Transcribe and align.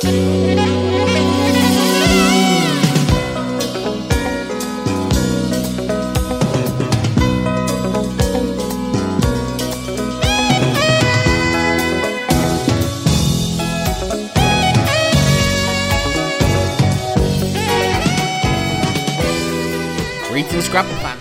Greetings, 0.00 0.35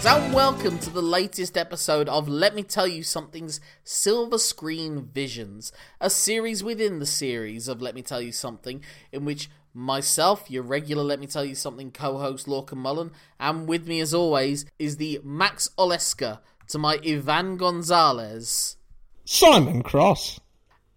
And 0.08 0.36
welcome 0.36 0.78
to 0.80 0.92
the 0.92 1.02
latest 1.02 1.58
episode 1.58 2.08
of 2.10 2.30
Let 2.30 2.54
Me 2.54 2.62
Tell 2.62 2.86
You 2.86 3.02
Something's 3.02 3.60
Silver 3.84 4.38
Screen 4.38 5.10
Visions, 5.12 5.72
a 6.00 6.12
series 6.12 6.64
within 6.64 7.00
the 7.00 7.08
series 7.08 7.68
of 7.68 7.82
Let 7.82 7.96
Me 7.96 8.04
Tell 8.04 8.22
You 8.22 8.32
Something, 8.32 8.84
in 9.12 9.26
which 9.26 9.50
myself, 9.74 10.52
your 10.52 10.62
regular 10.62 11.04
Let 11.04 11.20
Me 11.20 11.26
Tell 11.26 11.44
You 11.44 11.56
Something 11.56 11.90
co 11.90 12.20
host 12.20 12.46
Lorcan 12.46 12.78
Mullen, 12.78 13.14
and 13.40 13.68
with 13.68 13.88
me 13.88 14.00
as 14.00 14.14
always 14.14 14.68
is 14.78 14.98
the 14.98 15.20
Max 15.24 15.72
Olesker 15.76 16.38
to 16.68 16.78
my 16.78 17.00
Ivan 17.04 17.58
Gonzalez. 17.58 18.78
Simon 19.24 19.82
Cross. 19.82 20.40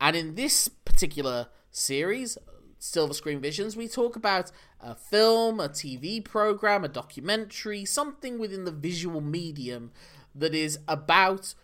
And 0.02 0.16
in 0.16 0.34
this 0.34 0.68
particular 0.68 1.48
series, 1.70 2.36
Silver 2.78 3.14
Screen 3.14 3.40
Visions, 3.40 3.74
we 3.74 3.88
talk 3.88 4.16
about 4.16 4.52
a 4.80 4.94
film, 4.94 5.60
a 5.60 5.68
TV 5.68 6.24
program, 6.24 6.84
a 6.84 6.88
documentary, 6.88 7.84
something 7.84 8.38
within 8.38 8.64
the 8.64 8.70
visual 8.70 9.20
medium 9.20 9.90
that 10.34 10.54
is 10.54 10.78
about, 10.86 11.54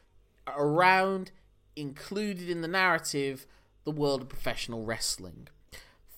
around, 0.48 1.30
included 1.76 2.50
in 2.50 2.60
the 2.60 2.68
narrative, 2.68 3.46
the 3.84 3.90
world 3.90 4.22
of 4.22 4.28
professional 4.28 4.84
wrestling. 4.84 5.48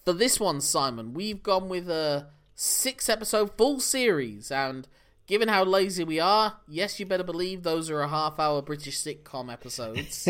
For 0.04 0.12
this 0.12 0.38
one, 0.38 0.60
Simon, 0.60 1.14
we've 1.14 1.42
gone 1.42 1.68
with 1.68 1.90
a 1.90 2.28
six 2.54 3.08
episode 3.08 3.56
full 3.58 3.80
series, 3.80 4.50
and 4.50 4.86
given 5.26 5.48
how 5.48 5.64
lazy 5.64 6.04
we 6.04 6.20
are, 6.20 6.58
yes, 6.68 7.00
you 7.00 7.06
better 7.06 7.24
believe 7.24 7.62
those 7.62 7.90
are 7.90 8.00
a 8.00 8.08
half 8.08 8.38
hour 8.38 8.62
British 8.62 8.98
sitcom 8.98 9.52
episodes. 9.52 10.28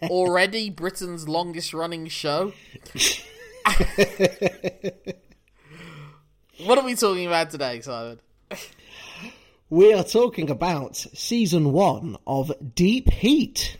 Already 0.10 0.68
Britain's 0.68 1.28
longest 1.28 1.72
running 1.72 2.08
show. 2.08 2.52
what 6.64 6.78
are 6.78 6.84
we 6.84 6.94
talking 6.94 7.26
about 7.26 7.50
today, 7.50 7.80
Simon? 7.80 8.20
We 9.70 9.92
are 9.92 10.02
talking 10.02 10.48
about 10.48 10.96
season 10.96 11.72
one 11.74 12.16
of 12.26 12.50
Deep 12.74 13.10
Heat. 13.10 13.76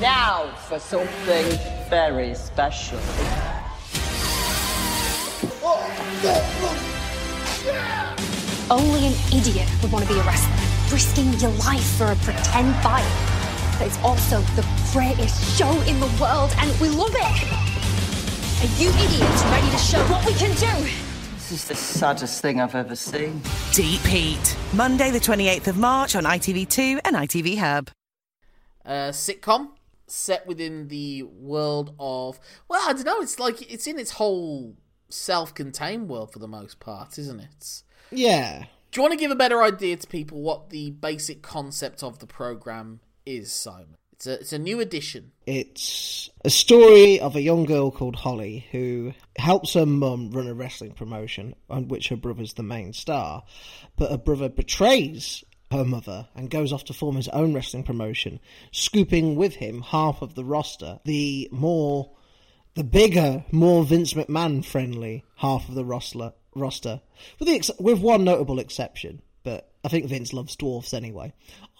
Now 0.00 0.52
for 0.66 0.80
something 0.80 1.46
very 1.88 2.34
special. 2.34 2.98
Only 8.68 9.06
an 9.06 9.14
idiot 9.32 9.68
would 9.80 9.92
want 9.92 10.08
to 10.08 10.12
be 10.12 10.18
a 10.18 10.24
wrestler, 10.24 10.90
risking 10.90 11.32
your 11.34 11.52
life 11.64 11.86
for 11.96 12.06
a 12.06 12.16
pretend 12.16 12.74
fight. 12.82 13.76
But 13.78 13.86
it's 13.86 13.98
also 14.00 14.40
the 14.56 14.66
greatest 14.92 15.56
show 15.56 15.70
in 15.82 16.00
the 16.00 16.10
world, 16.20 16.52
and 16.58 16.80
we 16.80 16.88
love 16.88 17.14
it. 17.14 17.71
Are 18.62 18.80
you 18.80 18.90
idiots 18.90 19.42
ready 19.46 19.68
to 19.72 19.76
show 19.76 19.98
what 20.04 20.24
we 20.24 20.34
can 20.34 20.50
do? 20.50 20.84
This 21.34 21.50
is 21.50 21.64
the 21.64 21.74
saddest 21.74 22.40
thing 22.40 22.60
I've 22.60 22.76
ever 22.76 22.94
seen. 22.94 23.42
Deep 23.72 24.02
Heat. 24.02 24.56
Monday, 24.72 25.10
the 25.10 25.18
28th 25.18 25.66
of 25.66 25.78
March 25.78 26.14
on 26.14 26.22
ITV2 26.22 27.00
and 27.04 27.16
ITV 27.16 27.58
Hub. 27.58 27.90
A 28.84 29.10
sitcom 29.10 29.70
set 30.06 30.46
within 30.46 30.86
the 30.86 31.24
world 31.24 31.96
of 31.98 32.38
well, 32.68 32.80
I 32.88 32.92
don't 32.92 33.04
know. 33.04 33.20
It's 33.20 33.40
like 33.40 33.68
it's 33.68 33.88
in 33.88 33.98
its 33.98 34.12
whole 34.12 34.76
self-contained 35.08 36.08
world 36.08 36.32
for 36.32 36.38
the 36.38 36.46
most 36.46 36.78
part, 36.78 37.18
isn't 37.18 37.40
it? 37.40 37.82
Yeah. 38.12 38.66
Do 38.92 39.00
you 39.00 39.02
want 39.02 39.10
to 39.10 39.18
give 39.18 39.32
a 39.32 39.34
better 39.34 39.60
idea 39.60 39.96
to 39.96 40.06
people 40.06 40.40
what 40.40 40.70
the 40.70 40.92
basic 40.92 41.42
concept 41.42 42.04
of 42.04 42.20
the 42.20 42.28
program 42.28 43.00
is, 43.26 43.50
Simon? 43.50 43.96
It's 44.22 44.28
a 44.28 44.40
it's 44.40 44.52
a 44.52 44.58
new 44.58 44.78
edition. 44.78 45.32
It's 45.46 46.30
a 46.44 46.50
story 46.50 47.18
of 47.18 47.34
a 47.34 47.42
young 47.42 47.64
girl 47.64 47.90
called 47.90 48.14
Holly 48.14 48.68
who 48.70 49.14
helps 49.36 49.74
her 49.74 49.84
mum 49.84 50.30
run 50.30 50.46
a 50.46 50.54
wrestling 50.54 50.92
promotion 50.92 51.56
on 51.68 51.88
which 51.88 52.08
her 52.10 52.14
brother's 52.14 52.54
the 52.54 52.62
main 52.62 52.92
star. 52.92 53.42
But 53.96 54.12
her 54.12 54.18
brother 54.18 54.48
betrays 54.48 55.42
her 55.72 55.84
mother 55.84 56.28
and 56.36 56.48
goes 56.48 56.72
off 56.72 56.84
to 56.84 56.92
form 56.92 57.16
his 57.16 57.26
own 57.30 57.52
wrestling 57.52 57.82
promotion, 57.82 58.38
scooping 58.70 59.34
with 59.34 59.56
him 59.56 59.82
half 59.82 60.22
of 60.22 60.36
the 60.36 60.44
roster. 60.44 61.00
The 61.04 61.48
more 61.50 62.12
the 62.74 62.84
bigger, 62.84 63.44
more 63.50 63.82
Vince 63.82 64.12
McMahon 64.12 64.64
friendly 64.64 65.24
half 65.34 65.68
of 65.68 65.74
the 65.74 65.84
roster, 65.84 66.32
roster 66.54 67.00
with 67.40 67.48
the 67.48 67.56
ex- 67.56 67.72
with 67.80 67.98
one 67.98 68.22
notable 68.22 68.60
exception. 68.60 69.20
But 69.42 69.72
I 69.84 69.88
think 69.88 70.06
Vince 70.06 70.32
loves 70.32 70.54
dwarfs 70.54 70.94
anyway. 70.94 71.32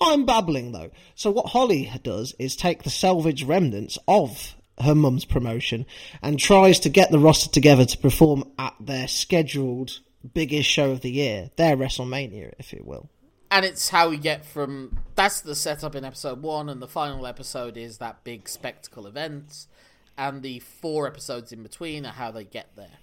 I'm 0.03 0.27
babbling 0.27 0.73
though. 0.73 0.91
So 1.15 1.31
what 1.31 1.47
Holly 1.47 1.91
does 2.03 2.35
is 2.39 2.57
take 2.57 2.83
the 2.83 2.91
salvage 2.91 3.45
remnants 3.45 3.99
of 4.09 4.55
her 4.81 4.95
mum's 4.95 5.25
promotion 5.25 5.87
and 6.23 6.39
tries 6.39 6.81
to 6.81 6.89
get 6.89 7.11
the 7.11 7.19
roster 7.19 7.51
together 7.51 7.85
to 7.85 7.99
perform 7.99 8.45
at 8.59 8.75
their 8.81 9.09
scheduled 9.09 10.01
biggest 10.35 10.69
show 10.69 10.91
of 10.91 11.01
the 11.01 11.11
year, 11.11 11.51
their 11.57 11.77
WrestleMania, 11.77 12.53
if 12.59 12.73
you 12.73 12.83
will. 12.85 13.09
And 13.51 13.67
it's 13.67 13.91
how 13.91 14.09
we 14.09 14.17
get 14.17 14.47
from 14.47 14.99
that's 15.15 15.43
the 15.43 15.55
setup 15.55 15.95
in 15.95 16.05
episode 16.05 16.41
one, 16.41 16.69
and 16.69 16.81
the 16.81 16.89
final 16.89 17.27
episode 17.27 17.77
is 17.77 17.99
that 17.99 18.25
big 18.25 18.49
spectacle 18.49 19.07
event, 19.07 19.67
and 20.17 20.43
the 20.43 20.61
four 20.61 21.07
episodes 21.07 21.53
in 21.53 21.63
between 21.63 22.07
are 22.07 22.13
how 22.13 22.31
they 22.31 22.45
get 22.45 22.75
there. 22.77 22.99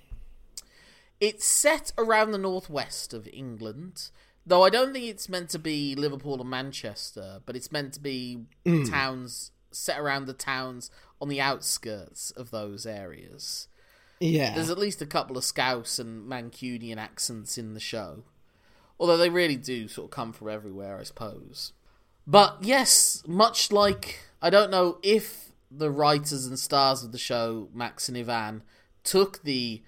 It's 1.19 1.45
set 1.45 1.91
around 1.97 2.31
the 2.31 2.37
northwest 2.37 3.13
of 3.13 3.27
England, 3.31 4.09
though 4.45 4.63
I 4.63 4.69
don't 4.69 4.93
think 4.93 5.05
it's 5.05 5.29
meant 5.29 5.49
to 5.49 5.59
be 5.59 5.95
Liverpool 5.95 6.39
and 6.39 6.49
Manchester, 6.49 7.41
but 7.45 7.55
it's 7.55 7.71
meant 7.71 7.93
to 7.93 7.99
be 7.99 8.45
hmm. 8.65 8.83
towns 8.83 9.51
set 9.71 9.99
around 9.99 10.25
the 10.25 10.33
towns 10.33 10.89
on 11.21 11.29
the 11.29 11.41
outskirts 11.41 12.31
of 12.31 12.51
those 12.51 12.85
areas. 12.85 13.67
Yeah. 14.19 14.55
There's 14.55 14.69
at 14.69 14.77
least 14.77 15.01
a 15.01 15.05
couple 15.05 15.37
of 15.37 15.43
Scouse 15.43 15.99
and 15.99 16.29
Mancunian 16.29 16.97
accents 16.97 17.57
in 17.57 17.73
the 17.73 17.79
show. 17.79 18.23
Although 18.99 19.17
they 19.17 19.29
really 19.29 19.55
do 19.55 19.87
sort 19.87 20.05
of 20.05 20.11
come 20.11 20.33
from 20.33 20.49
everywhere, 20.49 20.97
I 20.99 21.03
suppose. 21.03 21.71
But 22.27 22.57
yes, 22.61 23.23
much 23.25 23.71
like 23.71 24.19
I 24.41 24.49
don't 24.49 24.71
know 24.71 24.97
if 25.01 25.51
the 25.71 25.89
writers 25.89 26.45
and 26.45 26.59
stars 26.59 27.03
of 27.03 27.11
the 27.11 27.17
show, 27.17 27.69
Max 27.73 28.09
and 28.09 28.17
Ivan, 28.17 28.63
took 29.03 29.43
the 29.43 29.83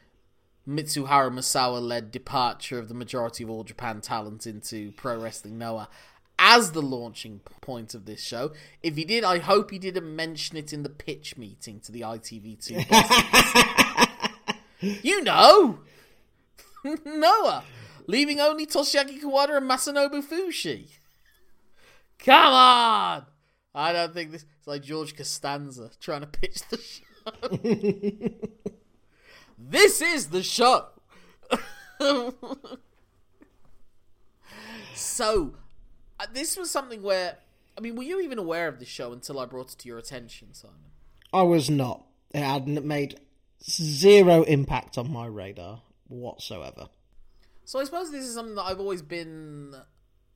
Mitsuharu 0.78 1.32
Misawa 1.32 1.82
led 1.82 2.12
departure 2.12 2.80
of 2.80 2.88
the 2.88 2.94
majority 2.94 3.44
of 3.44 3.50
all 3.50 3.64
Japan 3.64 4.02
talent 4.02 4.48
into 4.48 4.92
Pro 4.94 5.20
Wrestling 5.20 5.58
Noah 5.58 5.90
as 6.40 6.72
the 6.72 6.82
launching 6.82 7.40
point 7.62 7.94
of 7.94 8.06
this 8.06 8.22
show. 8.24 8.52
If 8.82 8.96
he 8.96 9.06
did, 9.06 9.24
I 9.24 9.38
hope 9.38 9.70
he 9.72 9.78
didn't 9.78 10.16
mention 10.16 10.58
it 10.58 10.74
in 10.74 10.84
the 10.84 10.90
pitch 10.90 11.38
meeting 11.38 11.80
to 11.82 11.92
the 11.92 12.02
ITV2 12.02 12.90
bosses. 14.82 15.00
you 15.04 15.24
know! 15.24 15.80
Noah! 17.06 17.64
Leaving 18.08 18.40
only 18.40 18.66
Toshiaki 18.66 19.22
Kawada 19.22 19.58
and 19.58 19.70
Masanobu 19.70 20.24
Fuchi. 20.24 20.88
Come 22.18 22.53
on! 22.53 23.26
I 23.74 23.94
don't 23.94 24.14
think 24.14 24.32
this. 24.32 24.46
It's 24.58 24.68
like 24.68 24.84
George 24.84 25.16
Costanza 25.16 25.92
trying 26.00 26.22
to 26.22 26.28
pitch 26.28 26.62
the 26.70 26.78
show. 26.78 27.02
this 29.69 30.01
is 30.01 30.27
the 30.27 30.44
show! 30.44 30.88
so, 34.95 35.53
uh, 36.19 36.27
this 36.33 36.57
was 36.57 36.72
something 36.72 37.01
where. 37.01 37.38
I 37.77 37.81
mean, 37.81 37.95
were 37.95 38.03
you 38.03 38.19
even 38.19 38.38
aware 38.38 38.67
of 38.67 38.79
this 38.79 38.89
show 38.89 39.13
until 39.13 39.39
I 39.39 39.45
brought 39.45 39.72
it 39.72 39.79
to 39.79 39.88
your 39.88 39.97
attention, 39.97 40.53
Simon? 40.53 40.91
I 41.33 41.44
was 41.44 41.69
not. 41.69 42.05
It 42.34 42.43
had 42.43 42.67
made 42.67 43.19
zero 43.63 44.43
impact 44.43 44.97
on 44.97 45.11
my 45.11 45.25
radar 45.25 45.81
whatsoever. 46.07 46.90
So 47.64 47.79
I 47.79 47.85
suppose 47.85 48.11
this 48.11 48.25
is 48.25 48.34
something 48.34 48.55
that 48.55 48.64
I've 48.64 48.79
always 48.79 49.02
been 49.02 49.73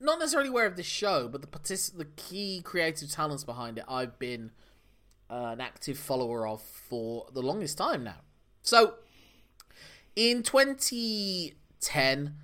not 0.00 0.18
necessarily 0.18 0.48
aware 0.48 0.66
of 0.66 0.76
this 0.76 0.86
show, 0.86 1.28
but 1.28 1.40
the 1.40 1.46
partic- 1.46 1.96
the 1.96 2.04
key 2.04 2.62
creative 2.62 3.10
talents 3.10 3.44
behind 3.44 3.78
it 3.78 3.84
I've 3.88 4.18
been 4.18 4.52
uh, 5.30 5.50
an 5.52 5.60
active 5.60 5.98
follower 5.98 6.46
of 6.46 6.62
for 6.62 7.26
the 7.32 7.42
longest 7.42 7.78
time 7.78 8.04
now. 8.04 8.20
So 8.62 8.94
in 10.16 10.42
2010, 10.42 12.34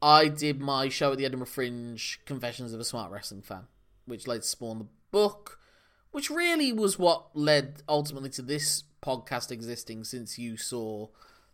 I 0.00 0.28
did 0.28 0.60
my 0.60 0.88
show 0.88 1.12
at 1.12 1.18
the 1.18 1.26
Edinburgh 1.26 1.48
Fringe, 1.48 2.20
Confessions 2.24 2.72
of 2.72 2.80
a 2.80 2.84
Smart 2.84 3.10
Wrestling 3.10 3.42
Fan, 3.42 3.66
which 4.06 4.28
later 4.28 4.42
spawned 4.42 4.80
the 4.80 4.86
book, 5.10 5.58
which 6.12 6.30
really 6.30 6.72
was 6.72 6.98
what 6.98 7.36
led 7.36 7.82
ultimately 7.88 8.30
to 8.30 8.42
this 8.42 8.84
podcast 9.02 9.50
existing 9.50 10.04
since 10.04 10.38
you 10.38 10.56
saw 10.56 11.08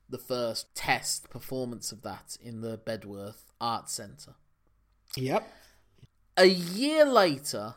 the 0.09 0.19
first 0.19 0.75
test 0.75 1.31
performance 1.31 1.91
of 1.91 2.03
that 2.03 2.37
in 2.43 2.61
the 2.61 2.77
Bedworth 2.77 3.53
Art 3.61 3.89
Centre. 3.89 4.35
Yep. 5.17 5.51
A 6.37 6.47
year 6.47 7.05
later, 7.05 7.77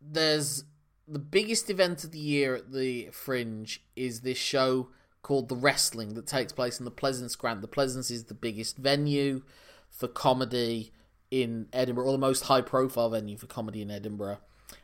there's 0.00 0.64
the 1.08 1.18
biggest 1.18 1.70
event 1.70 2.04
of 2.04 2.12
the 2.12 2.18
year 2.18 2.54
at 2.54 2.72
the 2.72 3.08
Fringe 3.12 3.82
is 3.96 4.20
this 4.20 4.38
show 4.38 4.90
called 5.22 5.48
The 5.48 5.56
Wrestling 5.56 6.14
that 6.14 6.26
takes 6.26 6.52
place 6.52 6.78
in 6.78 6.84
the 6.84 6.90
Pleasance 6.90 7.36
Grand. 7.36 7.62
The 7.62 7.68
Pleasance 7.68 8.10
is 8.10 8.24
the 8.24 8.34
biggest 8.34 8.76
venue 8.76 9.42
for 9.90 10.08
comedy 10.08 10.92
in 11.30 11.68
Edinburgh, 11.72 12.06
or 12.06 12.12
the 12.12 12.18
most 12.18 12.44
high 12.44 12.60
profile 12.60 13.10
venue 13.10 13.36
for 13.36 13.46
comedy 13.46 13.82
in 13.82 13.90
Edinburgh. 13.90 14.38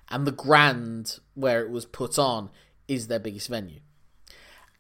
And 0.08 0.26
the 0.26 0.32
Grand, 0.32 1.18
where 1.34 1.62
it 1.62 1.70
was 1.70 1.84
put 1.84 2.18
on, 2.18 2.50
is 2.86 3.08
their 3.08 3.18
biggest 3.18 3.48
venue. 3.48 3.80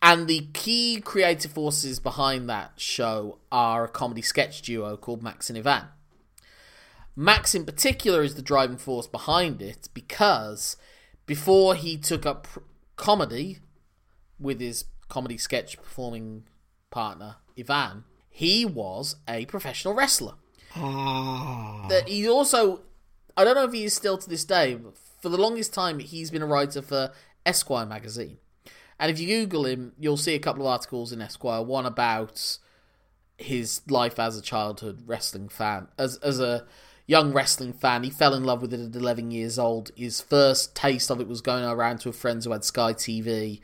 And 0.02 0.28
the 0.28 0.48
key 0.52 1.00
creative 1.00 1.52
forces 1.52 1.98
behind 1.98 2.48
that 2.48 2.72
show 2.76 3.38
are 3.50 3.84
a 3.84 3.88
comedy 3.88 4.22
sketch 4.22 4.62
duo 4.62 4.96
called 4.96 5.22
Max 5.22 5.48
and 5.48 5.58
Ivan. 5.58 5.88
Max, 7.16 7.54
in 7.54 7.64
particular, 7.64 8.22
is 8.22 8.34
the 8.34 8.42
driving 8.42 8.76
force 8.76 9.06
behind 9.06 9.62
it 9.62 9.88
because 9.94 10.76
before 11.24 11.74
he 11.74 11.96
took 11.96 12.26
up 12.26 12.46
comedy 12.96 13.58
with 14.38 14.60
his 14.60 14.84
comedy 15.08 15.38
sketch 15.38 15.76
performing 15.76 16.44
partner, 16.90 17.36
Ivan, 17.58 18.04
he 18.28 18.64
was 18.64 19.16
a 19.28 19.46
professional 19.46 19.94
wrestler. 19.94 20.34
Ah. 20.74 21.86
That 21.88 22.08
he 22.08 22.28
also, 22.28 22.82
I 23.36 23.44
don't 23.44 23.54
know 23.54 23.64
if 23.64 23.72
he 23.72 23.84
is 23.84 23.94
still 23.94 24.18
to 24.18 24.28
this 24.28 24.44
day, 24.44 24.74
but 24.74 24.96
for 25.20 25.28
the 25.28 25.38
longest 25.38 25.72
time, 25.72 25.98
he's 25.98 26.30
been 26.30 26.42
a 26.42 26.46
writer 26.46 26.82
for 26.82 27.12
Esquire 27.44 27.86
magazine. 27.86 28.38
And 28.98 29.10
if 29.10 29.18
you 29.18 29.26
Google 29.26 29.66
him, 29.66 29.92
you'll 29.98 30.16
see 30.16 30.34
a 30.34 30.38
couple 30.38 30.62
of 30.62 30.68
articles 30.68 31.12
in 31.12 31.20
Esquire. 31.20 31.62
One 31.62 31.86
about 31.86 32.58
his 33.38 33.82
life 33.88 34.18
as 34.18 34.36
a 34.36 34.42
childhood 34.42 35.02
wrestling 35.06 35.48
fan, 35.48 35.88
as 35.98 36.16
as 36.18 36.40
a 36.40 36.66
young 37.06 37.32
wrestling 37.32 37.72
fan. 37.72 38.02
He 38.02 38.10
fell 38.10 38.34
in 38.34 38.44
love 38.44 38.62
with 38.62 38.74
it 38.74 38.80
at 38.80 38.94
11 38.94 39.30
years 39.30 39.58
old. 39.58 39.90
His 39.96 40.20
first 40.20 40.74
taste 40.74 41.10
of 41.10 41.20
it 41.20 41.28
was 41.28 41.40
going 41.40 41.64
around 41.64 41.98
to 41.98 42.08
a 42.08 42.12
friend 42.12 42.42
who 42.42 42.52
had 42.52 42.64
Sky 42.64 42.92
TV 42.92 43.60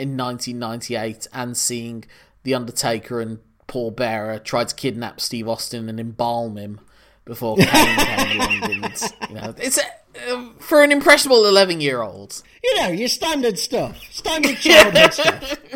in 0.00 0.16
1998 0.16 1.28
and 1.32 1.56
seeing 1.56 2.04
The 2.42 2.54
Undertaker 2.54 3.20
and 3.20 3.38
Paul 3.66 3.90
Bearer 3.92 4.38
try 4.38 4.64
to 4.64 4.74
kidnap 4.74 5.20
Steve 5.20 5.48
Austin 5.48 5.88
and 5.88 6.00
embalm 6.00 6.56
him 6.56 6.80
before 7.24 7.56
Kane 7.56 7.66
came 7.68 8.40
along. 8.40 8.84
And, 8.84 9.12
you 9.28 9.34
know, 9.34 9.54
it's 9.58 9.78
a, 9.78 10.32
uh, 10.32 10.48
for 10.58 10.82
an 10.82 10.90
impressionable 10.90 11.46
11 11.46 11.80
year 11.80 12.02
old. 12.02 12.42
You 12.64 12.76
know, 12.78 12.88
your 12.88 13.08
standard 13.08 13.58
stuff. 13.58 14.02
Standard 14.10 14.56
childhood 14.56 15.12
stuff. 15.12 15.58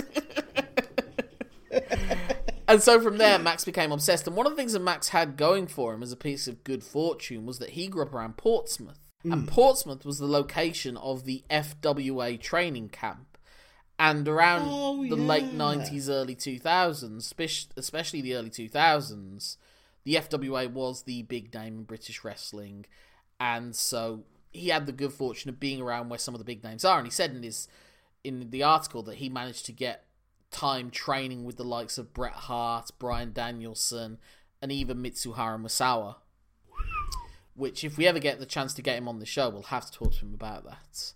And 2.66 2.82
so 2.82 3.00
from 3.00 3.18
there, 3.18 3.38
Max 3.38 3.64
became 3.64 3.92
obsessed. 3.92 4.26
And 4.26 4.36
one 4.36 4.46
of 4.46 4.52
the 4.52 4.56
things 4.56 4.72
that 4.72 4.80
Max 4.80 5.10
had 5.10 5.36
going 5.36 5.66
for 5.66 5.92
him 5.92 6.02
as 6.02 6.12
a 6.12 6.16
piece 6.16 6.48
of 6.48 6.64
good 6.64 6.82
fortune 6.82 7.44
was 7.44 7.58
that 7.58 7.70
he 7.70 7.88
grew 7.88 8.02
up 8.02 8.14
around 8.14 8.36
Portsmouth. 8.36 8.98
And 9.22 9.48
Portsmouth 9.48 10.04
was 10.04 10.18
the 10.18 10.26
location 10.26 10.96
of 10.98 11.24
the 11.24 11.44
FWA 11.50 12.38
training 12.38 12.90
camp. 12.90 13.33
And 13.98 14.26
around 14.26 14.62
Oh, 14.66 15.06
the 15.06 15.16
late 15.16 15.56
90s, 15.56 16.08
early 16.08 16.34
2000s, 16.34 17.68
especially 17.76 18.20
the 18.20 18.34
early 18.34 18.50
2000s, 18.50 19.56
the 20.04 20.14
FWA 20.16 20.70
was 20.70 21.02
the 21.02 21.22
big 21.22 21.54
name 21.54 21.78
in 21.78 21.84
British 21.84 22.24
wrestling. 22.24 22.86
And 23.38 23.74
so 23.74 24.24
he 24.52 24.68
had 24.68 24.86
the 24.86 24.92
good 24.92 25.12
fortune 25.12 25.48
of 25.48 25.60
being 25.60 25.80
around 25.80 26.08
where 26.08 26.18
some 26.18 26.34
of 26.34 26.38
the 26.38 26.44
big 26.44 26.64
names 26.64 26.84
are. 26.84 26.98
And 26.98 27.06
he 27.06 27.10
said 27.10 27.30
in 27.30 27.42
his 27.42 27.68
in 28.22 28.50
the 28.50 28.62
article 28.62 29.02
that 29.02 29.16
he 29.16 29.28
managed 29.28 29.66
to 29.66 29.72
get 29.72 30.06
time 30.50 30.90
training 30.90 31.44
with 31.44 31.56
the 31.56 31.64
likes 31.64 31.98
of 31.98 32.14
Bret 32.14 32.32
Hart, 32.32 32.90
Bryan 32.98 33.32
Danielson, 33.32 34.18
and 34.62 34.72
even 34.72 35.02
Mitsuharu 35.02 35.60
Misawa. 35.60 36.16
Which, 37.54 37.84
if 37.84 37.96
we 37.96 38.06
ever 38.06 38.18
get 38.18 38.40
the 38.40 38.46
chance 38.46 38.74
to 38.74 38.82
get 38.82 38.96
him 38.96 39.06
on 39.06 39.20
the 39.20 39.26
show, 39.26 39.48
we'll 39.48 39.62
have 39.64 39.86
to 39.86 39.92
talk 39.92 40.14
to 40.14 40.20
him 40.20 40.34
about 40.34 40.64
that. 40.64 41.12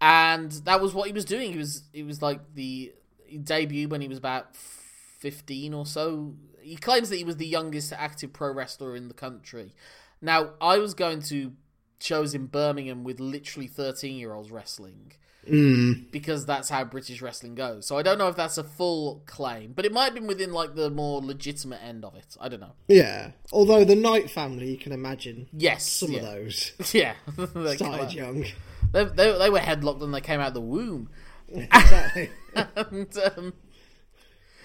And 0.00 0.50
that 0.64 0.80
was 0.80 0.94
what 0.94 1.06
he 1.06 1.12
was 1.12 1.24
doing. 1.24 1.52
He 1.52 1.58
was 1.58 1.82
he 1.92 2.02
was 2.02 2.22
like 2.22 2.54
the 2.54 2.92
he 3.26 3.38
debuted 3.38 3.90
when 3.90 4.00
he 4.00 4.08
was 4.08 4.18
about 4.18 4.56
fifteen 4.56 5.74
or 5.74 5.86
so. 5.86 6.34
He 6.60 6.76
claims 6.76 7.10
that 7.10 7.16
he 7.16 7.24
was 7.24 7.36
the 7.36 7.46
youngest 7.46 7.92
active 7.92 8.32
pro 8.32 8.52
wrestler 8.52 8.96
in 8.96 9.08
the 9.08 9.14
country. 9.14 9.74
Now, 10.20 10.50
I 10.60 10.78
was 10.78 10.94
going 10.94 11.22
to 11.24 11.52
shows 11.98 12.34
in 12.34 12.46
Birmingham 12.46 13.04
with 13.04 13.20
literally 13.20 13.66
thirteen 13.66 14.16
year 14.16 14.32
olds 14.32 14.50
wrestling 14.50 15.12
mm. 15.48 16.10
because 16.10 16.46
that's 16.46 16.68
how 16.68 16.84
British 16.84 17.22
wrestling 17.22 17.54
goes. 17.54 17.86
So 17.86 17.96
I 17.96 18.02
don't 18.02 18.18
know 18.18 18.28
if 18.28 18.36
that's 18.36 18.58
a 18.58 18.64
full 18.64 19.22
claim, 19.26 19.72
but 19.72 19.84
it 19.84 19.92
might 19.92 20.06
have 20.06 20.14
been 20.14 20.26
within 20.26 20.52
like 20.52 20.74
the 20.74 20.90
more 20.90 21.20
legitimate 21.20 21.82
end 21.82 22.04
of 22.04 22.14
it. 22.14 22.36
I 22.40 22.48
don't 22.48 22.60
know. 22.60 22.72
Yeah. 22.88 23.32
Although 23.52 23.84
the 23.84 23.96
Knight 23.96 24.30
family, 24.30 24.70
you 24.70 24.78
can 24.78 24.92
imagine 24.92 25.48
Yes, 25.52 25.86
some 25.86 26.12
yeah. 26.12 26.18
of 26.20 26.24
those 26.26 26.72
Yeah, 26.94 27.14
started 27.76 28.12
young. 28.12 28.44
They, 28.92 29.04
they, 29.04 29.38
they 29.38 29.50
were 29.50 29.58
headlocked 29.58 30.00
when 30.00 30.12
they 30.12 30.20
came 30.20 30.40
out 30.40 30.48
of 30.48 30.54
the 30.54 30.60
womb. 30.60 31.10
Exactly. 31.48 32.30
and, 32.54 33.18
um, 33.36 33.52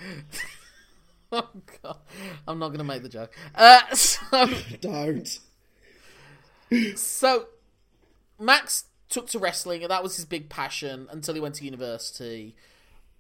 oh 1.31 1.49
god, 1.83 1.97
I'm 2.47 2.59
not 2.59 2.69
going 2.69 2.79
to 2.79 2.83
make 2.83 3.03
the 3.03 3.09
joke. 3.09 3.33
Uh, 3.53 3.93
so, 3.93 4.49
Don't. 4.81 5.39
so 6.95 7.47
Max 8.39 8.85
took 9.09 9.27
to 9.29 9.39
wrestling, 9.39 9.83
and 9.83 9.91
that 9.91 10.03
was 10.03 10.15
his 10.15 10.25
big 10.25 10.49
passion 10.49 11.07
until 11.11 11.33
he 11.33 11.41
went 11.41 11.55
to 11.55 11.65
university. 11.65 12.55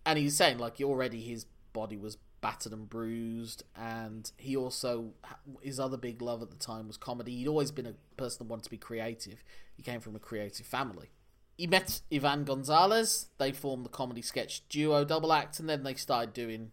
And 0.05 0.19
he's 0.19 0.37
saying 0.37 0.59
like 0.59 0.79
already 0.81 1.21
his 1.21 1.45
body 1.73 1.97
was 1.97 2.17
battered 2.45 2.73
and 2.73 2.87
bruised, 2.87 3.63
and 3.75 4.31
he 4.37 4.55
also 4.55 5.13
his 5.61 5.79
other 5.79 5.97
big 5.97 6.21
love 6.21 6.43
at 6.43 6.51
the 6.51 6.57
time 6.57 6.85
was 6.85 6.95
comedy. 6.95 7.35
He'd 7.37 7.47
always 7.47 7.71
been 7.71 7.87
a 7.87 7.95
person 8.17 8.45
that 8.45 8.51
wanted 8.51 8.65
to 8.65 8.69
be 8.69 8.77
creative. 8.77 9.43
He 9.75 9.81
came 9.81 9.99
from 9.99 10.15
a 10.15 10.19
creative 10.19 10.67
family. 10.67 11.09
He 11.57 11.65
met 11.65 12.01
Ivan 12.13 12.43
Gonzalez. 12.43 13.29
They 13.39 13.51
formed 13.51 13.83
the 13.83 13.89
comedy 13.89 14.21
sketch 14.21 14.61
duo 14.69 15.03
double 15.03 15.33
act, 15.33 15.59
and 15.59 15.67
then 15.67 15.81
they 15.81 15.95
started 15.95 16.33
doing 16.33 16.69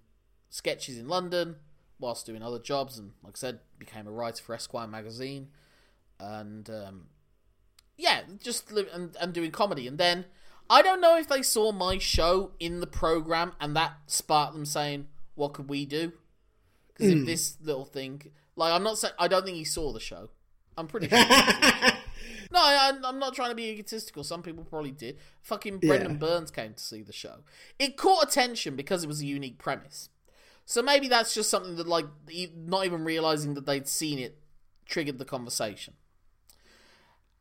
sketches 0.50 0.98
in 0.98 1.08
London 1.08 1.56
whilst 1.98 2.26
doing 2.26 2.42
other 2.42 2.58
jobs. 2.58 2.98
And 2.98 3.12
like 3.24 3.36
I 3.36 3.38
said, 3.38 3.60
became 3.78 4.06
a 4.06 4.12
writer 4.12 4.42
for 4.42 4.54
Esquire 4.54 4.86
magazine, 4.86 5.48
and 6.20 6.68
um, 6.68 7.06
yeah, 7.96 8.20
just 8.42 8.70
li- 8.70 8.88
and, 8.92 9.16
and 9.18 9.32
doing 9.32 9.52
comedy. 9.52 9.86
And 9.86 9.96
then 9.96 10.26
I 10.68 10.82
don't 10.82 11.00
know 11.00 11.16
if 11.16 11.28
they 11.28 11.40
saw 11.40 11.72
my 11.72 11.96
show 11.96 12.50
in 12.60 12.80
the 12.80 12.86
program, 12.86 13.52
and 13.58 13.74
that 13.74 13.94
sparked 14.06 14.52
them 14.52 14.66
saying, 14.66 15.06
"What 15.34 15.54
could 15.54 15.68
we 15.68 15.86
do?" 15.86 16.12
Because 16.88 17.12
if 17.12 17.18
hmm. 17.20 17.24
this 17.24 17.56
little 17.62 17.84
thing, 17.84 18.22
like, 18.56 18.72
I'm 18.72 18.82
not 18.82 18.98
saying 18.98 19.14
I 19.18 19.28
don't 19.28 19.44
think 19.44 19.56
he 19.56 19.64
saw 19.64 19.92
the 19.92 20.00
show. 20.00 20.30
I'm 20.76 20.86
pretty 20.86 21.08
sure. 21.08 21.18
No, 22.52 22.60
I, 22.60 22.92
I'm 23.04 23.18
not 23.18 23.34
trying 23.34 23.48
to 23.48 23.56
be 23.56 23.70
egotistical. 23.70 24.24
Some 24.24 24.42
people 24.42 24.64
probably 24.64 24.90
did. 24.90 25.16
Fucking 25.40 25.78
Brendan 25.78 26.12
Yeah. 26.12 26.18
Burns 26.18 26.50
came 26.50 26.74
to 26.74 26.82
see 26.82 27.02
the 27.02 27.12
show. 27.12 27.38
It 27.78 27.96
caught 27.96 28.24
attention 28.24 28.76
because 28.76 29.02
it 29.02 29.06
was 29.06 29.22
a 29.22 29.26
unique 29.26 29.58
premise. 29.58 30.10
So 30.66 30.82
maybe 30.82 31.08
that's 31.08 31.34
just 31.34 31.48
something 31.48 31.76
that, 31.76 31.88
like, 31.88 32.04
e- 32.30 32.52
not 32.54 32.84
even 32.84 33.04
realizing 33.04 33.54
that 33.54 33.64
they'd 33.64 33.88
seen 33.88 34.18
it 34.18 34.38
triggered 34.84 35.18
the 35.18 35.24
conversation. 35.24 35.94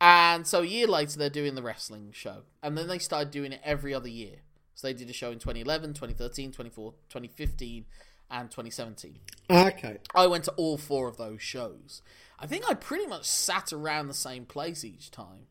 And 0.00 0.46
so 0.46 0.62
a 0.62 0.66
year 0.66 0.86
later, 0.86 1.18
they're 1.18 1.30
doing 1.30 1.54
the 1.54 1.62
wrestling 1.62 2.10
show. 2.12 2.44
And 2.62 2.76
then 2.76 2.88
they 2.88 2.98
started 2.98 3.30
doing 3.30 3.52
it 3.52 3.60
every 3.62 3.92
other 3.92 4.08
year. 4.08 4.36
So 4.82 4.88
they 4.88 4.94
did 4.94 5.08
a 5.10 5.12
show 5.12 5.30
in 5.30 5.38
2011, 5.38 5.90
2013, 5.90 6.48
2014, 6.48 6.98
2015, 7.08 7.84
and 8.32 8.50
2017. 8.50 9.16
Okay. 9.48 9.98
I 10.12 10.26
went 10.26 10.42
to 10.46 10.50
all 10.56 10.76
four 10.76 11.06
of 11.06 11.16
those 11.16 11.40
shows. 11.40 12.02
I 12.36 12.48
think 12.48 12.68
I 12.68 12.74
pretty 12.74 13.06
much 13.06 13.24
sat 13.26 13.72
around 13.72 14.08
the 14.08 14.14
same 14.14 14.44
place 14.44 14.84
each 14.84 15.12
time. 15.12 15.46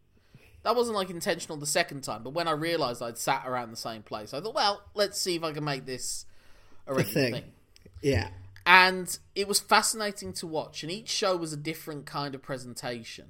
That 0.63 0.75
wasn't 0.75 0.97
like 0.97 1.09
intentional 1.09 1.57
the 1.57 1.65
second 1.65 2.01
time, 2.01 2.23
but 2.23 2.33
when 2.33 2.50
I 2.50 2.51
realised 2.51 3.01
I'd 3.01 3.17
sat 3.17 3.43
around 3.47 3.71
the 3.71 3.77
same 3.77 4.03
place, 4.03 4.33
I 4.33 4.41
thought, 4.41 4.53
well, 4.53 4.81
let's 4.95 5.17
see 5.17 5.38
if 5.38 5.45
I 5.45 5.53
can 5.53 5.63
make 5.63 5.85
this 5.85 6.25
a 6.85 6.93
regular 6.93 7.13
thing. 7.13 7.33
thing. 7.33 7.51
Yeah. 8.01 8.27
And 8.65 9.17
it 9.33 9.47
was 9.47 9.61
fascinating 9.61 10.33
to 10.33 10.45
watch, 10.45 10.83
and 10.83 10.91
each 10.91 11.07
show 11.07 11.38
was 11.38 11.53
a 11.53 11.57
different 11.57 12.05
kind 12.05 12.35
of 12.35 12.41
presentation. 12.41 13.27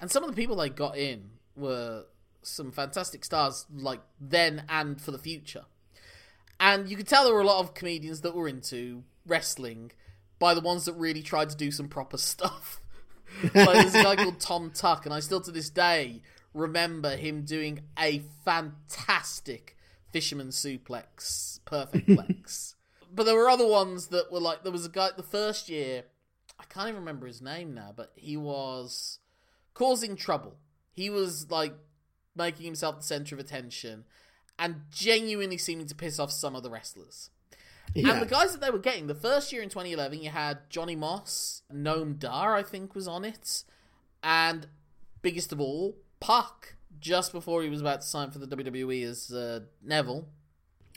And 0.00 0.08
some 0.08 0.22
of 0.22 0.30
the 0.30 0.36
people 0.36 0.54
they 0.54 0.68
got 0.68 0.96
in 0.96 1.30
were 1.56 2.04
some 2.46 2.72
fantastic 2.72 3.24
stars, 3.24 3.66
like 3.74 4.00
then 4.20 4.64
and 4.68 5.00
for 5.00 5.10
the 5.10 5.18
future. 5.18 5.64
And 6.58 6.88
you 6.88 6.96
could 6.96 7.08
tell 7.08 7.24
there 7.24 7.34
were 7.34 7.40
a 7.40 7.46
lot 7.46 7.60
of 7.60 7.74
comedians 7.74 8.22
that 8.22 8.34
were 8.34 8.48
into 8.48 9.04
wrestling 9.26 9.92
by 10.38 10.54
the 10.54 10.60
ones 10.60 10.84
that 10.84 10.94
really 10.94 11.22
tried 11.22 11.50
to 11.50 11.56
do 11.56 11.70
some 11.70 11.88
proper 11.88 12.16
stuff. 12.18 12.80
like 13.42 13.52
there's 13.54 13.94
a 13.94 14.02
guy 14.02 14.16
called 14.22 14.40
Tom 14.40 14.70
Tuck, 14.70 15.04
and 15.04 15.14
I 15.14 15.20
still 15.20 15.40
to 15.42 15.50
this 15.50 15.70
day 15.70 16.22
remember 16.54 17.16
him 17.16 17.42
doing 17.42 17.80
a 17.98 18.22
fantastic 18.44 19.76
fisherman 20.10 20.48
suplex, 20.48 21.60
perfect 21.64 22.08
plex. 22.08 22.74
but 23.12 23.24
there 23.24 23.34
were 23.34 23.50
other 23.50 23.66
ones 23.66 24.08
that 24.08 24.32
were 24.32 24.40
like 24.40 24.62
there 24.62 24.72
was 24.72 24.86
a 24.86 24.90
guy 24.90 25.10
the 25.14 25.22
first 25.22 25.68
year, 25.68 26.04
I 26.58 26.64
can't 26.64 26.88
even 26.88 27.00
remember 27.00 27.26
his 27.26 27.42
name 27.42 27.74
now, 27.74 27.92
but 27.94 28.12
he 28.16 28.36
was 28.36 29.18
causing 29.74 30.16
trouble. 30.16 30.56
He 30.92 31.10
was 31.10 31.50
like 31.50 31.74
making 32.36 32.66
himself 32.66 32.98
the 32.98 33.02
center 33.02 33.34
of 33.34 33.40
attention 33.40 34.04
and 34.58 34.82
genuinely 34.90 35.58
seeming 35.58 35.86
to 35.86 35.94
piss 35.94 36.18
off 36.18 36.30
some 36.30 36.54
of 36.54 36.62
the 36.62 36.70
wrestlers. 36.70 37.30
Yeah. 37.94 38.12
And 38.12 38.22
the 38.22 38.26
guys 38.26 38.52
that 38.52 38.60
they 38.60 38.70
were 38.70 38.78
getting, 38.78 39.06
the 39.06 39.14
first 39.14 39.52
year 39.52 39.62
in 39.62 39.68
2011, 39.68 40.22
you 40.22 40.30
had 40.30 40.68
Johnny 40.68 40.96
Moss, 40.96 41.62
Noam 41.72 42.18
Dar, 42.18 42.54
I 42.54 42.62
think, 42.62 42.94
was 42.94 43.08
on 43.08 43.24
it, 43.24 43.64
and 44.22 44.66
biggest 45.22 45.52
of 45.52 45.60
all, 45.60 45.96
Pac, 46.20 46.74
just 47.00 47.32
before 47.32 47.62
he 47.62 47.68
was 47.68 47.80
about 47.80 48.00
to 48.00 48.06
sign 48.06 48.30
for 48.30 48.38
the 48.38 48.46
WWE 48.46 49.04
as 49.04 49.30
uh, 49.32 49.60
Neville. 49.82 50.26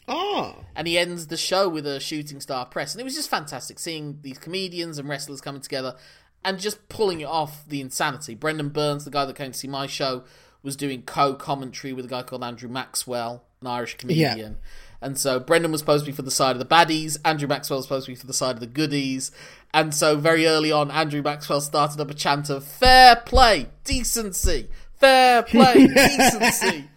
Ah, 0.08 0.56
and 0.76 0.88
he 0.88 0.98
ends 0.98 1.28
the 1.28 1.38
show 1.38 1.70
with 1.70 1.86
a 1.86 2.00
shooting 2.00 2.42
star 2.42 2.66
press 2.66 2.94
and 2.96 3.02
it 3.02 3.04
was 3.04 3.14
just 3.14 3.30
fantastic 3.30 3.78
seeing 3.78 4.18
these 4.24 4.40
comedians 4.40 4.98
and 4.98 5.08
wrestlers 5.08 5.40
coming 5.40 5.62
together 5.62 5.96
and 6.44 6.58
just 6.58 6.90
pulling 6.90 7.22
it 7.22 7.28
off 7.28 7.64
the 7.68 7.80
insanity 7.80 8.34
brendan 8.34 8.70
burns 8.70 9.06
the 9.06 9.12
guy 9.12 9.24
that 9.24 9.36
came 9.36 9.52
to 9.52 9.58
see 9.58 9.68
my 9.68 9.86
show 9.86 10.24
was 10.64 10.76
doing 10.76 11.02
co-commentary 11.02 11.94
with 11.94 12.06
a 12.06 12.08
guy 12.08 12.24
called 12.24 12.44
andrew 12.44 12.70
maxwell 12.70 13.44
an 13.62 13.68
irish 13.68 13.98
comedian 13.98 14.58
and 15.02 15.18
so 15.18 15.40
brendan 15.40 15.72
was 15.72 15.82
supposed 15.82 16.06
to 16.06 16.12
be 16.12 16.16
for 16.16 16.22
the 16.22 16.32
side 16.32 16.56
of 16.56 16.60
the 16.60 16.66
baddies 16.66 17.18
andrew 17.24 17.48
maxwell 17.48 17.78
was 17.78 17.86
supposed 17.86 18.06
to 18.06 18.12
be 18.12 18.16
for 18.16 18.28
the 18.28 18.34
side 18.34 18.56
of 18.56 18.60
the 18.60 18.68
goodies 18.68 19.32
and 19.74 19.94
so 19.94 20.16
very 20.16 20.46
early 20.46 20.72
on 20.72 20.92
andrew 20.92 21.22
maxwell 21.22 21.62
started 21.62 22.00
up 22.00 22.10
a 22.10 22.14
chant 22.14 22.50
of 22.50 22.64
fair 22.64 23.16
play 23.16 23.68
decency 23.84 24.68
fair 24.98 25.44
play 25.44 25.88
decency 25.96 26.90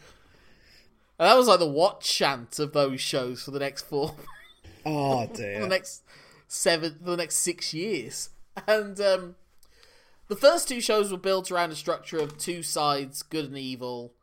and 1.22 1.30
that 1.30 1.36
was 1.36 1.46
like 1.46 1.60
the 1.60 1.68
watch 1.68 2.16
chant 2.16 2.58
of 2.58 2.72
those 2.72 3.00
shows 3.00 3.44
for 3.44 3.52
the 3.52 3.60
next 3.60 3.82
four. 3.82 4.16
oh 4.86 5.24
for 5.28 5.36
the 5.36 5.68
next 5.68 6.02
seven, 6.48 6.96
for 6.98 7.12
the 7.12 7.16
next 7.16 7.36
six 7.36 7.72
years. 7.72 8.30
And 8.66 9.00
um, 9.00 9.36
the 10.32 10.40
first 10.40 10.66
two 10.66 10.80
shows 10.80 11.12
were 11.12 11.18
built 11.18 11.50
around 11.50 11.72
a 11.72 11.76
structure 11.76 12.16
of 12.16 12.38
two 12.38 12.62
sides, 12.62 13.22
good 13.22 13.44
and 13.44 13.58
evil. 13.58 14.14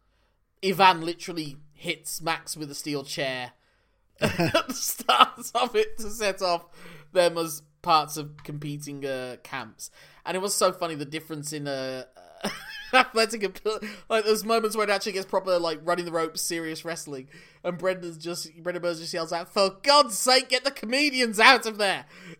Ivan 0.66 1.02
literally 1.02 1.58
hits 1.72 2.20
Max 2.20 2.58
with 2.58 2.72
a 2.72 2.74
steel 2.74 3.04
chair 3.04 3.52
at 4.20 4.68
the 4.68 4.74
start 4.74 5.52
of 5.54 5.76
it 5.76 6.00
to 6.00 6.10
set 6.10 6.42
off 6.42 6.66
them 7.14 7.38
as 7.38 7.62
parts 7.84 8.18
of 8.18 8.44
competing 8.44 9.06
uh, 9.06 9.36
camps. 9.44 9.92
And 10.26 10.36
it 10.36 10.40
was 10.40 10.56
so 10.56 10.72
funny 10.72 10.96
the 10.96 11.06
difference 11.06 11.54
in 11.54 11.68
uh, 11.68 12.06
athletic 12.94 13.44
ability. 13.44 13.90
Like 14.10 14.26
those 14.26 14.44
moments 14.44 14.76
where 14.76 14.88
it 14.88 14.90
actually 14.90 15.12
gets 15.12 15.28
proper 15.28 15.60
like 15.60 15.80
running 15.84 16.06
the 16.06 16.12
ropes, 16.12 16.42
serious 16.42 16.84
wrestling, 16.84 17.28
and 17.64 17.78
Brendan's 17.78 18.18
just 18.18 18.52
Brendan 18.64 18.82
Burns 18.82 19.00
just 19.00 19.14
yells 19.14 19.32
out, 19.32 19.54
"For 19.54 19.78
God's 19.84 20.18
sake, 20.18 20.50
get 20.50 20.64
the 20.64 20.72
comedians 20.72 21.40
out 21.40 21.68
of 21.68 21.78
there!" 21.78 22.06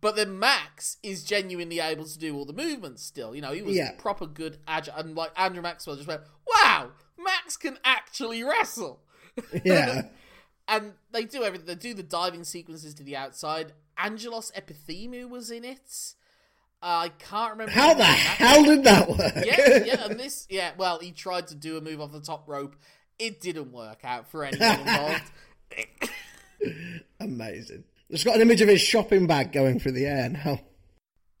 but 0.00 0.16
then 0.16 0.38
Max 0.38 0.96
is 1.02 1.24
genuinely 1.24 1.80
able 1.80 2.04
to 2.04 2.18
do 2.18 2.36
all 2.36 2.44
the 2.44 2.52
movements. 2.52 3.02
Still, 3.02 3.34
you 3.34 3.40
know, 3.40 3.52
he 3.52 3.62
was 3.62 3.76
Yeah. 3.76 3.92
proper 3.98 4.26
good 4.26 4.58
agile, 4.68 4.94
and 4.96 5.14
like 5.14 5.32
Andrew 5.36 5.62
Maxwell 5.62 5.96
just 5.96 6.08
went, 6.08 6.22
"Wow, 6.46 6.90
Max 7.18 7.56
can 7.56 7.78
actually 7.84 8.42
wrestle." 8.42 9.02
Yeah. 9.64 10.02
and 10.68 10.94
they 11.12 11.24
do 11.24 11.42
everything. 11.44 11.66
They 11.66 11.74
do 11.74 11.92
the 11.94 12.02
diving 12.02 12.44
sequences 12.44 12.94
to 12.94 13.02
the 13.02 13.16
outside. 13.16 13.72
Angelos 13.98 14.50
Epithemiou 14.56 15.28
was 15.28 15.50
in 15.50 15.64
it. 15.64 16.14
Uh, 16.82 17.04
I 17.04 17.08
can't 17.18 17.52
remember 17.52 17.72
How 17.72 17.94
the 17.94 18.04
hell 18.04 18.64
did 18.64 18.84
that 18.84 19.08
work? 19.08 19.32
Yeah, 19.44 19.84
yeah, 19.84 20.04
and 20.04 20.20
this, 20.20 20.46
yeah. 20.50 20.72
Well, 20.76 20.98
he 20.98 21.10
tried 21.12 21.46
to 21.48 21.54
do 21.54 21.76
a 21.78 21.80
move 21.80 22.00
off 22.00 22.12
the 22.12 22.20
top 22.20 22.46
rope. 22.48 22.76
It 23.18 23.40
didn't 23.40 23.72
work 23.72 24.00
out 24.04 24.28
for 24.30 24.44
anyone 24.44 24.80
involved. 24.80 25.22
Amazing. 27.20 27.84
It's 28.08 28.24
got 28.24 28.36
an 28.36 28.42
image 28.42 28.60
of 28.60 28.68
his 28.68 28.80
shopping 28.80 29.26
bag 29.26 29.52
going 29.52 29.80
through 29.80 29.92
the 29.92 30.06
air 30.06 30.28
now. 30.28 30.60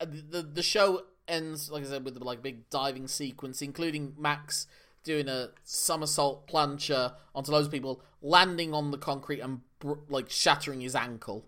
the, 0.00 0.06
the 0.06 0.42
the 0.42 0.62
show 0.62 1.02
ends, 1.28 1.70
like 1.70 1.84
I 1.84 1.86
said, 1.86 2.04
with 2.04 2.14
the 2.14 2.24
like 2.24 2.42
big 2.42 2.68
diving 2.70 3.06
sequence, 3.08 3.62
including 3.62 4.14
Max 4.18 4.66
doing 5.04 5.28
a 5.28 5.50
somersault 5.64 6.46
plancher 6.46 7.14
onto 7.34 7.52
loads 7.52 7.66
of 7.66 7.72
people, 7.72 8.02
landing 8.20 8.74
on 8.74 8.90
the 8.90 8.98
concrete 8.98 9.40
and 9.40 9.60
br- 9.78 9.94
like 10.08 10.28
shattering 10.28 10.80
his 10.80 10.94
ankle. 10.94 11.44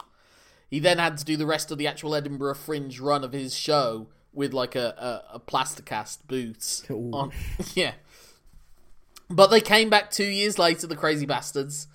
He 0.70 0.78
then 0.78 0.98
had 0.98 1.18
to 1.18 1.24
do 1.24 1.36
the 1.36 1.44
rest 1.44 1.70
of 1.70 1.78
the 1.78 1.86
actual 1.86 2.14
Edinburgh 2.14 2.54
Fringe 2.54 2.98
run 2.98 3.24
of 3.24 3.32
his 3.32 3.54
show 3.54 4.08
with 4.32 4.54
like 4.54 4.74
a 4.74 5.22
a, 5.32 5.36
a 5.36 5.40
plasticast 5.40 6.26
boots 6.26 6.84
Ooh. 6.90 7.10
on. 7.12 7.32
yeah, 7.74 7.92
but 9.28 9.48
they 9.48 9.60
came 9.60 9.90
back 9.90 10.10
two 10.10 10.24
years 10.24 10.58
later, 10.58 10.86
the 10.86 10.96
crazy 10.96 11.26
bastards, 11.26 11.88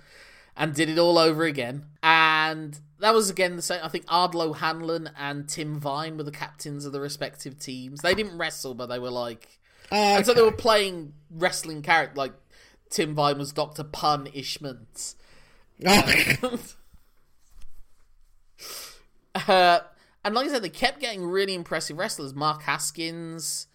and 0.58 0.74
did 0.74 0.90
it 0.90 0.98
all 0.98 1.16
over 1.16 1.44
again. 1.44 1.86
And 2.02 2.78
that 2.98 3.14
was 3.14 3.30
again 3.30 3.56
the 3.56 3.62
same. 3.62 3.80
I 3.82 3.88
think 3.88 4.04
Ardal 4.06 4.42
O'Hanlon 4.42 5.10
and 5.16 5.48
Tim 5.48 5.78
Vine 5.78 6.16
were 6.18 6.24
the 6.24 6.32
captains 6.32 6.84
of 6.84 6.92
the 6.92 7.00
respective 7.00 7.58
teams. 7.58 8.00
They 8.00 8.14
didn't 8.14 8.36
wrestle, 8.36 8.74
but 8.74 8.86
they 8.86 8.98
were 8.98 9.10
like, 9.10 9.60
ah, 9.92 10.16
and 10.16 10.26
so 10.26 10.34
they 10.34 10.42
were 10.42 10.52
playing 10.52 11.14
wrestling 11.30 11.80
character. 11.80 12.16
Like 12.16 12.32
Tim 12.90 13.14
Vine 13.14 13.38
was 13.38 13.52
Doctor 13.52 13.84
Pun 13.84 14.26
Ishmans. 14.26 15.14
Ah, 15.86 16.12
uh, 19.46 19.80
and 20.24 20.34
like 20.34 20.46
I 20.46 20.50
said, 20.50 20.62
they 20.62 20.68
kept 20.68 21.00
getting 21.00 21.24
really 21.24 21.54
impressive 21.54 21.96
wrestlers. 21.96 22.34
Mark 22.34 22.62
Haskins 22.62 23.68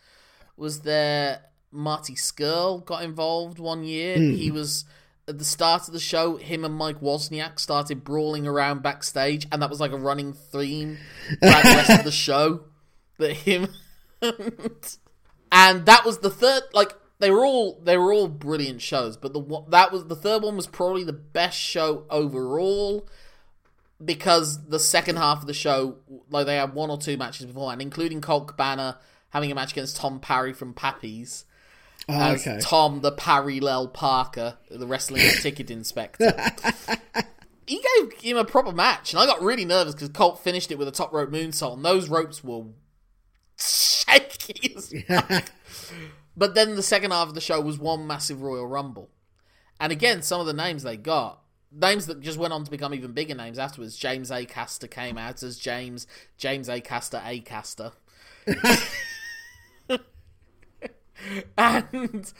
was 0.58 0.82
there. 0.82 1.46
Marty 1.72 2.14
Scurll 2.14 2.86
got 2.86 3.04
involved 3.04 3.58
one 3.58 3.84
year. 3.86 4.18
Hmm. 4.18 4.34
He 4.34 4.52
was 4.52 4.84
at 5.28 5.38
the 5.38 5.46
start 5.46 5.88
of 5.88 5.94
the 5.94 6.00
show. 6.00 6.38
Him 6.38 6.66
and 6.66 6.76
Mike 6.76 7.00
Wozniak 7.00 7.60
started 7.60 8.04
brawling 8.04 8.48
around 8.48 8.84
backstage, 8.84 9.48
and 9.52 9.62
that 9.62 9.70
was 9.70 9.80
like 9.80 9.92
a 9.92 9.98
running 9.98 10.34
theme 10.34 10.98
throughout 11.40 11.64
the 11.64 11.70
rest 11.70 11.90
of 11.92 12.06
the 12.06 12.12
show. 12.12 12.66
That 13.20 13.34
him 13.34 13.68
and 15.52 15.86
that 15.86 16.04
was 16.04 16.18
the 16.18 16.32
third. 16.32 16.64
Like 16.74 16.96
they 17.20 17.30
were 17.30 17.46
all 17.46 17.80
they 17.84 17.96
were 17.96 18.12
all 18.12 18.28
brilliant 18.28 18.82
shows, 18.82 19.18
but 19.18 19.34
the 19.34 19.64
that 19.70 19.92
was 19.92 20.08
the 20.08 20.16
third 20.16 20.42
one 20.42 20.58
was 20.58 20.66
probably 20.66 21.04
the 21.04 21.14
best 21.14 21.60
show 21.60 22.06
overall 22.10 23.08
because 24.04 24.66
the 24.68 24.80
second 24.80 25.18
half 25.18 25.42
of 25.42 25.48
the 25.48 25.54
show, 25.54 25.98
like 26.30 26.48
they 26.48 26.56
had 26.56 26.74
one 26.74 26.90
or 26.90 26.98
two 26.98 27.18
matches 27.18 27.46
beforehand, 27.46 27.82
including 27.82 28.20
Colt 28.20 28.48
Cabana 28.48 28.98
having 29.30 29.52
a 29.52 29.56
match 29.56 29.72
against 29.72 29.98
Tom 29.98 30.20
Parry 30.20 30.54
from 30.54 30.74
Pappy's. 30.74 31.46
Oh, 32.10 32.14
As 32.20 32.46
okay. 32.46 32.60
Tom 32.62 33.02
the 33.02 33.12
Parallel 33.12 33.88
Parker, 33.88 34.58
the 34.70 34.86
wrestling 34.88 35.24
ticket 35.42 35.72
inspector. 35.72 36.34
he 37.66 37.82
gave 37.98 38.14
him 38.22 38.38
a 38.38 38.44
proper 38.46 38.72
match, 38.74 39.14
and 39.14 39.22
I 39.22 39.26
got 39.26 39.42
really 39.42 39.66
nervous 39.66 39.94
because 39.94 40.10
Colt 40.10 40.44
finished 40.44 40.72
it 40.72 40.78
with 40.78 40.88
a 40.88 40.92
top 40.92 41.14
rope 41.14 41.30
moonsault, 41.30 41.74
and 41.76 41.86
those 41.86 42.10
ropes 42.10 42.44
were 42.44 42.66
shaky 43.58 44.76
as. 44.78 44.94
But 46.36 46.56
then 46.56 46.76
the 46.76 46.84
second 46.84 47.12
half 47.12 47.30
of 47.30 47.36
the 47.36 47.42
show 47.42 47.62
was 47.62 47.78
one 47.78 48.08
massive 48.08 48.42
Royal 48.42 48.68
Rumble. 48.68 49.10
And 49.80 49.92
again, 49.92 50.22
some 50.22 50.40
of 50.42 50.48
the 50.48 50.54
names 50.54 50.84
they 50.84 50.98
got, 50.98 51.42
names 51.72 52.08
that 52.08 52.20
just 52.22 52.38
went 52.38 52.54
on 52.54 52.64
to 52.64 52.72
become 52.72 52.94
even 52.94 53.14
bigger 53.14 53.36
names 53.36 53.60
afterwards. 53.60 53.96
James 53.96 54.32
A. 54.32 54.46
Caster 54.46 54.88
came 54.88 55.18
out 55.18 55.44
as 55.44 55.58
James, 55.58 56.08
James 56.38 56.70
A. 56.70 56.82
Caster, 56.82 57.22
A. 57.24 57.40
Acaster. 57.40 57.94
and 61.58 62.32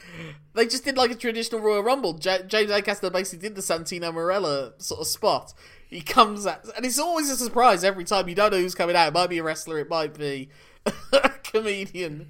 they 0.54 0.66
just 0.66 0.84
did 0.84 0.96
like 0.96 1.10
a 1.10 1.14
traditional 1.14 1.60
Royal 1.60 1.82
Rumble. 1.82 2.14
J- 2.14 2.44
James 2.46 2.70
Acaster 2.70 3.12
basically 3.12 3.48
did 3.48 3.56
the 3.56 3.62
Santino 3.62 4.12
Marella 4.12 4.80
sort 4.82 5.00
of 5.00 5.06
spot. 5.06 5.54
He 5.88 6.00
comes 6.00 6.46
out, 6.46 6.64
and 6.76 6.84
it's 6.84 6.98
always 6.98 7.30
a 7.30 7.36
surprise 7.36 7.84
every 7.84 8.04
time. 8.04 8.28
You 8.28 8.34
don't 8.34 8.52
know 8.52 8.58
who's 8.58 8.74
coming 8.74 8.96
out. 8.96 9.08
It 9.08 9.14
might 9.14 9.30
be 9.30 9.38
a 9.38 9.42
wrestler, 9.42 9.78
it 9.78 9.88
might 9.88 10.18
be 10.18 10.48
a 11.12 11.30
comedian. 11.42 12.28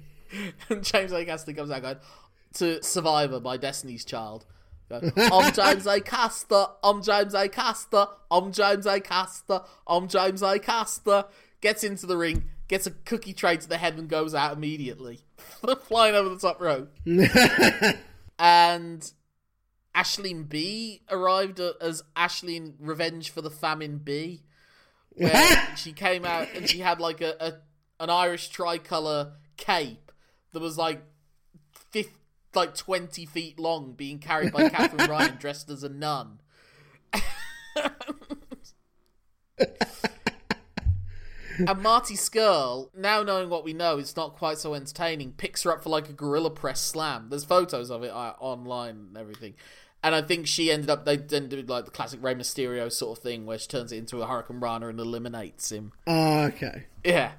And 0.69 0.83
James 0.83 1.11
Acaster 1.11 1.55
comes 1.55 1.71
out 1.71 1.81
going 1.81 1.97
to 2.55 2.83
Survivor 2.83 3.39
by 3.39 3.57
Destiny's 3.57 4.05
Child. 4.05 4.45
I'm 4.91 5.01
James 5.01 5.85
Acaster. 5.85 6.71
I'm 6.83 7.01
James 7.01 7.33
Acaster. 7.33 8.09
I'm 8.29 8.51
James 8.51 8.85
Acaster. 8.85 9.65
I'm 9.87 10.07
James 10.07 10.41
Acaster. 10.41 11.25
Gets 11.61 11.83
into 11.83 12.05
the 12.05 12.17
ring, 12.17 12.45
gets 12.67 12.87
a 12.87 12.91
cookie 12.91 13.33
tray 13.33 13.57
to 13.57 13.67
the 13.67 13.77
head, 13.77 13.97
and 13.97 14.09
goes 14.09 14.33
out 14.33 14.53
immediately, 14.53 15.19
flying 15.83 16.15
over 16.15 16.29
the 16.29 16.37
top 16.39 16.59
rope. 16.61 16.91
and 18.39 19.11
Aisling 19.95 20.49
Bea 20.49 21.01
arrived 21.09 21.59
a- 21.59 21.75
as 21.81 22.03
Aisling 22.15 22.73
Revenge 22.79 23.29
for 23.29 23.41
the 23.41 23.49
Famine 23.49 23.97
B, 23.97 24.43
where 25.11 25.67
she 25.77 25.93
came 25.93 26.25
out 26.25 26.47
and 26.55 26.69
she 26.69 26.79
had 26.79 26.99
like 26.99 27.21
a, 27.21 27.35
a 27.39 27.53
an 28.03 28.09
Irish 28.09 28.49
tricolour 28.49 29.33
cape 29.57 30.11
that 30.51 30.59
was 30.59 30.77
like 30.77 31.01
fifth, 31.91 32.17
like 32.53 32.75
twenty 32.75 33.25
feet 33.25 33.57
long, 33.59 33.93
being 33.93 34.19
carried 34.19 34.51
by 34.51 34.69
Katherine 34.69 35.09
Ryan 35.09 35.37
dressed 35.37 35.69
as 35.69 35.83
a 35.83 35.89
nun. 35.89 36.39
And 41.59 41.81
Marty 41.81 42.15
Scurll, 42.15 42.89
now 42.95 43.23
knowing 43.23 43.49
what 43.49 43.63
we 43.63 43.73
know, 43.73 43.97
it's 43.97 44.15
not 44.15 44.35
quite 44.35 44.57
so 44.57 44.73
entertaining. 44.73 45.33
Picks 45.33 45.63
her 45.63 45.71
up 45.71 45.83
for 45.83 45.89
like 45.89 46.09
a 46.09 46.13
gorilla 46.13 46.49
press 46.49 46.81
slam. 46.81 47.27
There's 47.29 47.43
photos 47.45 47.89
of 47.91 48.03
it 48.03 48.11
uh, 48.11 48.33
online 48.39 49.07
and 49.09 49.17
everything. 49.17 49.53
And 50.03 50.13
I 50.13 50.21
think 50.21 50.45
she 50.45 50.71
ended 50.71 50.89
up. 50.89 51.05
They 51.05 51.17
then 51.17 51.49
did 51.49 51.67
like 51.69 51.85
the 51.85 51.91
classic 51.91 52.21
Rey 52.21 52.35
Mysterio 52.35 52.91
sort 52.91 53.17
of 53.17 53.23
thing, 53.23 53.45
where 53.45 53.57
she 53.57 53.67
turns 53.67 53.91
it 53.91 53.97
into 53.97 54.21
a 54.21 54.27
hurricanrana 54.27 54.89
and 54.89 54.99
eliminates 54.99 55.71
him. 55.71 55.93
Oh, 56.05 56.43
okay. 56.43 56.85
Yeah. 57.03 57.31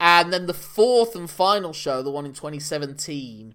And 0.00 0.32
then 0.32 0.46
the 0.46 0.54
fourth 0.54 1.14
and 1.14 1.28
final 1.28 1.72
show, 1.72 2.02
the 2.02 2.10
one 2.10 2.24
in 2.24 2.32
2017. 2.32 3.54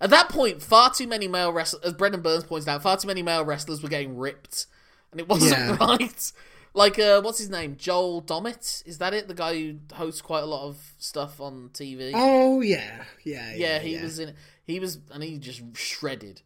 At 0.00 0.10
that 0.10 0.28
point, 0.28 0.60
far 0.62 0.92
too 0.92 1.06
many 1.06 1.28
male 1.28 1.52
wrestlers, 1.52 1.84
as 1.84 1.92
Brendan 1.92 2.22
Burns 2.22 2.42
points 2.44 2.66
out, 2.66 2.82
far 2.82 2.96
too 2.96 3.06
many 3.06 3.22
male 3.22 3.44
wrestlers 3.44 3.82
were 3.82 3.88
getting 3.88 4.16
ripped. 4.16 4.66
And 5.12 5.20
it 5.20 5.28
wasn't 5.28 5.52
Yeah. 5.52 5.76
right. 5.80 6.32
Like, 6.74 6.98
uh, 6.98 7.20
what's 7.20 7.38
his 7.38 7.50
name? 7.50 7.76
Joel 7.76 8.22
Dommett? 8.22 8.82
Is 8.86 8.98
that 8.98 9.12
it? 9.12 9.28
The 9.28 9.34
guy 9.34 9.54
who 9.54 9.76
hosts 9.94 10.22
quite 10.22 10.42
a 10.42 10.46
lot 10.46 10.66
of 10.66 10.94
stuff 10.98 11.40
on 11.40 11.70
TV. 11.74 12.12
Oh 12.14 12.60
yeah, 12.60 13.04
yeah, 13.24 13.50
yeah. 13.54 13.56
yeah, 13.56 13.78
he 13.80 14.00
was 14.00 14.18
in. 14.18 14.34
He 14.64 14.80
was, 14.80 14.98
and 15.10 15.22
he 15.22 15.38
just 15.38 15.62
shredded. 15.76 16.40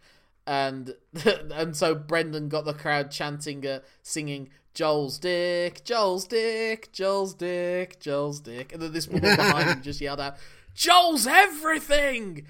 And 0.46 0.94
and 1.54 1.76
so 1.76 1.94
Brendan 1.94 2.48
got 2.48 2.64
the 2.64 2.74
crowd 2.74 3.10
chanting, 3.10 3.64
uh, 3.66 3.80
singing 4.02 4.50
Joel's 4.74 5.18
dick, 5.18 5.84
Joel's 5.84 6.26
dick, 6.26 6.92
Joel's 6.92 7.34
dick, 7.34 8.00
Joel's 8.00 8.40
dick, 8.40 8.72
and 8.72 8.82
then 8.82 8.92
this 8.92 9.08
woman 9.08 9.36
behind 9.36 9.68
him 9.70 9.82
just 9.82 10.00
yelled 10.00 10.20
out, 10.20 10.36
"Joel's 10.74 11.26
everything." 11.26 12.46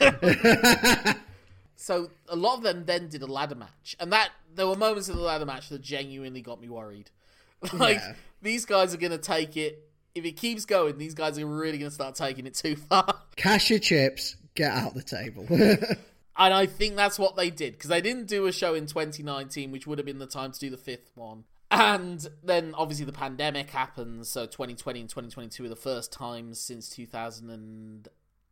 so 1.80 2.10
a 2.28 2.36
lot 2.36 2.56
of 2.58 2.62
them 2.62 2.84
then 2.84 3.08
did 3.08 3.22
a 3.22 3.26
ladder 3.26 3.54
match, 3.54 3.96
and 3.98 4.12
that 4.12 4.30
there 4.54 4.66
were 4.66 4.76
moments 4.76 5.08
in 5.08 5.16
the 5.16 5.22
ladder 5.22 5.46
match 5.46 5.68
that 5.70 5.80
genuinely 5.80 6.42
got 6.42 6.60
me 6.60 6.68
worried. 6.68 7.10
like 7.72 7.96
Yeah. 7.96 8.14
these 8.42 8.64
guys 8.66 8.92
are 8.94 8.98
gonna 8.98 9.18
take 9.18 9.56
it. 9.56 9.86
If 10.14 10.24
it 10.24 10.32
keeps 10.32 10.64
going, 10.64 10.98
these 10.98 11.14
guys 11.14 11.38
are 11.38 11.46
really 11.46 11.78
gonna 11.78 11.90
start 11.90 12.14
taking 12.16 12.46
it 12.46 12.54
too 12.54 12.76
far. 12.76 13.06
Cash 13.36 13.70
your 13.70 13.78
chips, 13.78 14.36
get 14.54 14.72
out 14.72 14.94
the 14.94 15.02
table. 15.02 15.46
And 16.36 16.54
I 16.54 16.64
think 16.64 16.96
that's 16.96 17.18
what 17.18 17.36
they 17.36 17.50
did 17.50 17.74
because 17.74 17.90
they 17.90 18.00
didn't 18.00 18.26
do 18.26 18.46
a 18.46 18.52
show 18.52 18.72
in 18.74 18.86
2019, 18.86 19.72
which 19.72 19.86
would 19.86 19.98
have 19.98 20.06
been 20.06 20.18
the 20.18 20.26
time 20.26 20.52
to 20.52 20.58
do 20.58 20.70
the 20.70 20.78
fifth 20.78 21.10
one. 21.14 21.44
And 21.70 22.26
then 22.42 22.72
obviously 22.78 23.04
the 23.04 23.12
pandemic 23.12 23.68
happens, 23.68 24.30
so 24.30 24.46
2020 24.46 25.00
and 25.00 25.08
2022 25.10 25.64
are 25.66 25.68
the 25.68 25.76
first 25.76 26.12
times 26.12 26.58
since 26.58 26.88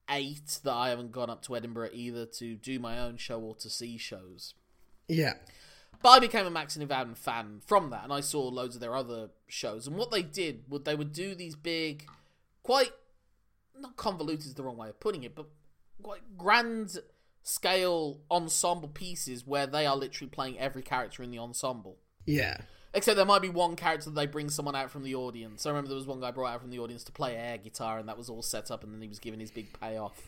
2008 0.08 0.60
that 0.64 0.72
I 0.72 0.88
haven't 0.90 1.12
gone 1.12 1.30
up 1.30 1.42
to 1.42 1.56
Edinburgh 1.56 1.90
either 1.92 2.26
to 2.26 2.54
do 2.56 2.78
my 2.78 2.98
own 2.98 3.16
show 3.16 3.40
or 3.40 3.54
to 3.56 3.68
see 3.70 3.98
shows. 3.98 4.54
yeah, 5.08 5.34
But 6.02 6.10
I 6.10 6.18
became 6.20 6.46
a 6.46 6.50
Max 6.50 6.76
and 6.76 6.92
Ivan 6.92 7.14
fan 7.14 7.60
from 7.66 7.90
that, 7.90 8.04
and 8.04 8.12
I 8.12 8.20
saw 8.20 8.42
loads 8.48 8.74
of 8.74 8.80
their 8.80 8.94
other 8.94 9.30
shows. 9.46 9.86
And 9.86 9.96
what 9.96 10.10
they 10.10 10.22
did 10.22 10.64
would 10.68 10.84
they 10.84 10.94
would 10.94 11.12
do 11.12 11.34
these 11.34 11.56
big, 11.56 12.06
quite 12.62 12.92
not 13.78 13.96
convoluted 13.96 14.46
is 14.46 14.54
the 14.54 14.62
wrong 14.62 14.76
way 14.76 14.88
of 14.88 15.00
putting 15.00 15.22
it, 15.24 15.34
but 15.34 15.46
quite 16.02 16.36
grand 16.36 16.98
scale 17.42 18.20
ensemble 18.30 18.88
pieces 18.88 19.46
where 19.46 19.66
they 19.66 19.86
are 19.86 19.96
literally 19.96 20.28
playing 20.28 20.58
every 20.58 20.82
character 20.82 21.22
in 21.22 21.30
the 21.30 21.38
ensemble. 21.38 21.96
yeah, 22.26 22.58
Except 22.94 23.16
there 23.16 23.26
might 23.26 23.42
be 23.42 23.50
one 23.50 23.76
character 23.76 24.06
that 24.10 24.16
they 24.16 24.26
bring 24.26 24.48
someone 24.48 24.74
out 24.74 24.90
from 24.90 25.02
the 25.02 25.14
audience. 25.14 25.66
I 25.66 25.70
remember 25.70 25.88
there 25.88 25.96
was 25.96 26.06
one 26.06 26.20
guy 26.20 26.30
brought 26.30 26.54
out 26.54 26.60
from 26.60 26.70
the 26.70 26.78
audience 26.78 27.04
to 27.04 27.12
play 27.12 27.36
air 27.36 27.58
guitar, 27.58 27.98
and 27.98 28.08
that 28.08 28.16
was 28.16 28.30
all 28.30 28.42
set 28.42 28.70
up, 28.70 28.82
and 28.82 28.92
then 28.92 29.02
he 29.02 29.08
was 29.08 29.18
given 29.18 29.40
his 29.40 29.50
big 29.50 29.78
payoff 29.78 30.22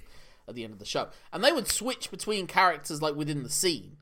at 0.47 0.55
the 0.55 0.65
end 0.65 0.73
of 0.73 0.79
the 0.79 0.85
show. 0.85 1.09
And 1.33 1.43
they 1.43 1.53
would 1.53 1.69
switch 1.69 2.11
between 2.11 2.47
characters 2.47 3.01
like 3.01 3.15
within 3.15 3.43
the 3.43 3.51
scene. 3.51 3.97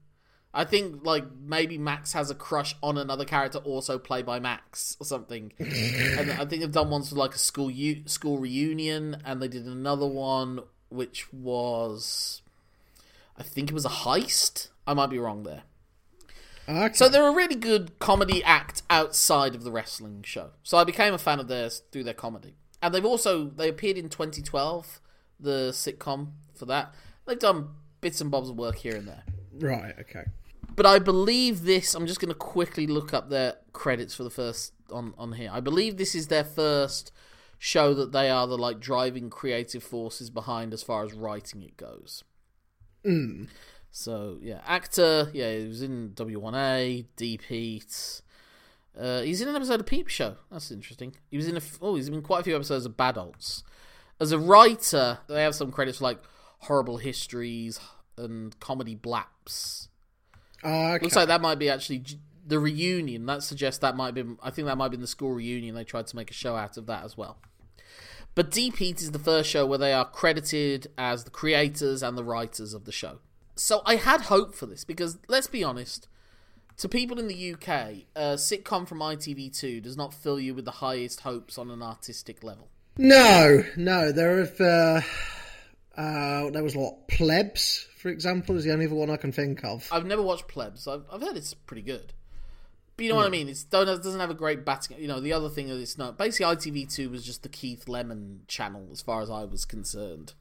I 0.53 0.65
think 0.65 1.05
like 1.05 1.25
maybe 1.41 1.79
Max 1.79 2.15
has 2.15 2.31
a 2.31 2.35
crush 2.35 2.75
on 2.83 2.99
another 2.99 3.25
character 3.25 3.59
also 3.59 3.99
played 3.99 4.27
by 4.27 4.41
Max 4.41 4.97
or 4.99 5.05
something. 5.05 5.53
and 5.59 6.33
I 6.33 6.45
think 6.47 6.62
they've 6.62 6.73
done 6.73 6.91
ones 6.91 7.11
for 7.11 7.17
like 7.17 7.35
a 7.35 7.38
school 7.38 7.71
u- 7.71 8.03
school 8.07 8.38
reunion, 8.38 9.23
and 9.25 9.41
they 9.41 9.49
did 9.49 9.67
another 9.67 10.07
one 10.07 10.61
which 10.91 11.33
was, 11.33 12.41
I 13.37 13.43
think 13.43 13.71
it 13.71 13.75
was 13.75 13.85
a 13.85 13.91
heist. 13.91 14.69
I 14.87 14.95
might 14.95 15.11
be 15.11 15.19
wrong 15.19 15.43
there. 15.43 15.65
Okay. 16.68 16.94
So 16.94 17.08
they're 17.08 17.28
a 17.28 17.34
really 17.34 17.54
good 17.54 17.98
comedy 17.98 18.42
act 18.44 18.82
outside 18.90 19.54
of 19.54 19.64
the 19.64 19.72
wrestling 19.72 20.22
show. 20.22 20.50
So 20.62 20.78
I 20.78 20.84
became 20.84 21.14
a 21.14 21.18
fan 21.18 21.40
of 21.40 21.48
theirs 21.48 21.82
through 21.90 22.04
their 22.04 22.14
comedy. 22.14 22.54
And 22.82 22.94
they've 22.94 23.04
also 23.04 23.46
they 23.48 23.68
appeared 23.68 23.96
in 23.96 24.08
2012, 24.08 25.00
the 25.40 25.70
sitcom 25.72 26.32
for 26.54 26.66
that. 26.66 26.94
They've 27.26 27.38
done 27.38 27.70
bits 28.00 28.20
and 28.20 28.30
bobs 28.30 28.50
of 28.50 28.56
work 28.56 28.76
here 28.76 28.96
and 28.96 29.08
there. 29.08 29.25
right, 29.60 29.94
okay. 30.00 30.25
But 30.75 30.87
I 30.87 31.00
believe 31.00 31.64
this. 31.64 31.94
I'm 31.94 32.06
just 32.06 32.20
going 32.20 32.28
to 32.28 32.38
quickly 32.38 32.87
look 32.87 33.12
up 33.12 33.30
their 33.30 33.56
credits 33.72 34.14
for 34.14 34.22
the 34.22 34.30
first 34.30 34.72
on 34.92 35.14
on 35.18 35.32
here. 35.32 35.50
I 35.52 35.60
believe 35.60 35.96
this 35.96 36.14
is 36.14 36.28
their 36.28 36.44
first 36.44 37.10
show 37.58 37.92
that 37.94 38.12
they 38.12 38.30
are 38.30 38.46
the 38.46 38.56
like 38.56 38.78
driving 38.78 39.30
creative 39.30 39.82
forces 39.82 40.30
behind 40.30 40.72
as 40.72 40.82
far 40.82 41.04
as 41.04 41.12
writing 41.12 41.62
it 41.62 41.76
goes. 41.76 42.22
Hmm. 43.04 43.44
So 43.90 44.38
yeah, 44.40 44.61
actor. 44.66 45.30
Yeah, 45.33 45.52
he 45.52 45.66
was 45.66 45.83
in 45.83 46.11
W1A, 46.11 47.07
Deep 47.16 47.42
Heat. 47.42 48.22
Uh, 48.98 49.22
he's 49.22 49.40
in 49.40 49.48
an 49.48 49.57
episode 49.57 49.81
of 49.81 49.87
Peep 49.87 50.09
Show. 50.09 50.37
That's 50.51 50.70
interesting. 50.70 51.14
He 51.31 51.37
was 51.37 51.46
in 51.46 51.55
a 51.55 51.59
f- 51.59 51.79
oh, 51.81 51.94
he's 51.94 52.11
been 52.11 52.22
quite 52.22 52.40
a 52.40 52.44
few 52.44 52.57
episodes 52.57 52.85
of 52.85 52.96
Bad 52.96 53.14
Badults. 53.14 53.62
As 54.20 54.33
a 54.33 54.38
writer, 54.38 55.18
they 55.29 55.42
have 55.42 55.55
some 55.55 55.70
credits 55.70 55.98
for 55.98 56.05
like 56.05 56.18
Horrible 56.61 56.96
Histories 56.96 57.79
and 58.16 58.59
Comedy 58.59 58.96
Blaps. 58.96 59.88
Oh, 60.64 60.92
okay. 60.94 61.05
Looks 61.05 61.14
like 61.14 61.29
that 61.29 61.40
might 61.40 61.61
be 61.61 61.70
actually 61.70 62.03
the 62.44 62.59
reunion. 62.59 63.27
That 63.27 63.44
suggests 63.44 63.79
that 63.81 63.96
might 63.96 64.14
be. 64.14 64.24
I 64.42 64.51
think 64.51 64.66
that 64.66 64.77
might 64.77 64.88
be 64.88 64.96
in 64.96 65.01
the 65.01 65.07
school 65.07 65.33
reunion. 65.33 65.77
They 65.77 65.85
tried 65.85 66.09
to 66.09 66.16
make 66.16 66.31
a 66.31 66.35
show 66.35 66.57
out 66.57 66.77
of 66.77 66.87
that 66.87 67.05
as 67.05 67.16
well. 67.16 67.38
But 68.35 68.51
Deep 68.51 68.77
Heat 68.77 69.01
is 69.01 69.12
the 69.12 69.18
first 69.18 69.48
show 69.48 69.66
where 69.66 69.79
they 69.79 69.92
are 69.92 70.05
credited 70.05 70.88
as 70.96 71.24
the 71.24 71.31
creators 71.31 72.03
and 72.03 72.16
the 72.16 72.24
writers 72.24 72.74
of 72.74 72.85
the 72.85 72.92
show. 72.92 73.20
So 73.59 73.83
I 73.85 73.97
had 73.97 74.23
hope 74.23 74.55
for 74.55 74.66
this 74.66 74.85
because 74.85 75.18
let's 75.27 75.49
be 75.49 75.64
honest, 75.64 76.09
to 76.79 76.88
people 76.88 77.18
in 77.18 77.29
the 77.29 77.55
UK, 77.55 77.68
a 78.14 78.37
sitcom 78.37 78.87
from 78.87 79.01
ITV2 79.01 79.83
does 79.83 79.97
not 79.97 80.14
fill 80.14 80.38
you 80.38 80.55
with 80.55 80.64
the 80.64 80.71
highest 80.71 81.21
hopes 81.21 81.59
on 81.59 81.71
an 81.71 81.83
artistic 81.83 82.44
level. 82.44 82.68
No, 82.97 83.64
no. 83.77 84.12
There 84.12 84.38
have. 84.38 84.61
Uh, 84.61 85.01
uh, 85.97 86.49
there 86.51 86.62
was 86.62 86.77
what 86.77 87.09
plebs, 87.09 87.88
for 87.97 88.09
example, 88.09 88.57
is 88.57 88.62
the 88.62 88.73
only 88.73 88.87
other 88.87 88.94
one 88.94 89.11
I 89.11 89.16
can 89.16 89.33
think 89.33 89.64
of. 89.64 89.88
I've 89.90 90.07
never 90.07 90.23
watched 90.23 90.47
Plebs. 90.47 90.87
I've, 90.87 91.03
I've 91.12 91.21
heard 91.21 91.37
it's 91.37 91.55
pretty 91.55 91.83
good. 91.83 92.12
But 92.97 93.05
you 93.05 93.11
know 93.11 93.16
what 93.16 93.27
I 93.27 93.31
mean? 93.31 93.49
It's 93.49 93.64
don't 93.64 93.87
doesn't 93.87 94.21
have 94.21 94.31
a 94.31 94.35
great 94.35 94.64
batting. 94.64 95.01
You 95.01 95.09
know, 95.09 95.18
the 95.21 95.33
other 95.33 95.49
thing 95.49 95.68
is 95.68 95.81
it's 95.81 95.99
not 95.99 96.16
basically 96.16 96.55
ITV2 96.55 97.11
was 97.11 97.25
just 97.25 97.42
the 97.42 97.49
Keith 97.49 97.88
Lemon 97.88 98.42
channel 98.47 98.88
as 98.92 99.01
far 99.01 99.23
as 99.23 99.31
I 99.31 99.44
was 99.44 99.64
concerned. 99.64 100.35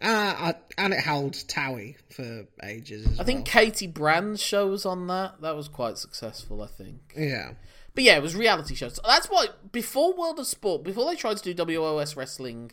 Uh, 0.00 0.52
and 0.76 0.94
it 0.94 1.00
held 1.00 1.32
Towie 1.32 1.96
for 2.10 2.46
ages. 2.62 3.18
I 3.18 3.24
think 3.24 3.46
Katie 3.46 3.88
Brand's 3.88 4.40
show 4.40 4.68
was 4.68 4.86
on 4.86 5.08
that. 5.08 5.40
That 5.40 5.56
was 5.56 5.66
quite 5.66 5.98
successful, 5.98 6.62
I 6.62 6.68
think. 6.68 7.14
Yeah. 7.16 7.54
But 7.94 8.04
yeah, 8.04 8.16
it 8.16 8.22
was 8.22 8.36
reality 8.36 8.76
shows. 8.76 9.00
That's 9.04 9.26
why 9.26 9.48
before 9.72 10.14
World 10.14 10.38
of 10.38 10.46
Sport, 10.46 10.84
before 10.84 11.04
they 11.10 11.16
tried 11.16 11.38
to 11.38 11.52
do 11.52 11.64
WOS 11.80 12.16
wrestling, 12.16 12.70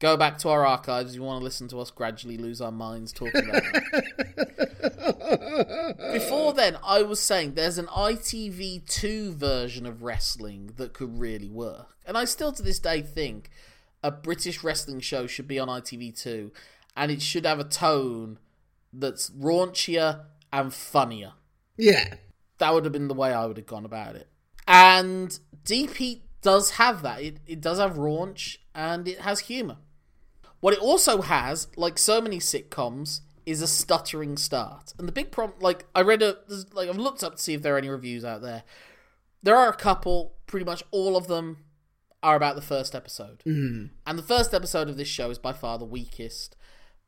go 0.00 0.16
back 0.16 0.38
to 0.38 0.48
our 0.48 0.66
archives. 0.66 1.14
You 1.14 1.22
want 1.22 1.40
to 1.40 1.44
listen 1.44 1.68
to 1.68 1.78
us 1.78 1.92
gradually 1.92 2.36
lose 2.36 2.60
our 2.60 2.72
minds 2.72 3.12
talking 3.12 3.48
about 3.48 3.62
that. 3.62 4.02
before 6.14 6.52
then, 6.52 6.78
I 6.84 7.02
was 7.02 7.20
saying 7.20 7.54
there's 7.54 7.78
an 7.78 7.86
ITV2 7.86 9.34
version 9.34 9.86
of 9.86 10.02
wrestling 10.02 10.72
that 10.78 10.92
could 10.92 11.16
really 11.16 11.48
work, 11.48 11.96
and 12.04 12.18
I 12.18 12.24
still 12.24 12.50
to 12.50 12.62
this 12.62 12.80
day 12.80 13.02
think 13.02 13.50
a 14.02 14.10
British 14.10 14.62
wrestling 14.62 15.00
show 15.00 15.26
should 15.26 15.48
be 15.48 15.58
on 15.58 15.68
ITV2, 15.68 16.50
and 16.96 17.10
it 17.10 17.22
should 17.22 17.44
have 17.46 17.58
a 17.58 17.64
tone 17.64 18.38
that's 18.92 19.30
raunchier 19.30 20.24
and 20.52 20.72
funnier 20.72 21.32
Yeah. 21.76 22.14
that 22.58 22.72
would 22.72 22.84
have 22.84 22.92
been 22.92 23.08
the 23.08 23.14
way 23.14 23.32
I 23.32 23.44
would 23.46 23.56
have 23.56 23.66
gone 23.66 23.84
about 23.84 24.16
it. 24.16 24.28
And 24.66 25.38
Deep 25.64 25.96
Heat 25.96 26.22
does 26.42 26.72
have 26.72 27.02
that. 27.02 27.20
It, 27.20 27.38
it 27.46 27.60
does 27.60 27.78
have 27.78 27.94
raunch 27.94 28.58
and 28.74 29.06
it 29.08 29.20
has 29.20 29.40
humour. 29.40 29.76
What 30.60 30.72
it 30.74 30.80
also 30.80 31.20
has, 31.22 31.68
like 31.76 31.98
so 31.98 32.20
many 32.20 32.38
sitcoms, 32.38 33.20
is 33.44 33.60
a 33.62 33.66
stuttering 33.68 34.36
start. 34.36 34.94
And 34.98 35.06
the 35.06 35.12
big 35.12 35.30
problem, 35.30 35.58
like 35.60 35.84
I 35.94 36.00
read 36.02 36.22
a, 36.22 36.38
like 36.72 36.88
I've 36.88 36.96
looked 36.96 37.22
up 37.22 37.36
to 37.36 37.42
see 37.42 37.54
if 37.54 37.62
there 37.62 37.74
are 37.74 37.78
any 37.78 37.88
reviews 37.88 38.24
out 38.24 38.42
there. 38.42 38.62
There 39.42 39.56
are 39.56 39.68
a 39.68 39.76
couple. 39.76 40.34
Pretty 40.46 40.64
much 40.64 40.82
all 40.90 41.16
of 41.16 41.26
them 41.28 41.58
are 42.26 42.34
about 42.34 42.56
the 42.56 42.62
first 42.62 42.96
episode. 42.96 43.40
Mm. 43.46 43.90
And 44.04 44.18
the 44.18 44.22
first 44.22 44.52
episode 44.52 44.88
of 44.88 44.96
this 44.96 45.06
show 45.06 45.30
is 45.30 45.38
by 45.38 45.52
far 45.52 45.78
the 45.78 45.84
weakest 45.84 46.56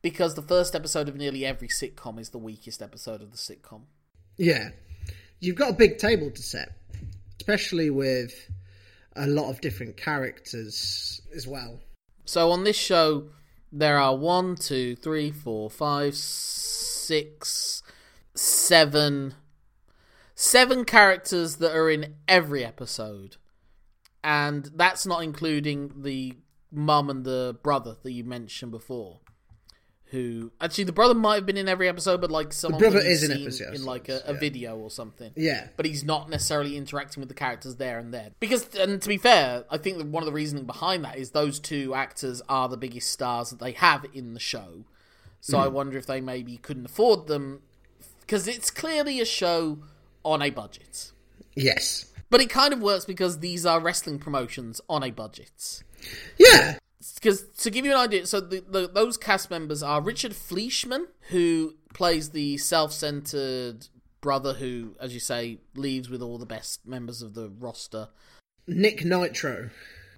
because 0.01 0.35
the 0.35 0.41
first 0.41 0.73
episode 0.73 1.09
of 1.09 1.15
nearly 1.17 1.45
every 1.45 1.67
sitcom 1.67 2.17
is 2.17 2.29
the 2.29 2.37
weakest 2.37 2.81
episode 2.81 3.21
of 3.21 3.31
the 3.31 3.37
sitcom. 3.37 3.81
Yeah. 4.37 4.69
You've 5.41 5.57
got 5.57 5.71
a 5.71 5.75
big 5.75 5.97
table 5.97 6.31
to 6.31 6.41
set, 6.41 6.69
especially 7.37 7.89
with 7.89 8.31
a 9.13 9.27
lot 9.27 9.49
of 9.49 9.59
different 9.59 9.97
characters 9.97 11.19
as 11.35 11.45
well. 11.45 11.81
So 12.23 12.51
on 12.51 12.63
this 12.63 12.77
show, 12.77 13.27
there 13.73 13.97
are 13.97 14.15
one, 14.15 14.55
two, 14.55 14.95
three, 14.95 15.31
four, 15.31 15.69
five, 15.69 16.15
six, 16.15 17.83
seven, 18.35 19.33
seven 20.33 20.85
characters 20.85 21.57
that 21.57 21.75
are 21.75 21.89
in 21.89 22.15
every 22.25 22.63
episode, 22.63 23.35
and 24.23 24.69
that's 24.75 25.05
not 25.05 25.23
including 25.23 26.01
the 26.03 26.35
mum 26.71 27.09
and 27.09 27.23
the 27.23 27.57
brother 27.63 27.95
that 28.03 28.11
you 28.11 28.23
mentioned 28.23 28.71
before. 28.71 29.19
Who 30.11 30.51
actually 30.59 30.85
the 30.85 30.91
brother 30.91 31.13
might 31.13 31.35
have 31.35 31.45
been 31.45 31.55
in 31.55 31.69
every 31.69 31.87
episode, 31.87 32.19
but 32.19 32.31
like 32.31 32.51
some 32.51 32.73
of 32.73 32.79
brother 32.79 32.99
is 32.99 33.21
in 33.21 33.75
in 33.75 33.85
like 33.85 34.09
a, 34.09 34.23
a 34.25 34.33
yeah. 34.33 34.39
video 34.39 34.75
or 34.75 34.89
something 34.89 35.31
Yeah. 35.35 35.67
but 35.77 35.85
he's 35.85 36.03
not 36.03 36.31
necessarily 36.31 36.77
interacting 36.77 37.21
with 37.21 37.29
the 37.29 37.35
characters 37.35 37.75
there 37.75 37.99
and 37.99 38.11
then. 38.11 38.31
Because, 38.39 38.73
and 38.73 38.99
to 38.99 39.07
be 39.07 39.17
fair, 39.17 39.65
I 39.69 39.77
think 39.77 39.99
that 39.99 40.07
one 40.07 40.23
of 40.23 40.25
the 40.25 40.33
reasoning 40.33 40.65
behind 40.65 41.05
that 41.05 41.17
is 41.17 41.29
those 41.29 41.59
two 41.59 41.93
actors 41.93 42.41
are 42.49 42.67
the 42.67 42.75
biggest 42.75 43.11
stars 43.11 43.51
that 43.51 43.59
they 43.59 43.73
have 43.73 44.03
in 44.11 44.33
the 44.33 44.39
show. 44.39 44.83
So 45.41 45.59
I 45.59 45.67
hmm. 45.67 45.75
wonder 45.75 45.97
if 45.99 46.07
they 46.07 46.21
maybe 46.21 46.57
couldn't 46.57 46.85
afford 46.85 47.27
them 47.27 47.61
because 48.21 48.47
it's 48.47 48.71
clearly 48.71 49.19
a 49.19 49.25
show 49.25 49.77
on 50.23 50.41
a 50.41 50.49
budget. 50.49 51.11
Yes. 51.55 52.08
But 52.29 52.41
it 52.41 52.49
kind 52.49 52.73
of 52.73 52.81
works 52.81 53.05
because 53.05 53.39
these 53.39 53.65
are 53.65 53.79
wrestling 53.79 54.19
promotions 54.19 54.79
on 54.87 55.03
a 55.03 55.11
budget. 55.11 55.83
Yeah. 56.37 56.77
Because 57.15 57.43
to 57.59 57.69
give 57.71 57.85
you 57.85 57.91
an 57.91 57.97
idea, 57.97 58.25
so 58.25 58.39
the, 58.39 58.63
the, 58.69 58.87
those 58.87 59.17
cast 59.17 59.49
members 59.49 59.81
are 59.81 60.01
Richard 60.01 60.35
Fleeshman, 60.35 61.07
who 61.29 61.75
plays 61.93 62.29
the 62.29 62.57
self-centered 62.57 63.87
brother 64.21 64.53
who, 64.53 64.95
as 64.99 65.13
you 65.13 65.19
say, 65.19 65.59
leaves 65.75 66.09
with 66.09 66.21
all 66.21 66.37
the 66.37 66.45
best 66.45 66.85
members 66.85 67.21
of 67.21 67.33
the 67.33 67.49
roster 67.49 68.09
Nick 68.67 69.03
Nitro. 69.05 69.69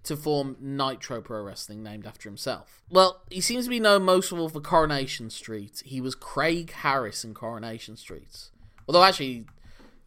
to 0.03 0.17
form 0.17 0.57
Nitro 0.59 1.21
Pro 1.21 1.43
Wrestling, 1.43 1.83
named 1.83 2.05
after 2.05 2.27
himself. 2.27 2.81
Well, 2.89 3.21
he 3.29 3.41
seems 3.41 3.65
to 3.65 3.69
be 3.69 3.79
known 3.79 4.03
most 4.03 4.31
of 4.31 4.39
all 4.39 4.49
for 4.49 4.59
Coronation 4.59 5.29
Street. 5.29 5.83
He 5.85 6.01
was 6.01 6.15
Craig 6.15 6.71
Harris 6.71 7.23
in 7.23 7.33
Coronation 7.33 7.95
Street. 7.95 8.49
Although, 8.87 9.03
actually, 9.03 9.45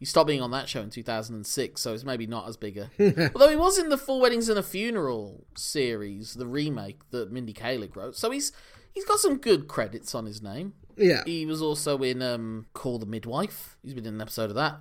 he 0.05 0.07
stopped 0.07 0.27
being 0.27 0.41
on 0.43 0.51
that 0.51 0.69
show 0.69 0.81
in 0.81 0.91
2006, 0.91 1.81
so 1.81 1.91
it's 1.91 2.03
maybe 2.03 2.27
not 2.27 2.47
as 2.47 2.57
big 2.57 2.77
a. 2.77 2.91
Although 3.33 3.49
he 3.49 3.55
was 3.55 3.79
in 3.79 3.89
the 3.89 3.97
Four 3.97 4.21
Weddings 4.21 4.49
and 4.49 4.59
a 4.59 4.61
Funeral 4.61 5.47
series, 5.55 6.35
the 6.35 6.45
remake 6.45 7.09
that 7.09 7.31
Mindy 7.31 7.53
Kaling 7.53 7.95
wrote. 7.95 8.15
So 8.15 8.29
he's 8.29 8.51
he's 8.93 9.03
got 9.03 9.17
some 9.17 9.37
good 9.37 9.67
credits 9.67 10.13
on 10.13 10.27
his 10.27 10.43
name. 10.43 10.73
Yeah. 10.95 11.23
He 11.25 11.47
was 11.47 11.59
also 11.59 11.97
in 12.03 12.21
um, 12.21 12.67
Call 12.75 12.99
the 12.99 13.07
Midwife. 13.07 13.77
He's 13.81 13.95
been 13.95 14.05
in 14.05 14.13
an 14.13 14.21
episode 14.21 14.51
of 14.51 14.55
that. 14.57 14.77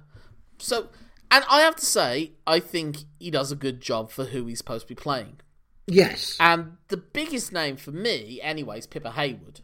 So, 0.58 0.90
and 1.30 1.42
I 1.50 1.60
have 1.60 1.76
to 1.76 1.86
say, 1.86 2.32
I 2.46 2.60
think 2.60 2.98
he 3.18 3.30
does 3.30 3.50
a 3.50 3.56
good 3.56 3.80
job 3.80 4.10
for 4.10 4.26
who 4.26 4.44
he's 4.44 4.58
supposed 4.58 4.86
to 4.86 4.94
be 4.94 5.00
playing. 5.00 5.40
Yes. 5.86 6.36
And 6.38 6.76
the 6.88 6.98
biggest 6.98 7.50
name 7.50 7.76
for 7.76 7.92
me, 7.92 8.42
anyway, 8.42 8.80
is 8.80 8.86
Pippa 8.86 9.12
Haywood, 9.12 9.62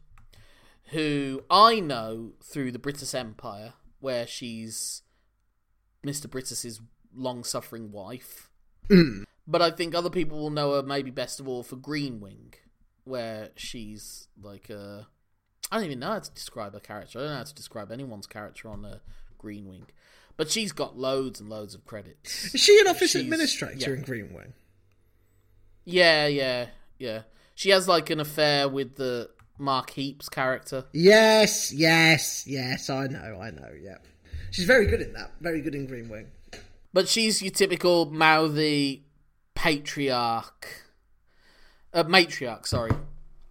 who 0.84 1.44
I 1.50 1.80
know 1.80 2.32
through 2.42 2.72
the 2.72 2.78
Brittas 2.78 3.14
Empire, 3.14 3.74
where 4.00 4.26
she's 4.26 5.02
Mr. 6.04 6.28
Brittas's 6.30 6.80
long 7.14 7.44
suffering 7.44 7.92
wife. 7.92 8.50
Mm. 8.88 9.24
But 9.46 9.62
I 9.62 9.70
think 9.70 9.94
other 9.94 10.10
people 10.10 10.38
will 10.38 10.50
know 10.50 10.74
her 10.74 10.82
maybe 10.82 11.10
best 11.10 11.40
of 11.40 11.48
all 11.48 11.62
for 11.62 11.76
Green 11.76 12.20
Wing, 12.20 12.54
where 13.04 13.50
she's 13.56 14.28
like 14.40 14.70
a. 14.70 15.06
I 15.72 15.76
don't 15.76 15.86
even 15.86 16.00
know 16.00 16.08
how 16.12 16.18
to 16.18 16.30
describe 16.32 16.72
her 16.74 16.80
character. 16.80 17.18
I 17.18 17.22
don't 17.22 17.30
know 17.32 17.36
how 17.38 17.42
to 17.44 17.54
describe 17.54 17.90
anyone's 17.92 18.26
character 18.26 18.68
on 18.68 18.84
uh, 18.84 18.88
a 18.98 19.00
Green 19.38 19.68
Wing. 19.68 19.86
But 20.36 20.50
she's 20.50 20.72
got 20.72 20.96
loads 20.98 21.38
and 21.40 21.48
loads 21.50 21.74
of 21.74 21.84
credits. 21.84 22.54
Is 22.54 22.60
she 22.60 22.78
an 22.80 22.86
office 22.88 23.10
She's- 23.12 23.22
administrator 23.24 23.92
yeah. 23.92 23.96
in 23.98 24.04
Greenwing? 24.04 24.52
Yeah, 25.84 26.26
yeah, 26.26 26.66
yeah. 26.98 27.22
She 27.54 27.70
has 27.70 27.86
like 27.88 28.10
an 28.10 28.20
affair 28.20 28.68
with 28.68 28.96
the 28.96 29.30
Mark 29.58 29.90
Heaps 29.90 30.28
character. 30.28 30.84
Yes, 30.92 31.72
yes, 31.72 32.46
yes. 32.46 32.88
I 32.88 33.06
know, 33.06 33.38
I 33.42 33.50
know. 33.50 33.70
Yeah, 33.80 33.98
she's 34.50 34.66
very 34.66 34.86
good 34.86 35.00
in 35.00 35.12
that. 35.14 35.32
Very 35.40 35.60
good 35.60 35.74
in 35.74 35.86
Green 35.86 36.08
Wing. 36.08 36.26
But 36.92 37.08
she's 37.08 37.40
your 37.40 37.52
typical 37.52 38.06
mouthy 38.06 39.04
patriarch, 39.54 40.66
uh, 41.92 42.04
matriarch, 42.04 42.66
sorry, 42.66 42.92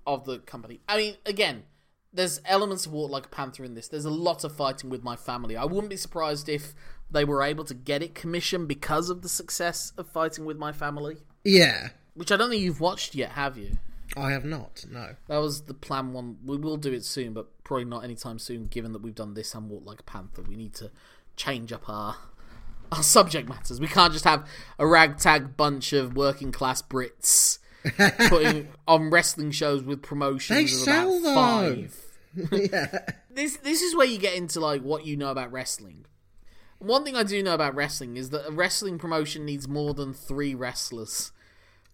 of 0.06 0.26
the 0.26 0.40
company. 0.40 0.82
I 0.88 0.98
mean, 0.98 1.16
again, 1.26 1.64
there's 2.12 2.42
elements 2.46 2.86
of 2.86 2.92
Walk 2.92 3.12
Like 3.12 3.28
a 3.28 3.30
Panther 3.30 3.64
in 3.64 3.76
this. 3.76 3.88
There's 3.88 4.06
a 4.06 4.10
lot 4.10 4.44
of 4.44 4.56
fighting 4.56 4.90
with 4.90 5.04
my 5.04 5.16
family. 5.16 5.56
I 5.56 5.66
wouldn't 5.66 5.90
be 5.90 5.98
surprised 5.98 6.50
if 6.50 6.74
they 7.12 7.24
were 7.24 7.44
able 7.44 7.64
to 7.66 7.74
get 7.74 8.04
it 8.04 8.16
commissioned 8.16 8.68
because 8.68 9.10
of 9.10 9.22
the 9.22 9.30
success 9.30 9.94
of 9.98 10.08
Fighting 10.10 10.46
with 10.46 10.58
My 10.58 10.72
Family, 10.72 11.18
Yeah, 11.44 11.90
which 12.14 12.32
I 12.32 12.38
don't 12.38 12.50
think 12.50 12.62
you've 12.62 12.82
watched 12.82 13.16
yet, 13.16 13.32
have 13.32 13.58
you? 13.58 13.78
I 14.18 14.32
have 14.32 14.46
not. 14.46 14.86
No. 14.90 15.16
That 15.28 15.38
was 15.38 15.62
the 15.64 15.74
plan 15.74 16.14
one. 16.14 16.38
We 16.46 16.58
will 16.58 16.78
do 16.78 16.92
it 16.94 17.06
soon, 17.06 17.34
but 17.34 17.64
probably 17.64 17.86
not 17.86 18.04
anytime 18.04 18.40
soon, 18.40 18.66
given 18.68 18.92
that 18.94 19.02
we've 19.02 19.16
done 19.16 19.34
this 19.34 19.54
and 19.54 19.70
Walk 19.70 19.84
Like 19.86 20.00
a 20.00 20.04
Panther. 20.04 20.42
We 20.42 20.56
need 20.56 20.74
to 20.76 20.92
change 21.36 21.72
up 21.72 21.88
our 21.88 22.18
our 22.92 23.04
subject 23.04 23.48
matters. 23.48 23.80
We 23.80 23.88
can't 23.88 24.12
just 24.14 24.26
have 24.26 24.48
a 24.80 24.88
ragtag 24.88 25.56
bunch 25.56 25.94
of 25.94 26.16
working 26.16 26.52
class 26.52 26.82
Brits 26.82 27.60
putting 28.30 28.70
on 28.88 29.12
wrestling 29.12 29.52
shows 29.52 29.84
with 29.84 30.02
promotions 30.02 30.58
They 30.60 30.66
sell, 30.66 31.20
though. 31.22 31.36
five. 31.36 31.96
yeah. 32.52 33.00
This 33.30 33.58
this 33.58 33.82
is 33.82 33.96
where 33.96 34.08
you 34.08 34.18
get 34.18 34.36
into 34.36 34.60
like 34.60 34.82
what 34.82 35.06
you 35.06 35.16
know 35.18 35.30
about 35.30 35.52
wrestling. 35.52 36.06
One 36.80 37.04
thing 37.04 37.16
I 37.16 37.24
do 37.24 37.44
know 37.44 37.54
about 37.54 37.76
wrestling 37.76 38.18
is 38.18 38.30
that 38.32 38.48
a 38.48 38.52
wrestling 38.52 38.98
promotion 38.98 39.46
needs 39.46 39.68
more 39.68 39.94
than 39.94 40.14
three 40.14 40.56
wrestlers. 40.56 41.32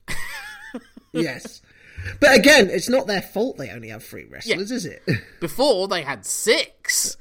yes. 1.11 1.61
But 2.19 2.35
again, 2.35 2.69
it's 2.69 2.89
not 2.89 3.07
their 3.07 3.21
fault 3.21 3.57
they 3.57 3.69
only 3.71 3.89
have 3.89 4.03
three 4.03 4.25
wrestlers, 4.25 4.71
is 4.71 4.85
it? 4.85 5.03
Before 5.39 5.87
they 5.87 6.01
had 6.03 6.25
six. 6.25 7.17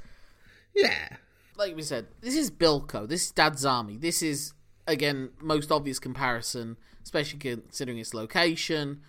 yeah. 0.75 1.09
like 1.57 1.75
we 1.77 1.83
said, 1.83 2.07
this 2.21 2.35
is 2.37 2.51
Bilko. 2.51 3.09
This 3.09 3.27
is 3.27 3.31
Dad's 3.33 3.65
Army. 3.65 3.97
This 3.97 4.23
is 4.23 4.53
again 4.87 5.31
most 5.41 5.73
obvious 5.73 5.99
comparison, 5.99 6.77
especially 7.03 7.39
considering 7.39 7.99
its 7.99 8.13
location. 8.15 9.01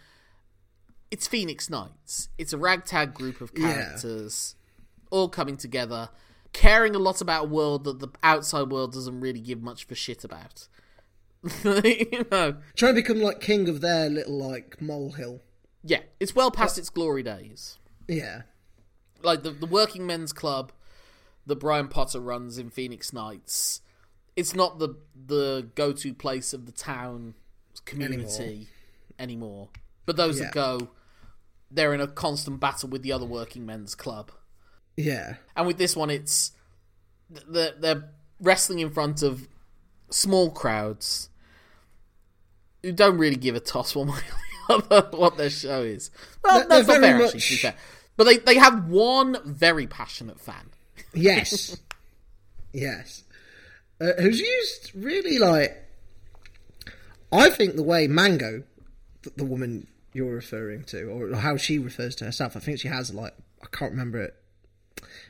It's 1.12 1.28
Phoenix 1.28 1.70
Nights. 1.70 2.30
It's 2.38 2.54
a 2.54 2.58
ragtag 2.58 3.14
group 3.14 3.42
of 3.42 3.52
Yeah. 3.56 3.74
characters 3.74 4.56
all 5.12 5.30
coming 5.30 5.56
together, 5.58 6.10
caring 6.52 6.96
a 6.96 7.00
lot 7.00 7.22
about 7.22 7.46
a 7.46 7.48
world 7.48 7.84
that 7.84 8.00
the 8.00 8.10
outside 8.24 8.70
world 8.70 8.94
doesn't 8.94 9.20
really 9.22 9.40
give 9.40 9.62
much 9.62 9.86
of 9.86 9.92
a 9.92 9.96
shit 9.96 10.24
about. 10.24 10.68
you 11.64 12.26
know, 12.32 12.56
Trying 12.76 12.96
to 12.96 13.02
become 13.02 13.22
like 13.22 13.40
king 13.40 13.70
of 13.70 13.82
their 13.82 14.10
little 14.10 14.38
like 14.38 14.82
molehill. 14.82 15.42
Yeah, 15.86 16.02
it's 16.20 16.34
well 16.36 16.52
past 16.52 16.78
its 16.78 16.90
glory 16.90 17.24
days. 17.24 17.78
Yeah. 18.08 18.42
like 19.24 19.44
the 19.44 19.52
the 19.52 19.66
working 19.66 20.06
men's 20.06 20.34
club 20.34 20.72
that 21.46 21.56
Brian 21.58 21.88
Potter 21.88 22.20
runs 22.20 22.58
in 22.58 22.70
Phoenix 22.70 23.14
Nights. 23.14 23.82
It's 24.36 24.54
not 24.54 24.80
the 24.80 24.96
the 25.16 25.70
go 25.76 25.94
to 25.94 26.14
place 26.14 26.52
of 26.54 26.66
the 26.66 26.72
town 26.72 27.36
community 27.86 28.68
anymore. 29.18 29.70
But 30.06 30.18
those 30.18 30.40
Yeah. 30.40 30.46
that 30.46 30.54
go, 30.54 30.90
they're 31.72 31.94
in 31.94 32.02
a 32.02 32.08
constant 32.08 32.60
battle 32.60 32.90
with 32.90 33.02
the 33.04 33.12
other 33.12 33.26
working 33.26 33.66
men's 33.66 33.96
club. 33.96 34.32
Yeah. 34.98 35.36
And 35.56 35.66
with 35.68 35.78
this 35.78 35.96
one, 35.96 36.10
it's 36.10 36.52
they're, 37.30 37.74
they're 37.80 38.10
wrestling 38.40 38.80
in 38.80 38.92
front 38.92 39.24
of 39.24 39.48
small 40.12 40.52
crowds 40.52 41.30
who 42.84 42.92
don't 42.92 43.18
really 43.18 43.36
give 43.36 43.56
a 43.56 43.60
toss 43.60 43.96
one 43.96 44.08
way 44.08 44.14
or 44.14 44.20
the 44.20 44.34
other 44.34 44.42
what 45.12 45.38
their 45.38 45.50
show 45.50 45.82
is. 45.82 46.12
Well, 46.44 46.68
that's 46.68 46.88
not 46.88 47.02
very 47.02 47.02
fair, 47.02 47.24
actually, 47.26 47.40
to 47.40 47.50
be 47.50 47.56
much- 47.56 47.62
fair. 47.62 47.76
But 48.18 48.24
they, 48.26 48.38
they 48.38 48.56
have 48.56 48.88
one 48.88 49.38
very 49.46 49.88
passionate 49.88 50.40
fan. 50.40 50.70
Yes. 51.14 51.78
yes. 52.74 53.24
Uh, 54.00 54.14
who's 54.20 54.40
used 54.40 54.92
really 54.96 55.38
like. 55.38 55.82
I 57.32 57.50
think 57.50 57.76
the 57.76 57.84
way 57.84 58.08
Mango, 58.08 58.64
the, 59.24 59.32
the 59.38 59.46
woman 59.46 59.88
you're 60.14 60.34
referring 60.34 60.84
to, 60.86 61.04
or 61.06 61.36
how 61.36 61.58
she 61.58 61.78
refers 61.80 62.16
to 62.18 62.26
herself, 62.26 62.56
I 62.56 62.60
think 62.60 62.80
she 62.80 62.88
has 62.88 63.14
like. 63.14 63.34
I 63.62 63.68
can't 63.72 63.92
remember 63.92 64.22
it. 64.22 64.36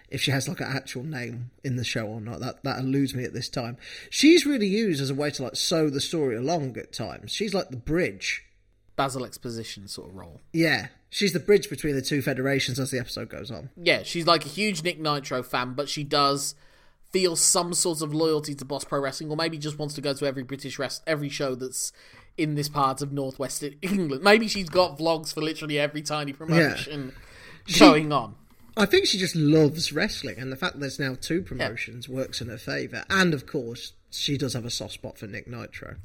If 0.10 0.22
she 0.22 0.32
has 0.32 0.48
like 0.48 0.60
an 0.60 0.68
actual 0.68 1.04
name 1.04 1.50
in 1.64 1.78
the 1.78 1.84
show 1.84 2.06
or 2.06 2.22
not, 2.22 2.40
that 2.42 2.64
that 2.64 2.80
eludes 2.80 3.16
me 3.16 3.24
at 3.24 3.34
this 3.34 3.50
time. 3.50 3.78
She's 4.10 4.46
really 4.46 4.68
used 4.68 5.02
as 5.02 5.10
a 5.10 5.16
way 5.16 5.32
to 5.32 5.44
like 5.44 5.56
sew 5.56 5.90
the 5.90 6.02
story 6.02 6.36
along 6.36 6.78
at 6.78 6.94
times. 6.94 7.32
She's 7.32 7.54
like 7.54 7.70
the 7.70 7.78
bridge. 7.78 8.45
Basil 8.96 9.26
Exposition 9.26 9.88
sort 9.88 10.10
of 10.10 10.16
role. 10.16 10.42
Yeah, 10.54 10.88
she's 11.10 11.34
the 11.34 11.40
bridge 11.40 11.70
between 11.70 11.96
the 11.96 12.02
two 12.02 12.22
federations 12.22 12.80
as 12.80 12.92
the 12.92 13.00
episode 13.00 13.30
goes 13.30 13.52
on. 13.52 13.70
Yeah, 13.76 14.04
she's 14.04 14.26
like 14.26 14.46
a 14.46 14.50
huge 14.50 14.84
Nick 14.84 15.00
Nitro 15.00 15.44
fan, 15.44 15.74
but 15.74 15.90
she 15.90 16.04
does 16.04 16.56
feel 17.12 17.36
some 17.36 17.74
sort 17.74 18.02
of 18.02 18.14
loyalty 18.14 18.54
to 18.56 18.66
Boss 18.66 18.84
Pro 18.84 19.00
Wrestling, 19.00 19.30
or 19.30 19.38
maybe 19.38 19.58
just 19.58 19.80
wants 19.80 19.96
to 19.96 20.02
go 20.02 20.14
to 20.14 20.26
every 20.26 20.44
British 20.44 20.78
rest 20.80 21.02
every 21.08 21.30
show 21.30 21.56
that's 21.56 21.92
in 22.38 22.56
this 22.56 22.70
part 22.70 23.02
of 23.02 23.12
northwest 23.12 23.64
England. 23.82 24.24
Maybe 24.24 24.48
she's 24.48 24.70
got 24.70 24.98
vlogs 24.98 25.34
for 25.34 25.42
literally 25.42 25.80
every 25.80 26.02
tiny 26.02 26.34
promotion 26.34 27.14
going 27.80 28.12
on. 28.12 28.36
I 28.78 28.86
think 28.86 29.06
she 29.06 29.18
just 29.18 29.36
loves 29.36 29.94
wrestling, 29.94 30.38
and 30.38 30.52
the 30.52 30.58
fact 30.58 30.74
that 30.74 30.80
there's 30.80 31.00
now 31.00 31.16
two 31.20 31.42
promotions 31.42 32.10
works 32.10 32.42
in 32.42 32.50
her 32.50 32.58
favour. 32.58 33.06
And 33.10 33.34
of 33.34 33.48
course, 33.48 33.94
she 34.10 34.38
does 34.38 34.54
have 34.54 34.66
a 34.66 34.70
soft 34.70 34.96
spot 34.96 35.18
for 35.18 35.28
Nick 35.28 35.48
Nitro. 35.48 35.96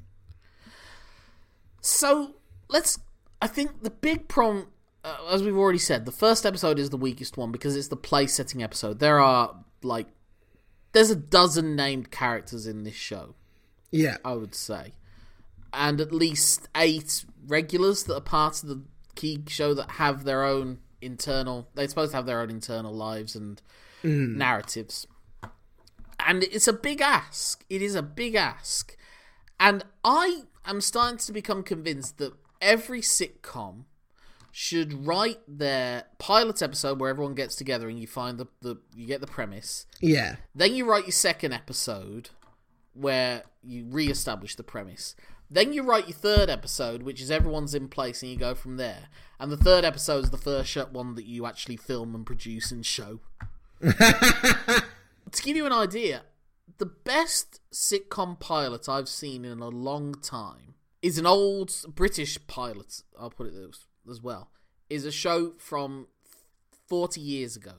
So 1.80 2.36
let's. 2.70 2.98
I 3.42 3.46
think 3.46 3.82
the 3.82 3.90
big 3.90 4.28
problem, 4.28 4.68
uh, 5.02 5.16
as 5.30 5.42
we've 5.42 5.56
already 5.56 5.78
said, 5.78 6.04
the 6.04 6.12
first 6.12 6.44
episode 6.44 6.78
is 6.78 6.90
the 6.90 6.96
weakest 6.96 7.36
one 7.36 7.52
because 7.52 7.74
it's 7.76 7.88
the 7.88 7.96
place 7.96 8.34
setting 8.34 8.62
episode. 8.62 8.98
There 8.98 9.18
are 9.18 9.56
like, 9.82 10.08
there's 10.92 11.10
a 11.10 11.16
dozen 11.16 11.74
named 11.74 12.10
characters 12.10 12.66
in 12.66 12.84
this 12.84 12.94
show. 12.94 13.34
Yeah, 13.90 14.18
I 14.24 14.34
would 14.34 14.54
say, 14.54 14.92
and 15.72 16.00
at 16.00 16.12
least 16.12 16.68
eight 16.76 17.24
regulars 17.46 18.04
that 18.04 18.14
are 18.14 18.20
part 18.20 18.62
of 18.62 18.68
the 18.68 18.82
key 19.14 19.42
show 19.48 19.74
that 19.74 19.92
have 19.92 20.24
their 20.24 20.44
own 20.44 20.78
internal. 21.00 21.68
They're 21.74 21.88
supposed 21.88 22.12
to 22.12 22.18
have 22.18 22.26
their 22.26 22.40
own 22.40 22.50
internal 22.50 22.94
lives 22.94 23.34
and 23.34 23.60
narratives, 24.02 25.06
and 26.24 26.44
it's 26.44 26.68
a 26.68 26.72
big 26.72 27.00
ask. 27.00 27.64
It 27.68 27.82
is 27.82 27.94
a 27.94 28.02
big 28.02 28.34
ask, 28.34 28.96
and 29.58 29.84
I 30.04 30.42
am 30.66 30.80
starting 30.80 31.18
to 31.18 31.32
become 31.32 31.62
convinced 31.62 32.18
that 32.18 32.34
every 32.60 33.00
sitcom 33.00 33.84
should 34.52 35.06
write 35.06 35.40
their 35.46 36.04
pilot 36.18 36.60
episode 36.60 36.98
where 36.98 37.10
everyone 37.10 37.34
gets 37.34 37.54
together 37.54 37.88
and 37.88 38.00
you 38.00 38.06
find 38.06 38.36
the, 38.36 38.46
the 38.62 38.76
you 38.94 39.06
get 39.06 39.20
the 39.20 39.26
premise 39.26 39.86
yeah, 40.00 40.36
then 40.54 40.74
you 40.74 40.84
write 40.84 41.04
your 41.04 41.12
second 41.12 41.52
episode 41.52 42.30
where 42.94 43.44
you 43.62 43.86
re-establish 43.86 44.56
the 44.56 44.62
premise. 44.62 45.14
Then 45.50 45.72
you 45.72 45.82
write 45.82 46.08
your 46.08 46.16
third 46.16 46.48
episode, 46.48 47.02
which 47.02 47.20
is 47.20 47.30
everyone's 47.30 47.74
in 47.74 47.88
place, 47.88 48.22
and 48.22 48.30
you 48.30 48.38
go 48.38 48.54
from 48.54 48.76
there. 48.76 49.08
And 49.38 49.50
the 49.50 49.56
third 49.56 49.84
episode 49.84 50.24
is 50.24 50.30
the 50.30 50.38
first 50.38 50.76
one 50.92 51.14
that 51.16 51.26
you 51.26 51.44
actually 51.46 51.76
film 51.76 52.14
and 52.14 52.24
produce 52.24 52.70
and 52.70 52.86
show. 52.86 53.20
to 53.80 55.42
give 55.42 55.56
you 55.56 55.66
an 55.66 55.72
idea, 55.72 56.22
the 56.78 56.86
best 56.86 57.60
sitcom 57.72 58.38
pilot 58.38 58.88
I've 58.88 59.08
seen 59.08 59.44
in 59.44 59.60
a 59.60 59.68
long 59.68 60.14
time 60.14 60.74
is 61.02 61.18
an 61.18 61.26
old 61.26 61.74
British 61.94 62.38
pilot. 62.46 63.02
I'll 63.18 63.30
put 63.30 63.46
it 63.46 63.54
as, 63.54 63.86
as 64.10 64.20
well. 64.20 64.50
Is 64.88 65.04
a 65.04 65.12
show 65.12 65.52
from 65.58 66.08
forty 66.88 67.20
years 67.20 67.56
ago 67.56 67.74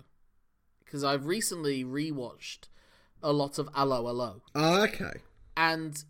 because 0.92 1.04
I've 1.04 1.26
recently 1.26 1.86
rewatched 1.86 2.68
a 3.24 3.32
lot 3.32 3.58
of 3.58 3.70
Allo 3.76 4.08
Allo, 4.08 4.42
Oh, 4.56 4.84
okay. 4.84 5.22
and 5.56 6.04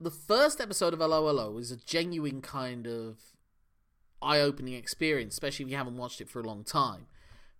the 0.00 0.10
first 0.10 0.60
episode 0.60 0.92
of 0.92 1.00
Allo 1.00 1.28
Allo 1.28 1.58
is 1.58 1.70
a 1.70 1.76
genuine 1.76 2.40
kind 2.40 2.86
of 2.86 3.18
eye-opening 4.20 4.74
experience, 4.74 5.34
especially 5.34 5.66
if 5.66 5.70
you 5.70 5.76
haven't 5.76 5.96
watched 5.96 6.20
it 6.20 6.28
for 6.28 6.40
a 6.40 6.44
long 6.44 6.64
time. 6.64 7.06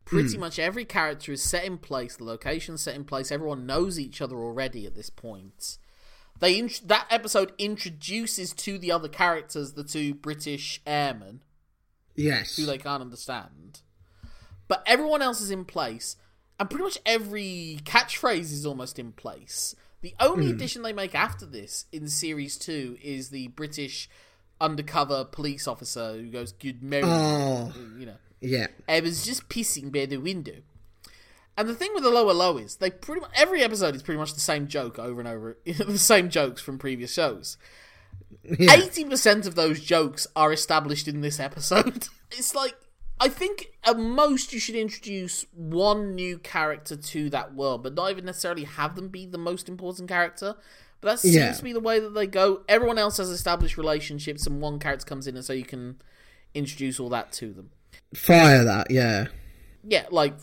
Pretty 0.04 0.34
hmm. 0.34 0.40
much 0.40 0.58
every 0.58 0.84
character 0.84 1.32
is 1.32 1.42
set 1.42 1.64
in 1.64 1.78
place, 1.78 2.16
the 2.16 2.24
location's 2.24 2.82
set 2.82 2.96
in 2.96 3.04
place, 3.04 3.30
everyone 3.30 3.66
knows 3.66 3.98
each 3.98 4.20
other 4.20 4.36
already 4.36 4.86
at 4.86 4.94
this 4.94 5.10
point. 5.10 5.78
They 6.40 6.58
int- 6.58 6.86
that 6.86 7.06
episode 7.10 7.52
introduces 7.58 8.52
to 8.54 8.78
the 8.78 8.92
other 8.92 9.08
characters 9.08 9.72
the 9.72 9.84
two 9.84 10.14
British 10.14 10.80
airmen 10.86 11.42
Yes. 12.14 12.56
who 12.56 12.66
they 12.66 12.78
can't 12.78 13.02
understand. 13.02 13.80
But 14.68 14.82
everyone 14.86 15.22
else 15.22 15.40
is 15.40 15.50
in 15.50 15.64
place, 15.64 16.16
and 16.60 16.68
pretty 16.68 16.84
much 16.84 16.98
every 17.06 17.80
catchphrase 17.84 18.52
is 18.52 18.66
almost 18.66 18.98
in 18.98 19.12
place. 19.12 19.74
The 20.00 20.14
only 20.20 20.46
hmm. 20.46 20.52
addition 20.52 20.82
they 20.82 20.92
make 20.92 21.14
after 21.14 21.46
this 21.46 21.86
in 21.90 22.08
series 22.08 22.56
two 22.56 22.98
is 23.02 23.30
the 23.30 23.48
British 23.48 24.08
undercover 24.60 25.24
police 25.24 25.66
officer 25.66 26.12
who 26.12 26.30
goes, 26.30 26.52
"Good 26.52 26.82
morning," 26.82 27.10
Oh, 27.10 27.72
you 27.98 28.06
know. 28.06 28.16
yeah. 28.40 28.68
I 28.88 29.00
was 29.00 29.24
just 29.24 29.48
pissing 29.48 29.92
by 29.92 30.06
the 30.06 30.18
window. 30.18 30.62
And 31.58 31.68
the 31.68 31.74
thing 31.74 31.90
with 31.92 32.04
the 32.04 32.08
Allo 32.10 32.30
Allo 32.30 32.56
is 32.56 32.76
they 32.76 32.88
pretty 32.90 33.20
much 33.20 33.32
every 33.34 33.62
episode 33.62 33.94
is 33.94 34.02
pretty 34.02 34.18
much 34.18 34.32
the 34.32 34.40
same 34.40 34.68
joke 34.68 34.98
over 34.98 35.20
and 35.20 35.28
over, 35.28 35.58
the 35.66 35.98
same 35.98 36.30
jokes 36.30 36.62
from 36.62 36.78
previous 36.78 37.12
shows. 37.12 37.58
Yeah. 38.44 38.74
Eighty 38.74 39.04
percent 39.04 39.46
of 39.46 39.56
those 39.56 39.80
jokes 39.80 40.26
are 40.36 40.52
established 40.52 41.08
in 41.08 41.20
this 41.20 41.38
episode. 41.40 42.08
It's 42.30 42.54
like 42.54 42.74
I 43.18 43.28
think 43.30 43.70
at 43.84 43.98
most 43.98 44.52
you 44.52 44.60
should 44.60 44.74
introduce 44.74 45.46
one 45.54 46.14
new 46.14 46.38
character 46.38 46.94
to 46.94 47.30
that 47.30 47.54
world, 47.54 47.82
but 47.82 47.94
not 47.94 48.10
even 48.10 48.26
necessarily 48.26 48.64
have 48.64 48.94
them 48.96 49.08
be 49.08 49.24
the 49.26 49.38
most 49.38 49.68
important 49.68 50.08
character. 50.08 50.54
But 51.00 51.08
that 51.12 51.18
seems 51.20 51.34
Yeah. 51.34 51.52
to 51.52 51.64
be 51.64 51.72
the 51.72 51.80
way 51.80 52.00
that 52.00 52.10
they 52.10 52.26
go. 52.26 52.62
Everyone 52.68 52.98
else 52.98 53.16
has 53.16 53.30
established 53.30 53.78
relationships, 53.78 54.46
and 54.46 54.60
one 54.60 54.78
character 54.78 55.06
comes 55.06 55.26
in, 55.26 55.36
and 55.36 55.44
so 55.44 55.52
you 55.54 55.64
can 55.64 56.00
introduce 56.54 57.00
all 57.00 57.08
that 57.08 57.32
to 57.32 57.52
them. 57.52 57.70
Fire 58.14 58.62
that, 58.64 58.90
yeah. 58.90 59.28
Yeah, 59.82 60.04
like 60.10 60.34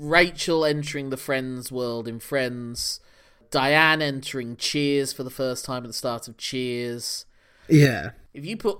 Rachel 0.00 0.64
entering 0.64 1.10
the 1.10 1.18
Friends 1.18 1.70
world 1.70 2.08
in 2.08 2.20
Friends, 2.20 3.00
Diane 3.50 4.00
entering 4.00 4.56
Cheers 4.56 5.12
for 5.12 5.22
the 5.22 5.30
first 5.30 5.62
time 5.66 5.84
at 5.84 5.88
the 5.88 5.92
start 5.92 6.26
of 6.26 6.38
Cheers. 6.38 7.26
Yeah. 7.68 8.12
If 8.32 8.46
you 8.46 8.56
put 8.56 8.78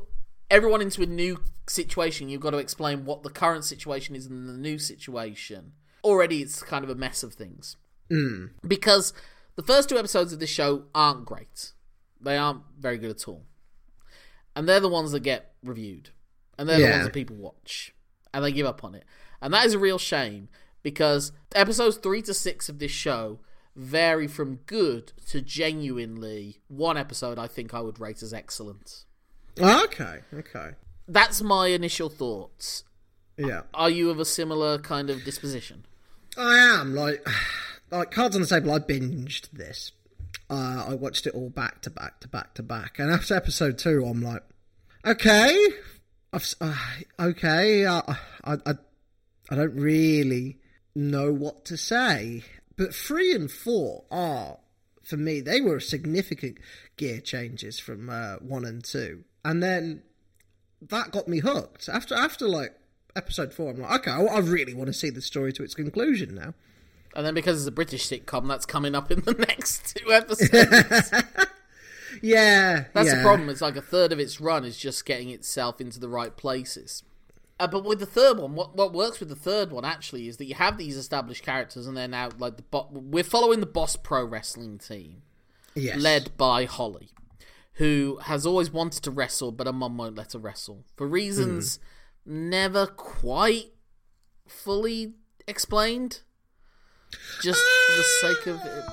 everyone 0.51 0.81
into 0.81 1.03
a 1.03 1.07
new 1.07 1.45
situation, 1.69 2.31
you've 2.31 2.41
got 2.41 2.51
to 2.51 2.57
explain 2.57 3.05
what 3.05 3.23
the 3.23 3.29
current 3.29 3.67
situation 3.67 4.17
is 4.17 4.27
in 4.27 4.47
the 4.47 4.55
new 4.55 4.79
situation. 4.79 5.73
Already, 6.03 6.41
it's 6.41 6.63
kind 6.63 6.85
of 6.85 6.91
a 6.91 6.95
mess 6.95 7.23
of 7.23 7.35
things. 7.35 7.77
Hmm. 8.11 8.47
Because 8.67 9.13
the 9.57 9.63
first 9.63 9.91
two 9.91 9.99
episodes 9.99 10.33
of 10.33 10.41
this 10.41 10.49
show 10.49 10.85
aren't 10.95 11.27
great. 11.27 11.73
They 12.19 12.39
aren't 12.39 12.63
very 12.79 12.97
good 12.97 13.11
at 13.11 13.29
all. 13.29 13.45
And 14.57 14.67
they're 14.67 14.81
the 14.81 14.89
ones 14.89 15.13
that 15.13 15.21
get 15.21 15.53
reviewed. 15.63 16.11
And 16.59 16.67
they're 16.67 16.79
the 16.79 16.91
ones 16.91 17.05
that 17.05 17.13
people 17.13 17.37
watch. 17.37 17.95
And 18.33 18.43
they 18.43 18.53
give 18.53 18.67
up 18.67 18.83
on 18.85 18.95
it. 18.95 19.05
And 19.43 19.53
that 19.53 19.67
is 19.67 19.75
a 19.75 19.79
real 19.79 19.99
shame 19.99 20.49
because 20.83 21.33
episodes 21.55 21.97
three 21.97 22.23
to 22.23 22.35
six 22.35 22.69
of 22.69 22.79
this 22.79 22.91
show 22.91 23.39
vary 23.77 24.27
from 24.27 24.57
good 24.67 25.13
to 25.29 25.41
genuinely 25.41 26.61
one 26.69 26.97
episode 26.97 27.39
I 27.39 27.47
think 27.47 27.73
I 27.73 27.81
would 27.81 28.01
rate 28.01 28.23
as 28.23 28.33
excellent. 28.35 29.05
Okay, 29.59 30.21
okay. 30.35 30.71
That's 31.07 31.43
my 31.43 31.69
initial 31.69 32.09
thoughts. 32.09 32.85
Yeah. 33.37 33.63
Are 33.75 33.91
you 33.91 34.11
of 34.11 34.21
a 34.21 34.25
similar 34.25 34.79
kind 34.79 35.11
of 35.11 35.25
disposition? 35.25 35.85
I 36.37 36.57
am 36.57 36.95
like, 36.95 37.27
like 37.91 38.11
cards 38.11 38.37
on 38.37 38.43
the 38.43 38.49
table. 38.49 38.73
I 38.73 38.79
binged 38.79 39.51
this. 39.51 39.93
Uh, 40.49 40.87
I 40.89 40.95
watched 40.95 41.27
it 41.27 41.35
all 41.35 41.51
back 41.51 41.81
to 41.83 41.91
back 41.91 42.21
to 42.21 42.29
back 42.29 42.55
to 42.55 42.63
back, 42.63 42.99
and 42.99 43.11
after 43.11 43.35
episode 43.35 43.79
two, 43.79 44.05
I'm 44.05 44.21
like, 44.21 44.43
okay, 45.07 45.69
I've, 46.33 46.55
uh, 46.61 46.75
okay, 47.21 47.85
uh, 47.85 48.03
I, 48.43 48.55
I, 48.67 48.75
I 49.51 49.55
don't 49.55 49.75
really 49.77 50.59
know 50.95 51.33
what 51.33 51.65
to 51.67 51.77
say. 51.77 52.45
But 52.77 52.95
three 52.95 53.35
and 53.35 53.51
four 53.51 54.05
are, 54.11 54.59
for 55.03 55.17
me, 55.17 55.41
they 55.41 55.61
were 55.61 55.81
significant 55.81 56.59
gear 56.97 57.21
changes 57.21 57.79
from 57.79 58.09
uh, 58.09 58.37
one 58.37 58.65
and 58.65 58.83
two, 58.85 59.25
and 59.45 59.63
then 59.63 60.03
that 60.81 61.11
got 61.11 61.29
me 61.29 61.41
hooked. 61.41 61.89
After 61.89 62.15
after 62.15 62.49
like 62.49 62.75
episode 63.17 63.53
four, 63.53 63.71
I'm 63.71 63.81
like, 63.81 64.01
okay, 64.01 64.11
I, 64.11 64.23
I 64.23 64.39
really 64.39 64.75
want 64.75 64.87
to 64.89 64.95
see 64.95 65.11
the 65.11 65.23
story 65.23 65.53
to 65.55 65.63
its 65.63 65.75
conclusion 65.75 66.35
now. 66.35 66.55
And 67.15 67.27
then 67.27 67.35
because 67.35 67.59
it's 67.59 67.67
a 67.69 67.73
British 67.73 68.09
sitcom, 68.09 68.47
that's 68.49 68.67
coming 68.67 68.95
up 68.95 69.11
in 69.11 69.21
the 69.23 69.33
next 69.49 69.97
two 69.97 70.13
episodes. 70.13 71.13
Yeah, 72.23 72.85
That's 72.93 73.09
yeah. 73.09 73.17
the 73.17 73.23
problem. 73.23 73.49
It's 73.49 73.61
like 73.61 73.77
a 73.77 73.83
third 73.83 74.13
of 74.13 74.19
its 74.19 74.41
run 74.41 74.65
is 74.65 74.77
just 74.77 75.07
getting 75.07 75.31
itself 75.31 75.81
into 75.81 76.01
the 76.01 76.09
right 76.09 76.37
places. 76.37 77.03
Uh, 77.61 77.67
but 77.67 77.85
with 77.85 78.01
the 78.01 78.07
third 78.07 78.39
one, 78.39 78.55
what 78.55 78.75
what 78.75 78.93
works 78.93 79.21
with 79.21 79.29
the 79.29 79.37
third 79.37 79.71
one 79.71 79.85
actually 79.85 80.27
is 80.27 80.39
that 80.39 80.47
you 80.47 80.55
have 80.55 80.79
these 80.79 80.97
established 80.97 81.45
characters, 81.45 81.87
and 81.87 81.97
they're 81.97 82.09
now 82.09 82.31
like 82.39 82.57
the 82.57 82.63
bo- 82.63 82.89
we're 82.91 83.23
following 83.23 83.61
the 83.61 83.67
Boss 83.67 83.95
Pro 83.97 84.25
Wrestling 84.25 84.79
team, 84.79 85.23
Yes. 85.75 85.99
led 86.01 86.37
by 86.37 86.65
Holly, 86.65 87.11
who 87.75 88.19
has 88.23 88.47
always 88.47 88.71
wanted 88.71 89.03
to 89.05 89.11
wrestle, 89.11 89.53
but 89.53 89.67
her 89.67 89.73
mum 89.75 89.99
won't 89.99 90.17
let 90.17 90.33
her 90.33 90.39
wrestle 90.39 90.85
for 90.97 91.07
reasons 91.07 91.79
never 92.25 92.87
quite 92.87 93.73
fully 94.47 95.15
explained. 95.47 96.21
Just 97.43 97.61
for 97.61 97.97
the 97.97 98.03
sake 98.03 98.47
of 98.47 98.61
it. 98.65 98.85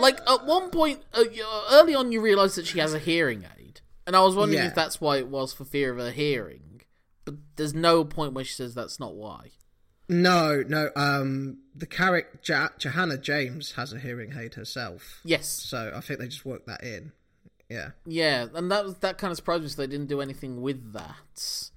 Like 0.00 0.18
at 0.28 0.44
one 0.46 0.70
point, 0.70 1.02
uh, 1.12 1.24
early 1.70 1.94
on, 1.94 2.12
you 2.12 2.20
realise 2.20 2.54
that 2.56 2.66
she 2.66 2.78
has 2.78 2.94
a 2.94 2.98
hearing 2.98 3.44
aid, 3.58 3.80
and 4.06 4.16
I 4.16 4.22
was 4.22 4.34
wondering 4.34 4.62
Yeah. 4.62 4.68
if 4.68 4.74
that's 4.74 5.00
why 5.00 5.18
it 5.18 5.28
was 5.28 5.52
for 5.52 5.64
fear 5.64 5.92
of 5.92 5.98
her 5.98 6.10
hearing. 6.10 6.62
But 7.30 7.40
there's 7.56 7.74
no 7.74 8.04
point 8.04 8.32
where 8.32 8.44
she 8.44 8.54
says 8.54 8.74
that's 8.74 8.98
not 9.00 9.14
why. 9.14 9.50
No, 10.08 10.64
no. 10.66 10.90
Um, 10.96 11.58
the 11.74 11.86
character 11.86 12.38
ja- 12.46 12.68
Johanna 12.78 13.18
James 13.18 13.72
has 13.72 13.92
a 13.92 13.98
hearing 13.98 14.32
aid 14.38 14.54
herself, 14.54 15.20
Yes, 15.24 15.48
so 15.48 15.92
I 15.94 16.00
think 16.00 16.18
they 16.20 16.28
just 16.28 16.46
worked 16.46 16.66
that 16.66 16.82
in. 16.82 17.12
Yeah. 17.68 17.90
yeah, 18.06 18.46
and 18.54 18.70
that 18.70 18.84
was 18.84 18.94
that 19.00 19.18
kind 19.18 19.30
of 19.30 19.36
surprised 19.36 19.62
me. 19.64 19.68
So 19.68 19.82
they 19.82 19.86
didn't 19.86 20.06
do 20.08 20.22
anything 20.22 20.62
with 20.62 20.94
that. 20.94 21.70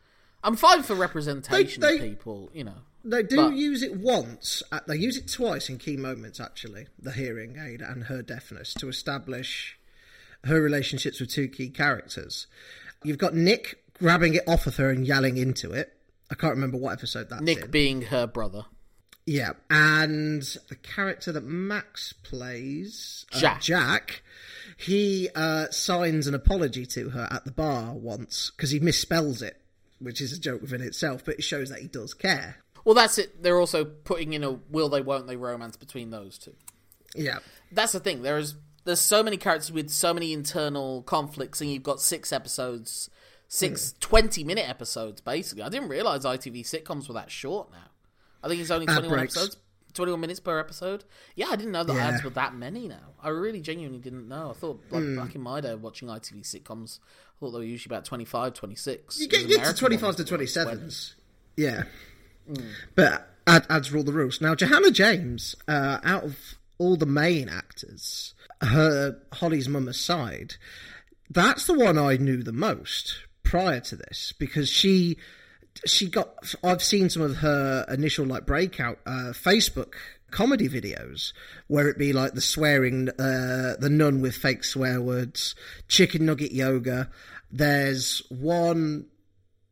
I'm 0.43 0.55
fine 0.55 0.83
for 0.83 0.95
representation 0.95 1.81
They- 1.81 1.95
of 1.95 2.01
they- 2.01 2.09
people, 2.09 2.49
you 2.53 2.63
know. 2.63 2.77
They 3.03 3.23
do 3.23 3.35
But- 3.35 3.55
use 3.55 3.81
it 3.81 3.95
once. 3.97 4.61
At, 4.71 4.87
they 4.87 4.95
use 4.95 5.17
it 5.17 5.27
twice 5.27 5.69
in 5.69 5.77
key 5.79 5.97
moments, 5.97 6.39
actually. 6.39 6.85
The 6.99 7.11
hearing 7.11 7.57
aid 7.57 7.81
and 7.81 8.03
her 8.05 8.21
deafness 8.21 8.73
to 8.75 8.87
establish 8.87 9.77
her 10.45 10.61
relationships 10.61 11.19
with 11.19 11.31
two 11.31 11.47
key 11.47 11.69
characters. 11.69 12.47
You've 13.03 13.17
got 13.17 13.33
Nick 13.35 13.83
grabbing 14.01 14.33
it 14.33 14.43
off 14.47 14.65
of 14.67 14.75
her 14.77 14.89
and 14.89 15.05
yelling 15.05 15.37
into 15.37 15.71
it. 15.71 15.93
I 16.29 16.35
can't 16.35 16.55
remember 16.55 16.77
what 16.77 16.93
episode 16.93 17.29
that. 17.29 17.41
Nick 17.41 17.65
in. 17.65 17.71
being 17.71 18.01
her 18.03 18.25
brother. 18.25 18.65
Yeah, 19.27 19.51
and 19.69 20.41
the 20.67 20.75
character 20.75 21.31
that 21.31 21.43
Max 21.43 22.11
plays, 22.11 23.25
uh, 23.31 23.39
Jack. 23.39 23.61
Jack, 23.61 24.23
he 24.77 25.29
uh, 25.35 25.67
signs 25.69 26.25
an 26.25 26.33
apology 26.33 26.87
to 26.87 27.09
her 27.11 27.27
at 27.29 27.45
the 27.45 27.51
bar 27.51 27.93
once 27.93 28.51
because 28.55 28.71
he 28.71 28.79
misspells 28.79 29.43
it, 29.43 29.61
which 29.99 30.21
is 30.21 30.33
a 30.33 30.39
joke 30.39 30.61
within 30.61 30.81
itself, 30.81 31.23
but 31.23 31.35
it 31.35 31.43
shows 31.43 31.69
that 31.69 31.79
he 31.79 31.87
does 31.87 32.15
care. 32.15 32.57
Well, 32.83 32.95
that's 32.95 33.19
it. 33.19 33.43
They're 33.43 33.59
also 33.59 33.85
putting 33.85 34.33
in 34.33 34.43
a 34.43 34.53
will 34.71 34.89
they, 34.89 35.01
won't 35.01 35.27
they 35.27 35.35
romance 35.35 35.77
between 35.77 36.09
those 36.09 36.39
two. 36.39 36.55
Yeah, 37.15 37.39
That's 37.71 37.91
the 37.91 37.99
thing. 37.99 38.23
There's 38.23 38.55
there's 38.85 38.99
so 38.99 39.21
many 39.21 39.37
characters 39.37 39.71
with 39.71 39.89
so 39.91 40.13
many 40.13 40.33
internal 40.33 41.03
conflicts, 41.03 41.61
and 41.61 41.69
you've 41.69 41.83
got 41.83 42.01
six 42.01 42.33
episodes, 42.33 43.09
six 43.53 43.93
20 43.99 44.45
minute 44.45 44.67
episodes, 44.69 45.19
basically. 45.19 45.61
I 45.63 45.67
didn't 45.69 45.89
realize 45.89 46.23
ITV 46.23 46.61
sitcoms 46.63 47.09
were 47.09 47.15
that 47.15 47.29
short 47.29 47.69
now. 47.69 47.89
I 48.41 48.47
think 48.47 48.61
it's 48.61 48.71
only 48.71 48.87
Ad 48.87 48.93
21 48.95 49.19
breaks. 49.19 49.35
episodes, 49.35 49.57
21 49.93 50.21
minutes 50.21 50.39
per 50.39 50.57
episode. 50.57 51.03
Yeah, 51.35 51.47
I 51.51 51.57
didn't 51.57 51.73
know 51.73 51.83
that 51.83 51.93
Yeah. 51.93 52.07
ads 52.07 52.23
were 52.23 52.29
that 52.31 52.55
many 52.55 52.87
now. 52.87 53.13
I 53.21 53.27
really 53.27 53.59
genuinely 53.59 53.99
didn't 53.99 54.29
know. 54.29 54.51
I 54.51 54.53
thought, 54.53 54.81
like, 54.89 55.03
Hmm. 55.03 55.17
back 55.17 55.35
in 55.35 55.41
my 55.41 55.59
day 55.59 55.75
watching 55.75 56.09
ITV 56.09 56.41
sitcoms, 56.43 56.99
I 57.03 57.39
thought 57.41 57.51
they 57.51 57.57
were 57.57 57.63
usually 57.65 57.93
about 57.93 58.05
25, 58.05 58.53
26. 58.53 59.19
you 59.19 59.25
It 59.25 59.31
was 59.31 59.37
get, 59.41 59.47
get 59.49 59.53
to 59.55 59.59
American 59.59 59.77
25 59.79 60.03
ones 60.03 60.15
to 60.15 60.23
that 60.23 60.31
were 60.31 60.37
27s. 60.37 61.15
Yeah. 61.57 61.83
But 62.95 63.27
ad, 63.45 63.65
ads 63.69 63.91
rule 63.91 64.03
the 64.05 64.13
rules. 64.13 64.39
Now, 64.39 64.55
Johanna 64.55 64.91
James, 64.91 65.55
uh, 65.67 65.99
out 66.03 66.23
of 66.23 66.37
all 66.77 66.95
the 66.95 67.05
main 67.05 67.49
actors, 67.49 68.33
her 68.61 69.19
Holly's 69.33 69.67
mum 69.67 69.89
aside, 69.89 70.55
that's 71.29 71.65
the 71.65 71.73
one 71.73 71.97
I 71.97 72.15
knew 72.15 72.41
the 72.43 72.53
most 72.53 73.19
prior 73.43 73.79
to 73.79 73.95
this 73.95 74.33
because 74.37 74.69
she 74.69 75.17
she 75.85 76.09
got 76.09 76.53
I've 76.63 76.83
seen 76.83 77.09
some 77.09 77.21
of 77.21 77.37
her 77.37 77.85
initial 77.89 78.25
like 78.25 78.45
breakout 78.45 78.99
uh, 79.05 79.33
Facebook 79.33 79.93
comedy 80.31 80.69
videos 80.69 81.33
where 81.67 81.87
it 81.87 81.97
be 81.97 82.13
like 82.13 82.33
the 82.33 82.41
swearing 82.41 83.09
uh, 83.09 83.75
the 83.79 83.89
nun 83.89 84.21
with 84.21 84.35
fake 84.35 84.63
swear 84.63 85.01
words 85.01 85.55
chicken 85.87 86.25
nugget 86.25 86.51
yoga. 86.51 87.09
There's 87.51 88.21
one 88.29 89.07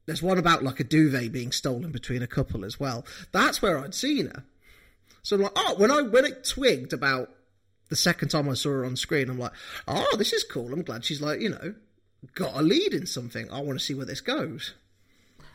there's 0.06 0.22
one 0.22 0.38
about 0.38 0.64
like 0.64 0.80
a 0.80 0.84
duvet 0.84 1.32
being 1.32 1.52
stolen 1.52 1.92
between 1.92 2.24
a 2.24 2.28
couple 2.28 2.66
as 2.66 2.80
well. 2.80 3.06
That's 3.32 3.62
where 3.62 3.80
I'd 3.80 3.96
seen 3.96 4.28
her. 4.28 4.44
So 5.22 5.36
I'm 5.36 5.44
like 5.44 5.52
oh 5.56 5.76
when 5.76 5.92
I 5.92 6.02
when 6.02 6.26
it 6.26 6.44
twigged 6.44 6.94
about 6.94 7.30
the 7.90 7.96
second 7.96 8.30
time 8.30 8.48
I 8.50 8.54
saw 8.54 8.70
her 8.70 8.86
on 8.86 8.96
screen 8.96 9.30
I'm 9.30 9.40
like 9.40 9.54
oh 9.88 10.16
this 10.18 10.34
is 10.34 10.44
cool. 10.44 10.74
I'm 10.74 10.84
glad 10.84 11.06
she's 11.06 11.22
like 11.22 11.42
you 11.42 11.50
know 11.50 11.74
got 12.36 12.56
a 12.56 12.62
lead 12.62 12.94
in 12.94 13.06
something 13.06 13.50
I 13.52 13.62
want 13.62 13.80
to 13.80 13.86
see 13.86 13.94
where 13.94 14.06
this 14.06 14.22
goes 14.22 14.74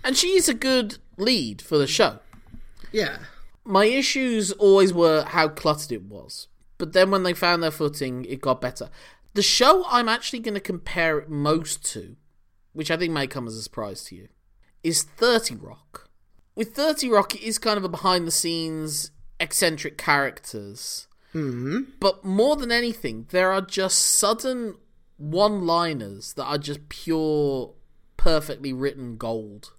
And 0.02 0.16
she's 0.16 0.48
a 0.48 0.54
good 0.54 0.98
lead 1.16 1.62
for 1.62 1.78
the 1.78 1.86
show. 1.86 2.20
yeah 2.92 3.18
My 3.64 3.84
issues 3.86 4.52
always 4.52 4.92
were 4.92 5.24
how 5.24 5.48
cluttered 5.48 5.92
it 5.92 6.04
was. 6.04 6.48
But 6.78 6.92
then 6.92 7.10
when 7.10 7.22
they 7.22 7.34
found 7.34 7.62
their 7.62 7.70
footing, 7.70 8.24
it 8.24 8.40
got 8.40 8.60
better. 8.60 8.90
The 9.34 9.42
show 9.42 9.84
I'm 9.88 10.08
actually 10.08 10.40
going 10.40 10.54
to 10.54 10.60
compare 10.60 11.18
it 11.18 11.28
most 11.28 11.84
to, 11.92 12.16
which 12.72 12.90
I 12.90 12.96
think 12.96 13.12
may 13.12 13.26
come 13.26 13.46
as 13.46 13.56
a 13.56 13.62
surprise 13.62 14.04
to 14.04 14.16
you, 14.16 14.28
is 14.82 15.02
30 15.02 15.56
Rock. 15.56 16.08
With 16.54 16.74
30 16.74 17.10
Rock, 17.10 17.34
it 17.34 17.42
is 17.42 17.58
kind 17.58 17.78
of 17.78 17.84
a 17.84 17.88
behind 17.88 18.26
the 18.26 18.32
scenes, 18.32 19.10
eccentric 19.40 19.98
characters. 19.98 21.08
Mm-hmm. 21.34 21.90
But 21.98 22.24
more 22.24 22.54
than 22.54 22.70
anything, 22.70 23.26
there 23.30 23.50
are 23.50 23.60
just 23.60 23.98
sudden 23.98 24.76
one 25.16 25.66
liners 25.66 26.32
that 26.34 26.44
are 26.44 26.58
just 26.58 26.88
pure, 26.88 27.72
perfectly 28.16 28.72
written 28.72 29.16
gold 29.16 29.72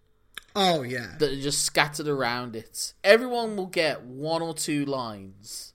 oh 0.56 0.84
yeah 0.84 1.16
that 1.20 1.32
are 1.32 1.42
just 1.42 1.64
scattered 1.64 2.08
around 2.08 2.56
it. 2.56 2.94
Everyone 3.04 3.56
will 3.56 3.66
get 3.66 4.04
one 4.04 4.42
or 4.42 4.54
two 4.54 4.86
lines 4.86 5.74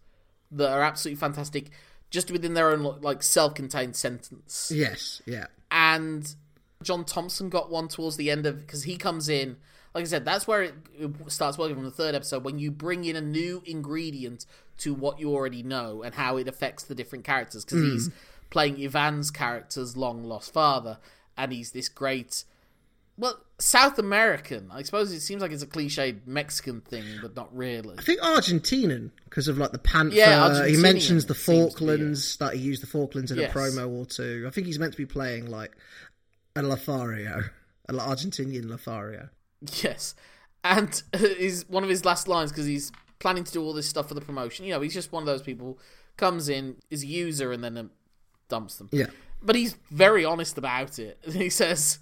that 0.51 0.71
are 0.71 0.83
absolutely 0.83 1.21
fantastic, 1.21 1.71
just 2.11 2.31
within 2.31 2.55
their 2.55 2.71
own 2.71 3.01
like 3.01 3.23
self-contained 3.23 3.95
sentence. 3.95 4.73
yes 4.75 5.23
yeah 5.27 5.47
And 5.71 6.35
John 6.83 7.05
Thompson 7.05 7.49
got 7.51 7.71
one 7.71 7.89
towards 7.89 8.17
the 8.17 8.31
end 8.31 8.47
of 8.47 8.61
because 8.61 8.85
he 8.85 8.97
comes 8.97 9.29
in. 9.29 9.57
Like 9.95 10.03
I 10.03 10.07
said, 10.07 10.25
that's 10.25 10.47
where 10.47 10.63
it, 10.63 10.75
it 10.99 11.11
starts 11.33 11.59
working 11.59 11.75
from 11.75 11.85
the 11.85 11.91
third 11.91 12.15
episode 12.15 12.45
when 12.45 12.61
you 12.61 12.71
bring 12.71 13.05
in 13.05 13.17
a 13.17 13.21
new 13.21 13.61
ingredient 13.67 14.47
to 14.79 14.95
what 14.95 15.19
you 15.19 15.33
already 15.33 15.65
know 15.65 16.03
and 16.03 16.15
how 16.15 16.37
it 16.37 16.47
affects 16.47 16.85
the 16.85 16.95
different 16.95 17.25
characters. 17.25 17.65
Because 17.65 17.81
mm. 17.81 17.93
he's 17.93 18.11
playing 18.51 18.81
Ivan's 18.81 19.31
character's 19.31 19.97
long 19.97 20.25
lost 20.25 20.53
father, 20.53 20.99
and 21.37 21.53
he's 21.53 21.71
this 21.73 21.89
great 21.89 22.45
well, 23.21 23.39
South 23.59 23.99
American. 23.99 24.71
I 24.73 24.83
suppose 24.83 25.13
it 25.13 25.21
seems 25.21 25.43
like 25.43 25.53
it's 25.53 25.63
a 25.63 25.67
cliched 25.67 26.27
Mexican 26.27 26.81
thing, 26.81 27.05
but 27.21 27.37
not 27.37 27.55
really. 27.55 27.99
I 27.99 28.03
think 28.03 28.21
Argentinian 28.21 29.11
because 29.25 29.47
of 29.47 29.59
like 29.59 29.73
the 29.73 29.79
panther. 29.79 30.17
Yeah, 30.17 30.67
he 30.67 30.79
mentions 30.79 31.27
the 31.27 31.35
Argentinian 31.35 31.47
be 31.47 31.53
it. 31.53 31.61
Falklands 31.61 32.37
that 32.39 32.55
he 32.55 32.61
used 32.61 32.83
the 32.83 32.87
Falklands 32.87 33.31
in 33.31 33.39
Yes. 33.39 33.55
a 33.55 33.59
promo 33.59 33.91
or 33.91 34.07
two. 34.07 34.47
I 34.47 34.51
think 34.51 34.67
he's 34.67 34.79
meant 34.79 34.93
to 34.93 34.99
be 34.99 35.05
playing 35.05 35.51
like 35.51 35.77
a 36.57 36.63
Lothario, 36.63 37.43
an 37.91 37.97
Argentinian 37.97 38.71
Lothario. 38.71 39.29
Yes, 39.83 40.15
and 40.65 41.03
is 41.13 41.69
one 41.69 41.83
of 41.83 41.91
his 41.91 42.07
last 42.07 42.27
lines 42.27 42.51
because 42.51 42.67
he's 42.67 42.91
planning 43.19 43.45
to 43.45 43.53
do 43.53 43.63
all 43.63 43.75
this 43.75 43.87
stuff 43.87 44.09
for 44.09 44.15
the 44.15 44.23
promotion. 44.23 44.65
You 44.65 44.73
know, 44.73 44.81
he's 44.81 44.95
just 44.95 45.13
one 45.13 45.23
of 45.23 45.27
those 45.27 45.43
people 45.43 45.79
comes 46.17 46.49
in, 46.49 46.77
is 46.89 47.03
a 47.03 47.07
user, 47.07 47.53
and 47.53 47.63
then 47.63 47.77
um, 47.77 47.91
dumps 48.51 48.77
them. 48.77 48.89
Yeah, 48.93 49.07
But 49.43 49.57
he's 49.57 49.77
very 49.91 50.25
honest 50.25 50.59
about 50.59 50.99
it. 50.99 51.19
He 51.33 51.49
says, 51.49 51.99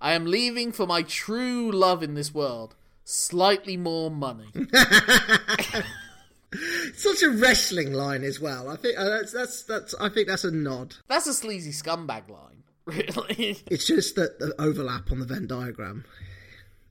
"I 0.00 0.12
am 0.12 0.24
leaving 0.26 0.70
for 0.70 0.86
my 0.86 1.02
true 1.02 1.72
love 1.72 2.02
in 2.04 2.14
this 2.14 2.32
world." 2.32 2.76
Slightly 3.04 3.76
more 3.76 4.10
money. 4.12 4.46
such 6.94 7.22
a 7.22 7.30
wrestling 7.30 7.92
line 7.92 8.22
as 8.24 8.38
well. 8.40 8.68
I 8.68 8.76
think 8.76 8.98
uh, 8.98 9.08
that's 9.08 9.32
that's 9.32 9.62
that's. 9.64 9.94
I 10.00 10.08
think 10.08 10.28
that's 10.28 10.44
a 10.44 10.50
nod. 10.50 10.96
That's 11.08 11.26
a 11.26 11.34
sleazy 11.34 11.72
scumbag 11.72 12.28
line, 12.28 12.62
really. 12.84 13.58
It's 13.70 13.86
just 13.86 14.14
that 14.16 14.38
the 14.38 14.54
overlap 14.58 15.10
on 15.10 15.18
the 15.20 15.26
Venn 15.26 15.46
diagram 15.46 16.04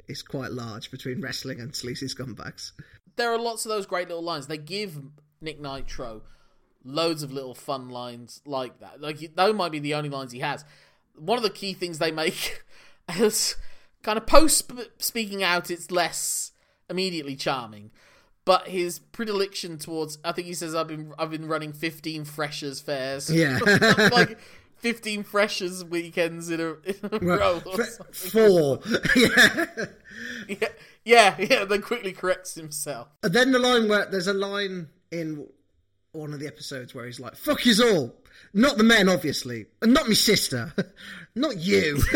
is 0.07 0.21
quite 0.21 0.51
large 0.51 0.91
between 0.91 1.21
wrestling 1.21 1.59
and 1.61 1.73
sleazy 1.75 2.07
scumbags. 2.07 2.71
there 3.15 3.31
are 3.31 3.39
lots 3.39 3.65
of 3.65 3.69
those 3.69 3.85
great 3.85 4.07
little 4.09 4.23
lines. 4.23 4.47
They 4.47 4.57
give 4.57 4.99
Nick 5.39 5.59
Nitro 5.61 6.23
loads 6.83 7.23
of 7.23 7.31
little 7.31 7.53
fun 7.55 7.89
lines 7.89 8.41
like 8.45 8.79
that. 8.79 9.01
Like 9.01 9.35
those 9.35 9.55
might 9.55 9.71
be 9.71 9.79
the 9.79 9.93
only 9.93 10.09
lines 10.09 10.31
he 10.31 10.39
has. 10.39 10.65
One 11.15 11.37
of 11.37 11.43
the 11.43 11.49
key 11.49 11.73
things 11.73 11.99
they 11.99 12.11
make 12.11 12.63
is 13.17 13.55
kind 14.03 14.17
of 14.17 14.25
post 14.25 14.71
speaking 14.97 15.43
out. 15.43 15.69
It's 15.69 15.91
less 15.91 16.51
immediately 16.89 17.35
charming, 17.35 17.91
but 18.45 18.67
his 18.67 18.99
predilection 18.99 19.77
towards 19.77 20.17
I 20.23 20.31
think 20.31 20.47
he 20.47 20.53
says 20.53 20.75
I've 20.75 20.87
been 20.87 21.13
I've 21.17 21.31
been 21.31 21.47
running 21.47 21.73
fifteen 21.73 22.25
freshers 22.25 22.79
fairs. 22.81 23.29
Yeah. 23.29 23.59
like. 24.11 24.39
15 24.81 25.21
freshers 25.21 25.85
weekends 25.85 26.49
in 26.49 26.59
a, 26.59 26.69
in 26.71 26.95
a 27.11 27.19
row. 27.19 27.61
or 27.67 27.81
F- 27.81 28.15
Four. 28.15 28.79
yeah. 29.15 29.65
Yeah, 30.47 30.67
yeah, 31.05 31.35
yeah. 31.37 31.65
Then 31.65 31.83
quickly 31.83 32.13
corrects 32.13 32.55
himself. 32.55 33.07
And 33.21 33.31
then 33.31 33.51
the 33.51 33.59
line 33.59 33.87
where 33.87 34.07
there's 34.07 34.25
a 34.25 34.33
line 34.33 34.89
in 35.11 35.47
one 36.13 36.33
of 36.33 36.39
the 36.39 36.47
episodes 36.47 36.93
where 36.93 37.05
he's 37.05 37.19
like, 37.19 37.35
"Fuck 37.35 37.65
yous 37.65 37.79
all." 37.79 38.15
Not 38.53 38.77
the 38.77 38.83
men, 38.83 39.07
obviously, 39.07 39.67
and 39.81 39.93
not 39.93 40.07
my 40.07 40.13
sister, 40.13 40.73
not 41.35 41.57
you. 41.57 42.01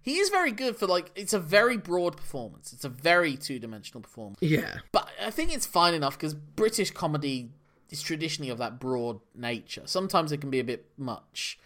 He 0.00 0.18
is 0.18 0.28
very 0.28 0.52
good 0.52 0.76
for 0.76 0.86
like 0.86 1.10
it's 1.14 1.32
a 1.32 1.38
very 1.38 1.76
broad 1.76 2.16
performance. 2.16 2.72
It's 2.72 2.84
a 2.84 2.88
very 2.90 3.36
two 3.36 3.58
dimensional 3.58 4.02
performance. 4.02 4.38
yeah, 4.42 4.78
But 4.92 5.08
I 5.20 5.30
think 5.30 5.54
it's 5.54 5.66
fine 5.66 5.94
enough 5.94 6.18
because 6.18 6.34
British 6.34 6.90
comedy 6.90 7.50
is 7.90 8.02
traditionally 8.02 8.50
of 8.50 8.58
that 8.58 8.78
broad 8.78 9.20
nature. 9.34 9.82
Sometimes 9.86 10.32
it 10.32 10.42
can 10.42 10.50
be 10.50 10.60
a 10.60 10.64
bit 10.64 10.86
much. 10.98 11.58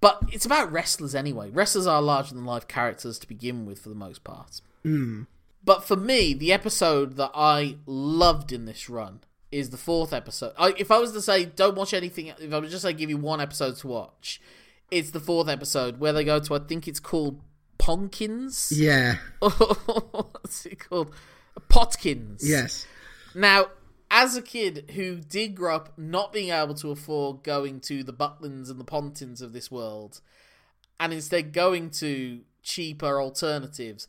But 0.00 0.22
it's 0.32 0.46
about 0.46 0.72
wrestlers 0.72 1.14
anyway. 1.14 1.50
Wrestlers 1.50 1.86
are 1.86 2.00
larger 2.00 2.34
than 2.34 2.44
life 2.44 2.68
characters 2.68 3.18
to 3.18 3.28
begin 3.28 3.66
with 3.66 3.80
for 3.80 3.88
the 3.88 3.94
most 3.94 4.24
part. 4.24 4.60
Hmm. 4.82 5.22
But 5.64 5.84
for 5.84 5.96
me, 5.96 6.32
the 6.32 6.52
episode 6.52 7.16
that 7.16 7.32
I 7.34 7.76
loved 7.86 8.52
in 8.52 8.66
this 8.66 8.88
run 8.88 9.20
is 9.56 9.70
the 9.70 9.76
fourth 9.76 10.12
episode. 10.12 10.52
I, 10.58 10.74
if 10.76 10.90
I 10.90 10.98
was 10.98 11.12
to 11.12 11.22
say, 11.22 11.46
don't 11.46 11.76
watch 11.76 11.94
anything, 11.94 12.26
if 12.38 12.52
I 12.52 12.58
was 12.58 12.70
just 12.70 12.82
say 12.82 12.92
give 12.92 13.08
you 13.08 13.16
one 13.16 13.40
episode 13.40 13.76
to 13.76 13.88
watch, 13.88 14.40
it's 14.90 15.10
the 15.10 15.20
fourth 15.20 15.48
episode 15.48 15.98
where 15.98 16.12
they 16.12 16.24
go 16.24 16.38
to, 16.38 16.54
I 16.54 16.58
think 16.58 16.86
it's 16.86 17.00
called 17.00 17.40
Ponkins? 17.78 18.72
yeah, 18.74 19.16
What's 19.38 20.66
it 20.66 20.88
called? 20.88 21.14
Potkins. 21.70 22.40
yes, 22.42 22.86
Now, 23.34 23.68
as 24.10 24.36
a 24.36 24.42
kid 24.42 24.92
who 24.94 25.16
did 25.16 25.54
grow 25.54 25.76
up 25.76 25.98
not 25.98 26.32
being 26.32 26.50
able 26.50 26.74
to 26.74 26.90
afford 26.90 27.42
going 27.42 27.80
to 27.80 28.04
the 28.04 28.12
Butlins 28.12 28.70
and 28.70 28.78
the 28.78 28.84
Pontins 28.84 29.40
of 29.40 29.54
this 29.54 29.70
world, 29.70 30.20
and 31.00 31.12
instead 31.12 31.52
going 31.52 31.90
to 31.90 32.42
cheaper 32.62 33.20
alternatives, 33.20 34.06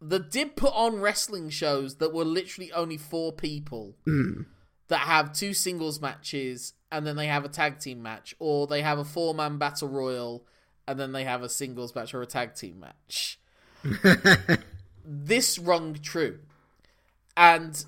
that 0.00 0.30
did 0.30 0.56
put 0.56 0.72
on 0.74 1.00
wrestling 1.00 1.50
shows 1.50 1.96
that 1.96 2.12
were 2.12 2.24
literally 2.24 2.72
only 2.72 2.96
four 2.96 3.32
people 3.32 3.96
hmm. 4.04 4.42
That 4.90 5.00
have 5.00 5.32
two 5.32 5.54
singles 5.54 6.00
matches 6.00 6.74
and 6.92 7.06
then 7.06 7.16
they 7.16 7.26
have 7.26 7.44
a 7.44 7.48
tag 7.48 7.78
team 7.78 8.02
match, 8.02 8.34
or 8.38 8.66
they 8.66 8.82
have 8.82 8.98
a 8.98 9.04
four 9.04 9.34
man 9.34 9.58
battle 9.58 9.88
royal 9.88 10.44
and 10.86 10.98
then 10.98 11.12
they 11.12 11.24
have 11.24 11.42
a 11.42 11.48
singles 11.48 11.94
match 11.94 12.12
or 12.12 12.20
a 12.20 12.26
tag 12.26 12.54
team 12.54 12.80
match. 12.80 13.38
this 15.04 15.58
rung 15.58 15.94
true. 15.94 16.40
And 17.36 17.84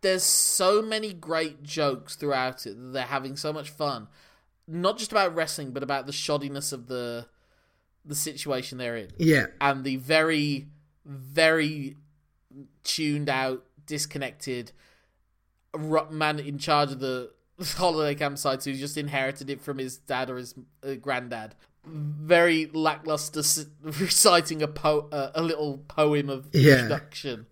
there's 0.00 0.22
so 0.22 0.80
many 0.80 1.12
great 1.12 1.62
jokes 1.62 2.14
throughout 2.14 2.66
it 2.66 2.76
that 2.76 2.92
they're 2.92 3.02
having 3.02 3.36
so 3.36 3.52
much 3.52 3.70
fun. 3.70 4.06
Not 4.68 4.98
just 4.98 5.10
about 5.10 5.34
wrestling, 5.34 5.72
but 5.72 5.82
about 5.82 6.06
the 6.06 6.12
shoddiness 6.12 6.72
of 6.72 6.86
the 6.86 7.26
the 8.06 8.14
situation 8.14 8.76
they're 8.76 8.98
in 8.98 9.10
yeah, 9.16 9.46
and 9.62 9.82
the 9.82 9.96
very, 9.96 10.66
very 11.06 11.96
tuned 12.82 13.30
out, 13.30 13.64
disconnected 13.86 14.72
man 15.78 16.38
in 16.38 16.58
charge 16.58 16.92
of 16.92 17.00
the 17.00 17.30
holiday 17.76 18.18
campsites 18.18 18.64
who's 18.64 18.80
just 18.80 18.96
inherited 18.96 19.50
it 19.50 19.60
from 19.60 19.78
his 19.78 19.96
dad 19.98 20.30
or 20.30 20.36
his 20.36 20.54
uh, 20.86 20.94
granddad. 20.94 21.54
Very 21.86 22.66
lackluster, 22.72 23.40
s- 23.40 23.66
reciting 23.82 24.62
a 24.62 24.68
po- 24.68 25.08
uh, 25.12 25.30
a 25.34 25.42
little 25.42 25.78
poem 25.88 26.30
of 26.30 26.48
Yeah. 26.52 26.74
introduction 26.76 27.46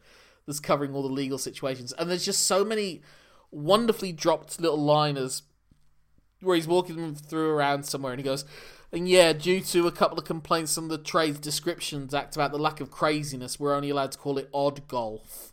that's 0.47 0.59
covering 0.61 0.95
all 0.95 1.03
the 1.03 1.09
legal 1.13 1.39
situations, 1.39 1.93
and 1.93 2.11
there's 2.11 2.25
just 2.25 2.47
so 2.47 2.65
many 2.65 3.03
wonderfully 3.51 4.13
dropped 4.13 4.61
little 4.61 4.83
liners 4.83 5.43
where 6.41 6.57
he's 6.57 6.67
walking 6.67 6.97
them 6.97 7.15
through 7.15 7.51
around 7.51 7.85
somewhere 7.85 8.13
and 8.13 8.19
he 8.19 8.25
goes, 8.25 8.45
and 8.91 9.09
yeah, 9.09 9.33
due 9.33 9.61
to 9.61 9.87
a 9.87 9.93
couple 9.93 10.19
of 10.19 10.25
complaints 10.25 10.75
from 10.75 10.89
the 10.89 10.99
trades 10.99 11.39
descriptions 11.39 12.13
act 12.13 12.35
about 12.35 12.51
the 12.51 12.59
lack 12.59 12.81
of 12.81 12.91
craziness, 12.91 13.61
we're 13.61 13.75
only 13.75 13.91
allowed 13.91 14.11
to 14.13 14.19
call 14.19 14.37
it 14.39 14.49
odd 14.53 14.89
golf. 14.89 15.52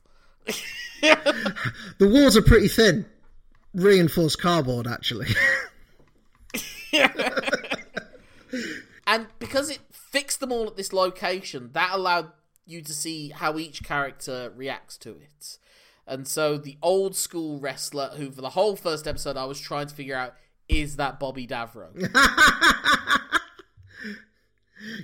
The 1.02 2.08
walls 2.08 2.36
are 2.38 2.42
pretty 2.42 2.68
thin. 2.68 3.06
reinforced 3.74 4.42
cardboard, 4.42 4.88
actually. 4.88 5.28
and 9.08 9.28
because 9.40 9.70
it 9.70 9.80
fixed 9.92 10.40
them 10.40 10.52
all 10.52 10.68
at 10.68 10.76
this 10.78 10.94
location, 10.94 11.70
that 11.74 11.92
allowed 11.94 12.32
you 12.66 12.82
to 12.82 12.94
see 12.94 13.30
how 13.30 13.58
each 13.58 13.84
character 13.84 14.52
reacts 14.56 14.98
to 14.98 15.12
it. 15.12 15.58
And 16.08 16.28
so 16.28 16.58
the 16.58 16.78
old 16.82 17.16
school 17.16 17.60
wrestler, 17.60 18.10
who 18.18 18.32
for 18.32 18.42
the 18.42 18.50
whole 18.50 18.76
first 18.76 19.08
episode 19.08 19.38
I 19.38 19.46
was 19.46 19.60
trying 19.60 19.88
to 19.88 19.96
figure 19.96 20.16
out, 20.16 20.34
is 20.68 20.98
that 20.98 21.20
Bobby 21.20 21.48
Davro? 21.48 21.90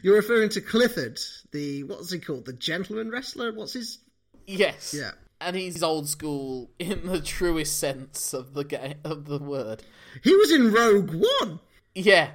You're 0.04 0.16
referring 0.16 0.50
to 0.50 0.62
Clifford, 0.62 1.20
the 1.52 1.84
what's 1.84 2.12
he 2.12 2.20
called? 2.20 2.46
The 2.46 2.54
gentleman 2.54 3.10
wrestler? 3.12 3.54
What's 3.54 3.74
his 3.74 4.00
yes. 4.48 4.96
Yeah. 4.98 5.12
And 5.42 5.56
he's 5.56 5.84
old 5.84 6.08
school 6.08 6.72
in 6.80 7.08
the 7.08 7.20
truest 7.22 7.78
sense 7.80 8.34
of 8.34 8.54
the 8.54 8.64
ga- 8.64 8.96
of 9.04 9.26
the 9.26 9.40
word. 9.40 9.84
He 10.24 10.34
was 10.36 10.52
in 10.52 10.72
Rogue 10.72 11.12
One. 11.14 11.60
Yeah. 11.94 12.32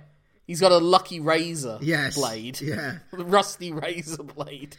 He's 0.47 0.61
got 0.61 0.73
a 0.73 0.79
lucky 0.79 1.21
razor 1.21 1.79
Yes. 1.81 2.17
blade. 2.17 2.61
Yeah. 2.61 2.99
Rusty 3.13 3.73
razor 3.73 4.23
blade. 4.23 4.77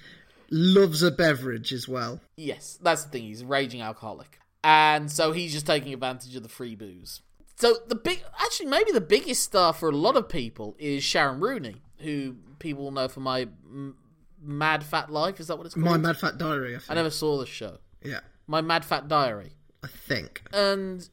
Loves 0.50 1.02
a 1.02 1.12
beverage 1.12 1.72
as 1.72 1.88
well. 1.88 2.20
Yes, 2.36 2.78
that's 2.82 3.06
the 3.06 3.10
thing. 3.10 3.24
He's 3.24 3.42
a 3.42 3.46
raging 3.46 3.82
alcoholic, 3.82 4.38
and 4.66 5.10
so 5.10 5.32
he's 5.32 5.54
just 5.54 5.66
taking 5.66 5.94
advantage 5.94 6.36
of 6.36 6.44
the 6.44 6.50
free 6.50 6.76
booze. 6.76 7.22
So 7.56 7.78
the 7.88 7.96
big, 7.96 8.22
actually, 8.38 8.66
maybe 8.66 8.92
the 8.92 9.00
biggest 9.00 9.44
star 9.44 9.72
for 9.72 9.88
a 9.88 9.96
lot 9.96 10.18
of 10.18 10.28
people 10.28 10.76
is 10.78 11.06
Sharon 11.06 11.40
Rooney, 11.40 11.76
who 12.00 12.36
people 12.60 12.92
know 12.92 13.08
for 13.08 13.22
my 13.22 13.42
M- 13.66 13.96
Mad 14.44 14.84
Fat 14.84 15.10
Life. 15.10 15.40
Is 15.40 15.48
that 15.48 15.56
what 15.56 15.68
it's 15.68 15.74
called? 15.76 15.86
My 15.86 15.96
Mad 15.98 16.18
Fat 16.18 16.38
Diary, 16.38 16.76
I 16.76 16.80
think. 16.80 16.92
I 16.92 16.96
never 16.96 17.10
saw 17.12 17.38
the 17.40 17.46
show. 17.46 17.78
Yeah, 18.04 18.20
My 18.48 18.62
Mad 18.62 18.84
Fat 18.86 19.08
Diary, 19.08 19.54
I 19.84 19.88
think. 19.88 20.42
and 20.54 21.08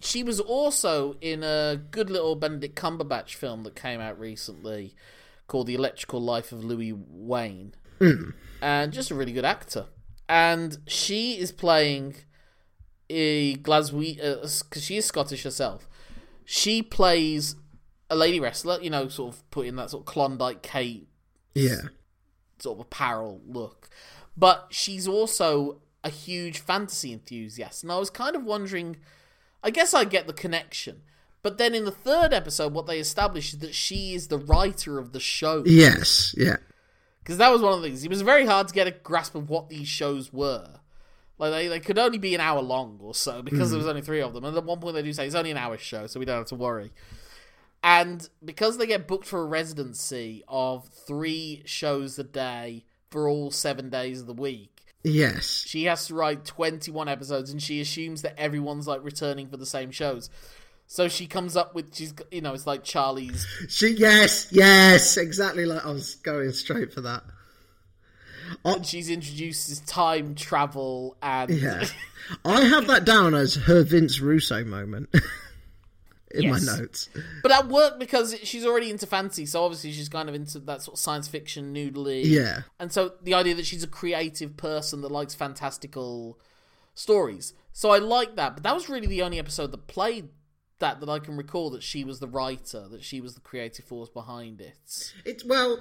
she 0.00 0.22
was 0.22 0.38
also 0.40 1.16
in 1.20 1.42
a 1.42 1.80
good 1.90 2.08
little 2.10 2.36
Benedict 2.36 2.76
Cumberbatch 2.76 3.34
film 3.34 3.62
that 3.64 3.74
came 3.74 4.00
out 4.00 4.18
recently 4.18 4.94
called 5.48 5.66
The 5.66 5.74
Electrical 5.74 6.20
Life 6.22 6.52
of 6.52 6.62
Louis 6.64 6.92
Wain. 6.92 7.74
Hmm. 7.98 8.30
And 8.62 8.92
just 8.92 9.10
a 9.10 9.14
really 9.14 9.32
good 9.32 9.44
actor. 9.44 9.86
And 10.28 10.78
she 10.86 11.38
is 11.38 11.50
playing 11.52 12.14
a 13.10 13.54
Glasgow, 13.54 13.98
because 14.00 14.66
uh, 14.72 14.80
she 14.80 14.96
is 14.98 15.06
Scottish 15.06 15.42
herself. 15.42 15.88
She 16.44 16.82
plays 16.82 17.56
a 18.10 18.14
lady 18.16 18.38
wrestler, 18.38 18.78
you 18.80 18.90
know, 18.90 19.08
sort 19.08 19.34
of 19.34 19.50
put 19.50 19.66
in 19.66 19.76
that 19.76 19.90
sort 19.90 20.06
of 20.06 20.14
Klondyke 20.14 20.62
Kate 20.62 21.08
Yeah. 21.54 21.80
sort 22.58 22.76
of 22.76 22.80
apparel 22.82 23.40
look. 23.46 23.88
But 24.36 24.68
she's 24.70 25.08
also 25.08 25.80
a 26.08 26.10
huge 26.10 26.58
fantasy 26.58 27.12
enthusiast. 27.12 27.84
And 27.84 27.92
I 27.92 27.98
was 27.98 28.10
kind 28.10 28.34
of 28.34 28.42
wondering 28.42 28.96
I 29.62 29.70
guess 29.70 29.94
I 29.94 30.04
get 30.04 30.26
the 30.26 30.32
connection. 30.32 31.02
But 31.42 31.58
then 31.58 31.74
in 31.74 31.84
the 31.84 31.90
third 31.90 32.32
episode, 32.32 32.72
what 32.72 32.86
they 32.86 32.98
establish 32.98 33.52
is 33.52 33.60
that 33.60 33.74
she 33.74 34.14
is 34.14 34.28
the 34.28 34.38
writer 34.38 34.98
of 34.98 35.12
the 35.12 35.20
show. 35.20 35.62
Yes, 35.66 36.34
yeah. 36.36 36.56
Because 37.20 37.38
that 37.38 37.50
was 37.50 37.62
one 37.62 37.72
of 37.72 37.82
the 37.82 37.88
things. 37.88 38.04
It 38.04 38.10
was 38.10 38.22
very 38.22 38.46
hard 38.46 38.68
to 38.68 38.74
get 38.74 38.86
a 38.86 38.90
grasp 38.92 39.34
of 39.34 39.48
what 39.48 39.68
these 39.68 39.88
shows 39.88 40.32
were. 40.32 40.80
Like, 41.38 41.52
they, 41.52 41.68
they 41.68 41.80
could 41.80 41.98
only 41.98 42.18
be 42.18 42.34
an 42.34 42.40
hour 42.40 42.60
long 42.60 42.98
or 43.00 43.14
so 43.14 43.42
because 43.42 43.70
there 43.70 43.78
was 43.78 43.86
hmm. 43.86 43.90
only 43.90 44.02
three 44.02 44.20
of 44.20 44.32
them. 44.32 44.44
And 44.44 44.56
at 44.56 44.64
one 44.64 44.80
point, 44.80 44.94
they 44.94 45.02
do 45.02 45.12
say 45.12 45.26
it's 45.26 45.34
only 45.36 45.52
an 45.52 45.56
hour 45.56 45.78
show, 45.78 46.06
so 46.06 46.18
we 46.18 46.26
don't 46.26 46.38
have 46.38 46.46
to 46.46 46.56
worry. 46.56 46.92
And 47.82 48.28
because 48.44 48.76
they 48.76 48.86
get 48.86 49.06
booked 49.06 49.26
for 49.26 49.40
a 49.40 49.46
residency 49.46 50.42
of 50.48 50.88
three 50.88 51.62
shows 51.64 52.18
a 52.18 52.24
day 52.24 52.84
for 53.10 53.28
all 53.28 53.52
seven 53.52 53.88
days 53.88 54.20
of 54.20 54.26
the 54.26 54.34
week, 54.34 54.77
Yes. 55.04 55.64
she 55.66 55.84
has 55.84 56.06
to 56.08 56.14
write 56.14 56.44
21 56.44 57.08
episodes 57.08 57.50
and 57.50 57.62
she 57.62 57.80
assumes 57.80 58.22
that 58.22 58.38
everyone's 58.38 58.86
like 58.88 59.02
returning 59.04 59.48
for 59.48 59.56
the 59.56 59.66
same 59.66 59.90
shows. 59.90 60.28
So 60.86 61.06
she 61.08 61.26
comes 61.26 61.56
up 61.56 61.74
with 61.74 61.94
she's 61.94 62.14
you 62.30 62.40
know 62.40 62.54
it's 62.54 62.66
like 62.66 62.82
Charlie's 62.82 63.46
She 63.68 63.88
yes, 63.90 64.48
yes, 64.50 65.16
exactly 65.16 65.66
like 65.66 65.84
I 65.84 65.90
was 65.90 66.14
going 66.16 66.50
straight 66.52 66.92
for 66.92 67.02
that. 67.02 67.22
and 68.64 68.84
she's 68.86 69.10
introduced 69.10 69.70
as 69.70 69.80
time 69.80 70.34
travel 70.34 71.16
and 71.22 71.50
Yeah. 71.50 71.84
I 72.44 72.62
have 72.62 72.86
that 72.88 73.04
down 73.04 73.34
as 73.34 73.54
her 73.54 73.82
Vince 73.84 74.20
Russo 74.20 74.64
moment 74.64 75.14
in 76.32 76.42
Yes. 76.42 76.66
my 76.66 76.76
notes. 76.78 77.08
but 77.42 77.48
that 77.48 77.68
worked 77.68 77.98
because 77.98 78.34
she's 78.42 78.64
already 78.66 78.90
into 78.90 79.06
fantasy 79.06 79.46
so 79.46 79.62
obviously 79.64 79.92
she's 79.92 80.08
kind 80.08 80.28
of 80.28 80.34
into 80.34 80.58
that 80.60 80.82
sort 80.82 80.96
of 80.96 81.00
science 81.00 81.26
fiction 81.28 81.72
noodly 81.74 82.22
Yeah. 82.24 82.62
and 82.78 82.92
so 82.92 83.14
the 83.22 83.34
idea 83.34 83.54
that 83.54 83.64
she's 83.66 83.82
a 83.82 83.86
creative 83.88 84.56
person 84.56 85.00
that 85.02 85.10
likes 85.10 85.34
fantastical 85.34 86.38
stories 86.94 87.54
so 87.72 87.90
I 87.90 87.98
like 87.98 88.36
that 88.36 88.54
but 88.54 88.62
that 88.64 88.74
was 88.74 88.88
really 88.88 89.06
the 89.06 89.22
only 89.22 89.38
episode 89.38 89.70
that 89.72 89.86
played 89.86 90.28
that 90.80 91.00
that 91.00 91.08
I 91.08 91.18
can 91.18 91.36
recall 91.36 91.70
that 91.70 91.82
she 91.82 92.04
was 92.04 92.20
the 92.20 92.28
writer 92.28 92.86
that 92.88 93.02
she 93.02 93.20
was 93.20 93.34
the 93.34 93.40
creative 93.40 93.84
force 93.84 94.08
behind 94.08 94.60
it 94.60 95.12
It's 95.24 95.44
well, 95.44 95.80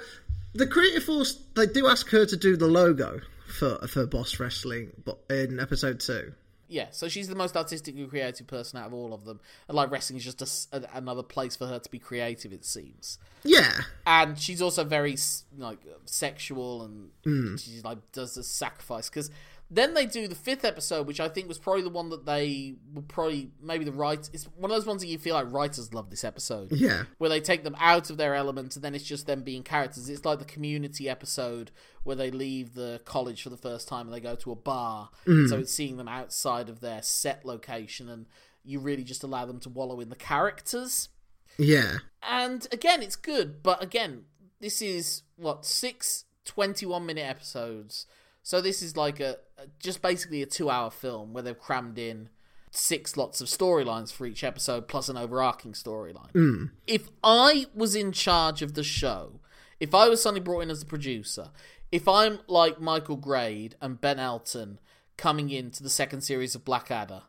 the 0.54 0.68
creative 0.68 1.04
force 1.04 1.39
they 1.56 1.66
do 1.68 1.88
ask 1.88 2.10
her 2.10 2.26
to 2.26 2.38
do 2.38 2.56
the 2.56 2.68
logo 2.68 3.22
for 3.48 3.78
for 3.88 4.06
Boss 4.06 4.39
Wrestling, 4.39 4.91
but 5.06 5.20
in 5.30 5.60
episode 5.60 6.00
two. 6.00 6.34
Yeah, 6.70 6.88
so 6.91 7.07
she's 7.07 7.28
the 7.30 7.36
most 7.36 7.55
artistically 7.55 8.05
creative 8.07 8.45
person 8.47 8.78
out 8.80 8.88
of 8.88 8.93
all 8.93 9.13
of 9.13 9.24
them, 9.26 9.39
and 9.68 9.76
like 9.78 9.89
wrestling 9.89 10.18
is 10.18 10.26
just 10.26 10.70
a 10.74 10.78
a 10.78 10.97
another 10.97 11.24
place 11.24 11.55
for 11.55 11.65
her 11.68 11.80
to 11.80 11.89
be 11.89 11.97
creative. 11.99 12.51
It 12.51 12.65
seems, 12.65 13.20
Yeah, 13.43 13.72
and 14.05 14.38
she's 14.38 14.61
also 14.61 14.84
very 14.84 15.15
like 15.57 15.80
sexual, 16.05 16.84
and 16.84 17.11
Hmm. 17.24 17.55
she's 17.55 17.84
like 17.84 17.99
does 18.11 18.36
the 18.36 18.43
sacrifice 18.43 19.09
because 19.09 19.30
then 19.70 19.93
they 19.93 20.05
do 20.05 20.28
the 20.28 20.36
fifth 20.36 20.63
episode, 20.63 21.07
which 21.07 21.20
I 21.20 21.28
think 21.28 21.47
was 21.47 21.57
probably 21.59 21.82
the 21.82 21.89
one 21.89 22.09
that 22.09 22.26
they 22.26 22.76
were 22.93 23.01
probably 23.01 23.51
maybe 23.61 23.84
the 23.84 23.91
right. 23.91 24.30
It's 24.32 24.45
one 24.55 24.72
of 24.72 24.78
those 24.78 24.86
ones 24.86 25.01
that 25.01 25.07
you 25.07 25.18
feel 25.18 25.36
like 25.36 25.51
writers 25.51 25.93
love 25.93 26.09
this 26.09 26.24
episode. 26.24 26.72
yeah, 26.72 27.03
Where 27.18 27.30
they 27.30 27.41
take 27.41 27.63
them 27.63 27.76
out 27.80 28.09
of 28.09 28.15
their 28.18 28.34
element 28.34 28.76
and 28.76 28.84
then 28.86 28.95
it's 28.95 29.03
just 29.03 29.28
them 29.28 29.41
being 29.43 29.63
characters. 29.63 30.07
It's 30.07 30.24
like 30.24 30.39
the 30.39 30.45
community 30.45 31.09
episode 31.09 31.72
where 32.03 32.15
they 32.15 32.32
leave 32.32 32.74
the 32.76 33.01
college 33.03 33.41
for 33.43 33.49
the 33.49 33.57
first 33.57 33.88
time 33.89 34.07
and 34.07 34.13
they 34.15 34.22
go 34.22 34.36
to 34.36 34.51
a 34.51 34.55
bar. 34.55 35.09
Mm. 35.26 35.49
So 35.49 35.57
it's 35.59 35.74
seeing 35.74 35.97
them 35.97 36.07
outside 36.07 36.70
of 36.70 36.80
their 36.80 37.01
set 37.01 37.43
location 37.43 38.07
and 38.07 38.26
you 38.63 38.80
really 38.80 39.03
just 39.03 39.24
allow 39.24 39.45
them 39.45 39.59
to 39.61 39.70
wallow 39.70 39.99
in 39.99 40.09
the 40.09 40.15
characters. 40.15 41.09
yeah, 41.57 41.97
And 42.24 42.68
again, 42.72 43.01
it's 43.01 43.15
good, 43.15 43.61
but 43.63 43.82
again, 43.84 44.24
this 44.61 44.82
is 44.82 45.24
what 45.36 45.65
six 45.65 46.26
21 46.45 47.05
minute 47.05 47.26
episodes. 47.28 48.05
So 48.43 48.61
this 48.61 48.82
is 48.82 48.95
like 48.95 49.20
a- 49.20 49.38
just 49.80 50.01
basically 50.01 50.41
a 50.41 50.45
2-hour 50.45 50.91
film 50.91 51.34
where 51.34 51.43
they've 51.43 51.60
crammed 51.60 51.97
in 51.97 52.30
six 52.72 53.18
lots 53.18 53.41
of 53.41 53.47
storylines 53.47 54.12
for 54.12 54.26
each 54.26 54.43
episode 54.43 54.88
plus 54.88 55.10
an 55.10 55.18
overarching 55.18 55.74
storyline. 55.74 56.32
Hmm. 56.32 56.66
If 56.86 57.10
I 57.24 57.66
was 57.74 57.95
in 57.95 58.12
charge 58.12 58.62
of 58.62 58.74
the 58.74 58.84
show, 58.84 59.39
if 59.80 59.95
I 59.95 60.10
was 60.10 60.22
suddenly 60.22 60.41
brought 60.41 60.62
in 60.62 60.70
as 60.70 60.82
the 60.82 60.86
producer, 60.86 61.49
if 61.91 62.08
I'm 62.08 62.39
like 62.47 62.80
Michael 62.80 63.16
Grade 63.16 63.76
and 63.82 63.99
Ben 63.99 64.20
Elton 64.20 64.80
coming 65.16 65.49
into 65.49 65.82
the 65.82 65.89
second 65.89 66.22
series 66.22 66.53
of 66.53 66.66
Blackadder 66.66 67.24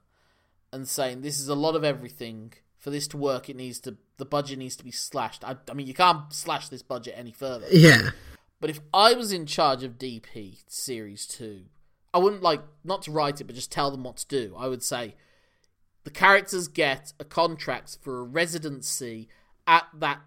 and 0.73 0.87
saying 0.87 1.23
this 1.23 1.41
is 1.41 1.49
a 1.49 1.55
lot 1.55 1.75
of 1.75 1.85
everything. 1.85 2.53
For 2.77 2.91
this 2.91 3.09
to 3.09 3.17
work 3.17 3.51
it 3.51 3.57
needs 3.57 3.81
to 3.81 3.97
the 4.19 4.25
budget 4.25 4.59
needs 4.59 4.77
to 4.77 4.85
be 4.85 4.93
slashed. 4.93 5.43
I, 5.45 5.57
I 5.69 5.75
mean 5.75 5.87
you 5.87 5.95
can't 5.95 6.33
slash 6.33 6.69
this 6.69 6.83
budget 6.83 7.15
any 7.17 7.33
further. 7.33 7.67
Yeah, 7.71 8.11
but 8.61 8.71
if 8.71 8.81
i 8.93 9.15
was 9.15 9.33
in 9.33 9.47
charge 9.47 9.83
of 9.83 9.99
dp 9.99 10.59
series 10.67 11.27
2 11.27 11.63
i 12.13 12.19
wouldn't 12.19 12.43
like 12.43 12.61
not 12.85 13.03
to 13.03 13.11
write 13.11 13.41
it 13.41 13.45
but 13.45 13.55
just 13.55 13.73
tell 13.73 13.91
them 13.91 14.05
what 14.05 14.17
to 14.17 14.27
do 14.27 14.55
i 14.57 14.67
would 14.67 14.83
say 14.83 15.15
the 16.05 16.11
characters 16.11 16.69
get 16.69 17.13
a 17.21 17.25
contract 17.25 17.99
for 18.01 18.21
a 18.21 18.23
residency 18.25 19.29
at 19.67 19.87
that 19.95 20.21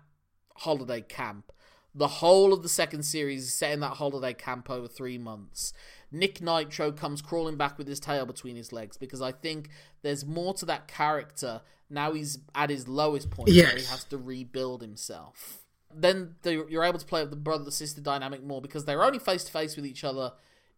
holiday 0.57 1.01
camp 1.01 1.51
the 1.93 2.07
whole 2.07 2.53
of 2.53 2.63
the 2.63 2.69
second 2.69 3.03
series 3.03 3.43
is 3.43 3.53
set 3.53 3.73
in 3.73 3.81
that 3.81 3.97
holiday 3.97 4.33
camp 4.33 4.69
over 4.69 4.87
three 4.87 5.17
months. 5.17 5.73
Nick 6.11 6.41
Nitro 6.41 6.91
comes 6.91 7.21
crawling 7.21 7.57
back 7.57 7.77
with 7.77 7.87
his 7.87 7.99
tail 7.99 8.25
between 8.25 8.55
his 8.55 8.71
legs 8.71 8.97
because 8.97 9.21
I 9.21 9.31
think 9.31 9.69
there's 10.01 10.25
more 10.25 10.53
to 10.55 10.65
that 10.67 10.87
character 10.87 11.61
now 11.89 12.13
he's 12.13 12.39
at 12.55 12.69
his 12.69 12.87
lowest 12.87 13.29
point 13.29 13.49
where 13.49 13.75
he 13.77 13.85
has 13.85 14.05
to 14.05 14.17
rebuild 14.17 14.81
himself. 14.81 15.63
Then 15.93 16.35
you're 16.45 16.85
able 16.85 16.99
to 16.99 17.05
play 17.05 17.21
with 17.21 17.31
the 17.31 17.35
brother 17.35 17.69
sister 17.69 17.99
dynamic 17.99 18.41
more 18.41 18.61
because 18.61 18.85
they're 18.85 19.03
only 19.03 19.19
face 19.19 19.43
to 19.43 19.51
face 19.51 19.75
with 19.75 19.85
each 19.85 20.05
other 20.05 20.31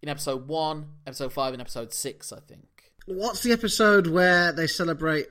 in 0.03 0.09
episode 0.09 0.49
one, 0.49 0.85
episode 1.07 1.31
five, 1.31 1.53
and 1.53 1.61
episode 1.61 1.93
six, 1.93 2.33
I 2.33 2.39
think. 2.41 2.91
What's 3.05 3.41
the 3.41 3.53
episode 3.53 4.05
where 4.07 4.51
they 4.51 4.67
celebrate 4.67 5.27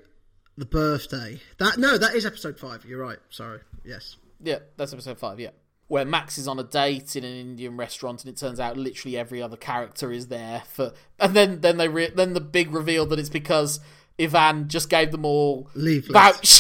the 0.57 0.65
birthday? 0.65 1.41
That 1.59 1.77
no, 1.77 1.99
that 1.99 2.15
is 2.15 2.25
episode 2.25 2.59
five. 2.59 2.85
You're 2.87 3.01
right. 3.01 3.19
Sorry. 3.29 3.61
Yes. 3.85 4.17
Yeah, 4.41 4.61
that's 4.79 4.95
episode 4.95 5.19
five. 5.19 5.39
Yeah, 5.39 5.51
where 5.89 6.07
Max 6.07 6.39
is 6.39 6.49
on 6.49 6.59
a 6.59 6.65
date 6.65 7.17
in 7.17 7.23
an 7.23 7.37
Indian 7.37 7.77
restaurant, 7.77 8.25
and 8.25 8.33
it 8.33 8.39
turns 8.39 8.59
out 8.59 8.79
literally 8.79 9.19
every 9.19 9.43
other 9.43 9.59
character 9.59 10.11
is 10.11 10.29
there 10.29 10.63
for, 10.67 10.93
and 11.21 11.35
then 11.35 11.61
then 11.61 11.77
they 11.77 11.89
re- 11.89 12.11
then 12.15 12.33
the 12.33 12.41
big 12.41 12.73
reveal 12.73 13.05
that 13.07 13.19
it's 13.19 13.29
because 13.29 13.79
Ivan 14.23 14.69
just 14.69 14.89
gave 14.89 15.11
them 15.11 15.25
all 15.25 15.69
Leaflets. 15.75 16.13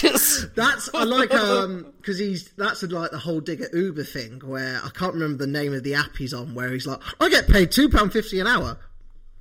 vouchers. 0.03 0.47
That's 0.57 0.89
I 0.95 1.05
like 1.05 1.33
um 1.33 1.93
because 1.99 2.19
he's 2.19 2.51
that's 2.53 2.83
like 2.83 3.11
the 3.11 3.19
whole 3.19 3.41
digger 3.41 3.69
Uber 3.73 4.05
thing 4.05 4.41
where 4.45 4.81
I 4.85 4.89
can't 4.91 5.15
remember 5.15 5.45
the 5.45 5.51
name 5.51 5.73
of 5.73 5.83
the 5.83 5.95
app 5.95 6.17
he's 6.17 6.35
on 6.35 6.55
where 6.55 6.71
he's 6.73 6.87
like 6.87 7.01
I 7.21 7.29
get 7.29 7.47
paid 7.49 7.71
two 7.71 7.89
pound 7.89 8.13
fifty 8.13 8.41
an 8.41 8.47
hour 8.47 8.79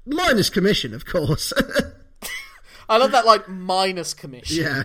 minus 0.06 0.50
commission 0.50 0.94
of 0.94 1.06
course. 1.06 1.54
I 2.90 2.98
love 2.98 3.12
that 3.12 3.26
like 3.26 3.48
minus 3.48 4.14
commission. 4.14 4.66
Yeah. 4.66 4.84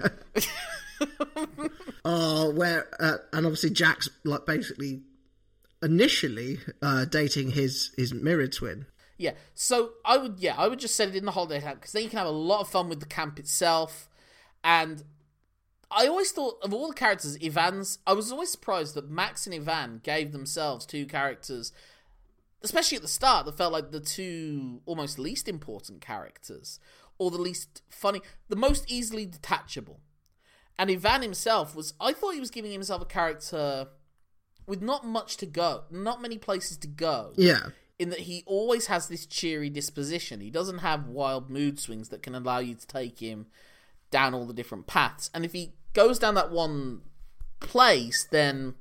oh, 2.05 2.51
where 2.53 2.87
uh, 3.01 3.18
and 3.32 3.47
obviously 3.47 3.70
Jack's 3.70 4.09
like 4.24 4.47
basically 4.47 5.03
initially 5.82 6.59
uh, 6.82 7.05
dating 7.05 7.51
his 7.51 7.91
his 7.97 8.14
mirror 8.14 8.47
twin. 8.47 8.87
Yeah. 9.18 9.32
So 9.54 9.92
I 10.04 10.18
would, 10.18 10.38
yeah, 10.38 10.54
I 10.56 10.68
would 10.68 10.78
just 10.78 10.94
set 10.94 11.08
it 11.08 11.16
in 11.16 11.24
the 11.24 11.32
holiday 11.32 11.60
camp 11.60 11.80
because 11.80 11.92
then 11.92 12.02
you 12.02 12.08
can 12.08 12.18
have 12.18 12.26
a 12.26 12.30
lot 12.30 12.60
of 12.60 12.68
fun 12.68 12.88
with 12.88 13.00
the 13.00 13.06
camp 13.06 13.38
itself. 13.38 14.08
And 14.62 15.04
I 15.90 16.06
always 16.06 16.32
thought 16.32 16.58
of 16.62 16.72
all 16.74 16.88
the 16.88 16.94
characters, 16.94 17.36
Ivan's. 17.40 17.98
I 18.06 18.12
was 18.12 18.32
always 18.32 18.50
surprised 18.50 18.94
that 18.94 19.08
Max 19.08 19.46
and 19.46 19.54
Ivan 19.54 20.00
gave 20.02 20.32
themselves 20.32 20.84
two 20.84 21.06
characters, 21.06 21.72
especially 22.62 22.96
at 22.96 23.02
the 23.02 23.08
start, 23.08 23.46
that 23.46 23.56
felt 23.56 23.72
like 23.72 23.90
the 23.90 24.00
two 24.00 24.82
almost 24.84 25.18
least 25.18 25.48
important 25.48 26.00
characters 26.00 26.80
or 27.18 27.30
the 27.30 27.38
least 27.38 27.82
funny, 27.88 28.20
the 28.48 28.56
most 28.56 28.84
easily 28.90 29.24
detachable. 29.24 30.00
And 30.78 30.90
Ivan 30.90 31.22
himself 31.22 31.74
was, 31.74 31.94
I 31.98 32.12
thought 32.12 32.34
he 32.34 32.40
was 32.40 32.50
giving 32.50 32.72
himself 32.72 33.00
a 33.00 33.06
character 33.06 33.88
with 34.66 34.82
not 34.82 35.06
much 35.06 35.36
to 35.38 35.46
go, 35.46 35.84
not 35.90 36.20
many 36.20 36.36
places 36.36 36.76
to 36.78 36.88
go 36.88 37.32
Yeah. 37.36 37.68
In 37.99 38.11
that 38.11 38.20
he 38.20 38.42
always 38.47 38.86
has 38.86 39.09
this 39.09 39.26
cheery 39.26 39.70
disposition. 39.70 40.40
He 40.40 40.51
doesn't 40.51 40.78
have 40.78 41.07
wild 41.07 41.51
mood 41.51 41.80
swings 41.80 42.11
that 42.11 42.22
can 42.22 42.34
allow 42.34 42.59
you 42.59 42.74
to 42.74 42.86
take 42.86 43.20
him 43.20 43.47
down 44.11 44.34
all 44.34 44.47
the 44.47 44.53
different 44.53 44.86
paths. 44.86 45.30
And 45.34 45.44
if 45.44 45.53
he 45.53 45.72
goes 45.94 46.18
down 46.18 46.34
that 46.34 46.51
one 46.51 47.03
place, 47.61 48.24
then 48.30 48.74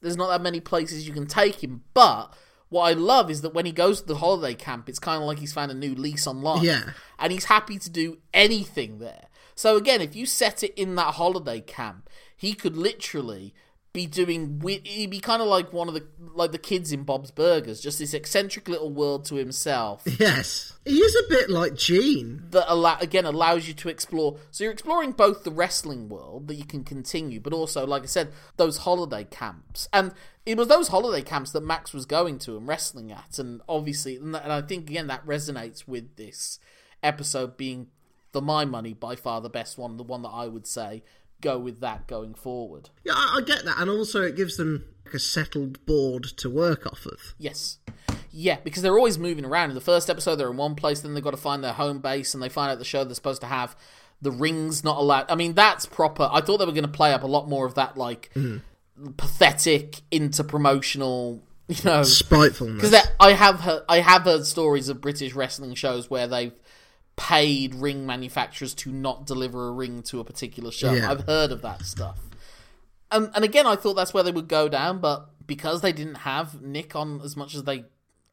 there's 0.00 0.16
not 0.16 0.28
that 0.28 0.42
many 0.42 0.60
places 0.60 1.06
you 1.06 1.14
can 1.14 1.26
take 1.26 1.62
him. 1.62 1.84
But 1.94 2.34
what 2.68 2.82
I 2.82 2.92
love 2.92 3.30
is 3.30 3.40
that 3.40 3.54
when 3.54 3.66
he 3.66 3.72
goes 3.72 4.02
to 4.02 4.06
the 4.06 4.16
holiday 4.16 4.54
camp, 4.54 4.88
it's 4.88 4.98
kind 4.98 5.22
of 5.22 5.26
like 5.26 5.38
he's 5.38 5.52
found 5.52 5.70
a 5.70 5.74
new 5.74 5.94
lease 5.94 6.26
on 6.26 6.42
life. 6.42 6.62
Yeah. 6.62 6.90
And 7.18 7.32
he's 7.32 7.46
happy 7.46 7.78
to 7.78 7.90
do 7.90 8.18
anything 8.34 8.98
there. 8.98 9.26
So 9.54 9.76
again, 9.76 10.00
if 10.00 10.14
you 10.14 10.26
set 10.26 10.62
it 10.62 10.74
in 10.74 10.94
that 10.96 11.14
holiday 11.14 11.60
camp, 11.60 12.08
he 12.36 12.52
could 12.52 12.76
literally 12.76 13.54
be 13.92 14.06
doing 14.06 14.60
he'd 14.84 15.10
be 15.10 15.18
kind 15.18 15.40
of 15.40 15.48
like 15.48 15.72
one 15.72 15.88
of 15.88 15.94
the 15.94 16.06
like 16.34 16.52
the 16.52 16.58
kids 16.58 16.92
in 16.92 17.04
Bob's 17.04 17.30
Burgers, 17.30 17.80
just 17.80 17.98
this 17.98 18.14
eccentric 18.14 18.68
little 18.68 18.92
world 18.92 19.24
to 19.26 19.36
himself 19.36 20.02
Yes. 20.18 20.72
He 20.84 20.98
is 20.98 21.14
a 21.14 21.28
bit 21.28 21.50
like 21.50 21.74
Gene. 21.74 22.44
that 22.50 22.70
allow, 22.72 22.98
again 22.98 23.24
allows 23.24 23.68
you 23.68 23.74
to 23.74 23.88
explore. 23.88 24.38
So 24.50 24.64
you're 24.64 24.72
exploring 24.72 25.12
both 25.12 25.44
the 25.44 25.50
wrestling 25.50 26.08
world 26.08 26.48
that 26.48 26.54
you 26.54 26.64
can 26.64 26.84
continue, 26.84 27.40
but 27.40 27.52
also, 27.52 27.86
like 27.86 28.02
I 28.02 28.06
said, 28.06 28.32
those 28.56 28.78
holiday 28.78 29.24
camps. 29.24 29.88
And 29.92 30.12
it 30.46 30.56
was 30.56 30.68
those 30.68 30.88
holiday 30.88 31.22
camps 31.22 31.52
that 31.52 31.62
Max 31.62 31.92
was 31.92 32.06
going 32.06 32.38
to 32.40 32.56
and 32.56 32.66
wrestling 32.66 33.12
at, 33.12 33.38
and 33.38 33.60
obviously, 33.68 34.16
and 34.16 34.36
I 34.36 34.62
think 34.62 34.88
again 34.88 35.08
that 35.08 35.26
resonates 35.26 35.86
with 35.86 36.16
this 36.16 36.58
episode 37.02 37.56
being, 37.56 37.88
for 38.32 38.40
my 38.40 38.64
money, 38.64 38.94
by 38.94 39.14
far 39.14 39.40
the 39.40 39.50
best 39.50 39.76
one, 39.76 39.96
the 39.96 40.02
one 40.02 40.22
that 40.22 40.28
I 40.30 40.46
would 40.46 40.66
say 40.66 41.02
go 41.40 41.58
with 41.58 41.80
that 41.80 42.06
going 42.06 42.34
forward. 42.34 42.90
Yeah, 43.04 43.12
I, 43.14 43.38
I 43.38 43.40
get 43.42 43.64
that, 43.64 43.76
and 43.78 43.90
also 43.90 44.22
it 44.22 44.36
gives 44.36 44.56
them 44.56 44.84
like 45.04 45.14
a 45.14 45.18
settled 45.18 45.84
board 45.86 46.24
to 46.38 46.50
work 46.50 46.86
off 46.86 47.06
of. 47.06 47.34
Yes. 47.38 47.78
Yeah, 48.30 48.58
because 48.62 48.82
they're 48.82 48.96
always 48.96 49.18
moving 49.18 49.44
around. 49.44 49.70
In 49.70 49.74
the 49.74 49.80
first 49.80 50.10
episode, 50.10 50.36
they're 50.36 50.50
in 50.50 50.56
one 50.56 50.74
place, 50.74 51.00
then 51.00 51.14
they've 51.14 51.24
got 51.24 51.30
to 51.30 51.36
find 51.38 51.64
their 51.64 51.72
home 51.72 52.00
base, 52.00 52.34
and 52.34 52.42
they 52.42 52.48
find 52.48 52.70
out 52.70 52.78
the 52.78 52.84
show 52.84 53.02
they're 53.04 53.14
supposed 53.14 53.40
to 53.40 53.46
have 53.46 53.74
the 54.20 54.30
rings 54.30 54.84
not 54.84 54.98
allowed. 54.98 55.30
I 55.30 55.34
mean, 55.34 55.54
that's 55.54 55.86
proper. 55.86 56.28
I 56.30 56.40
thought 56.40 56.58
they 56.58 56.66
were 56.66 56.72
going 56.72 56.82
to 56.82 56.88
play 56.88 57.12
up 57.12 57.22
a 57.22 57.26
lot 57.26 57.48
more 57.48 57.64
of 57.64 57.74
that, 57.76 57.96
like, 57.96 58.30
mm-hmm. 58.34 59.12
pathetic, 59.12 60.02
inter-promotional, 60.10 61.42
you 61.68 61.84
know. 61.84 62.02
Spitefulness. 62.02 62.90
Because 62.90 63.08
I 63.18 63.32
have 63.32 63.60
heard, 63.60 63.82
I 63.88 64.00
have 64.00 64.22
heard 64.22 64.44
stories 64.44 64.88
of 64.88 65.00
British 65.00 65.34
wrestling 65.34 65.74
shows 65.74 66.10
where 66.10 66.26
they've 66.26 66.52
paid 67.18 67.74
ring 67.74 68.06
manufacturers 68.06 68.72
to 68.72 68.92
not 68.92 69.26
deliver 69.26 69.68
a 69.68 69.72
ring 69.72 70.02
to 70.04 70.20
a 70.20 70.24
particular 70.24 70.70
show. 70.70 70.92
Yeah. 70.92 71.10
I've 71.10 71.22
heard 71.22 71.50
of 71.50 71.60
that 71.62 71.84
stuff. 71.84 72.18
And 73.10 73.30
and 73.34 73.44
again, 73.44 73.66
I 73.66 73.76
thought 73.76 73.94
that's 73.94 74.14
where 74.14 74.22
they 74.22 74.30
would 74.32 74.48
go 74.48 74.68
down, 74.68 75.00
but 75.00 75.28
because 75.46 75.82
they 75.82 75.92
didn't 75.92 76.16
have 76.16 76.62
Nick 76.62 76.94
on 76.94 77.20
as 77.22 77.36
much 77.36 77.54
as 77.54 77.64
they 77.64 77.84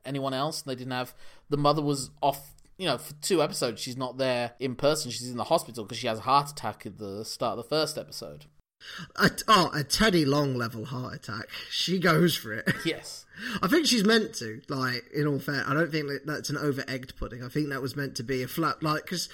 anyone 0.06 0.34
else, 0.34 0.62
they 0.62 0.76
didn't 0.76 0.94
have 0.94 1.14
the 1.50 1.58
mother 1.58 1.82
was 1.82 2.12
off. 2.22 2.52
You 2.78 2.88
know, 2.88 2.98
for 2.98 3.14
two 3.22 3.42
episodes, 3.42 3.82
she's 3.82 3.98
not 3.98 4.18
there 4.18 4.52
in 4.60 4.76
person. 4.76 5.10
She's 5.10 5.30
in 5.30 5.38
the 5.38 5.46
hospital 5.46 5.86
because 5.86 5.98
she 5.98 6.08
has 6.08 6.20
a 6.20 6.24
heart 6.24 6.52
attack 6.52 6.86
at 6.86 6.98
the 6.98 7.24
start 7.26 7.58
of 7.58 7.64
the 7.64 7.70
first 7.70 7.98
episode. 7.98 8.46
A, 9.16 9.32
oh, 9.48 9.72
a 9.74 9.84
Teddy 9.84 10.26
Long 10.26 10.56
level 10.56 10.86
heart 10.86 11.16
attack. 11.16 11.50
She 11.70 12.00
goes 12.00 12.36
for 12.36 12.54
it. 12.54 12.70
Yes. 12.86 13.26
I 13.62 13.68
think 13.68 13.86
she's 13.86 14.06
meant 14.06 14.34
to. 14.36 14.62
Like, 14.70 15.12
in 15.14 15.28
all 15.28 15.40
fair, 15.40 15.64
I 15.68 15.74
don't 15.74 15.92
think 15.92 16.08
that 16.08 16.26
that's 16.26 16.50
an 16.50 16.58
over 16.58 16.86
egged 16.88 17.18
pudding. 17.18 17.44
I 17.44 17.50
think 17.50 17.70
that 17.70 17.82
was 17.82 17.96
meant 17.96 18.16
to 18.16 18.24
be 18.24 18.44
a 18.44 18.48
flat, 18.48 18.82
like, 18.82 19.04
because 19.04 19.28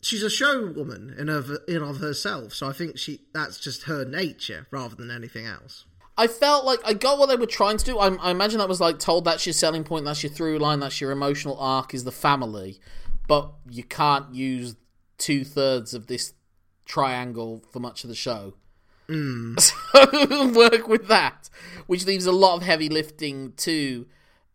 she's 0.00 0.22
a 0.22 0.30
show 0.30 0.66
woman 0.66 1.14
in 1.18 1.28
of 1.28 1.50
in 1.68 1.82
of 1.82 1.98
herself. 1.98 2.54
So 2.54 2.68
I 2.68 2.72
think 2.72 2.98
she 2.98 3.20
that's 3.32 3.58
just 3.58 3.84
her 3.84 4.04
nature 4.04 4.66
rather 4.70 4.94
than 4.94 5.10
anything 5.10 5.46
else. 5.46 5.84
I 6.18 6.28
felt 6.28 6.64
like 6.64 6.80
I 6.84 6.94
got 6.94 7.18
what 7.18 7.26
they 7.26 7.36
were 7.36 7.46
trying 7.46 7.76
to 7.76 7.84
do. 7.84 7.98
I, 7.98 8.14
I 8.16 8.30
imagine 8.30 8.58
that 8.58 8.68
was 8.68 8.80
like 8.80 8.98
told 8.98 9.24
that's 9.24 9.44
your 9.44 9.52
selling 9.52 9.84
point, 9.84 10.06
that's 10.06 10.22
your 10.22 10.32
through 10.32 10.58
line, 10.58 10.80
that's 10.80 11.00
your 11.00 11.10
emotional 11.10 11.58
arc 11.58 11.92
is 11.92 12.04
the 12.04 12.12
family, 12.12 12.80
but 13.28 13.52
you 13.68 13.84
can't 13.84 14.34
use 14.34 14.76
two 15.18 15.44
thirds 15.44 15.92
of 15.92 16.06
this 16.06 16.32
triangle 16.86 17.64
for 17.70 17.80
much 17.80 18.04
of 18.04 18.08
the 18.08 18.16
show. 18.16 18.54
So 19.58 20.48
work 20.54 20.88
with 20.88 21.08
that, 21.08 21.48
which 21.86 22.06
leaves 22.06 22.26
a 22.26 22.32
lot 22.32 22.56
of 22.56 22.62
heavy 22.62 22.88
lifting 22.88 23.52
to 23.58 24.06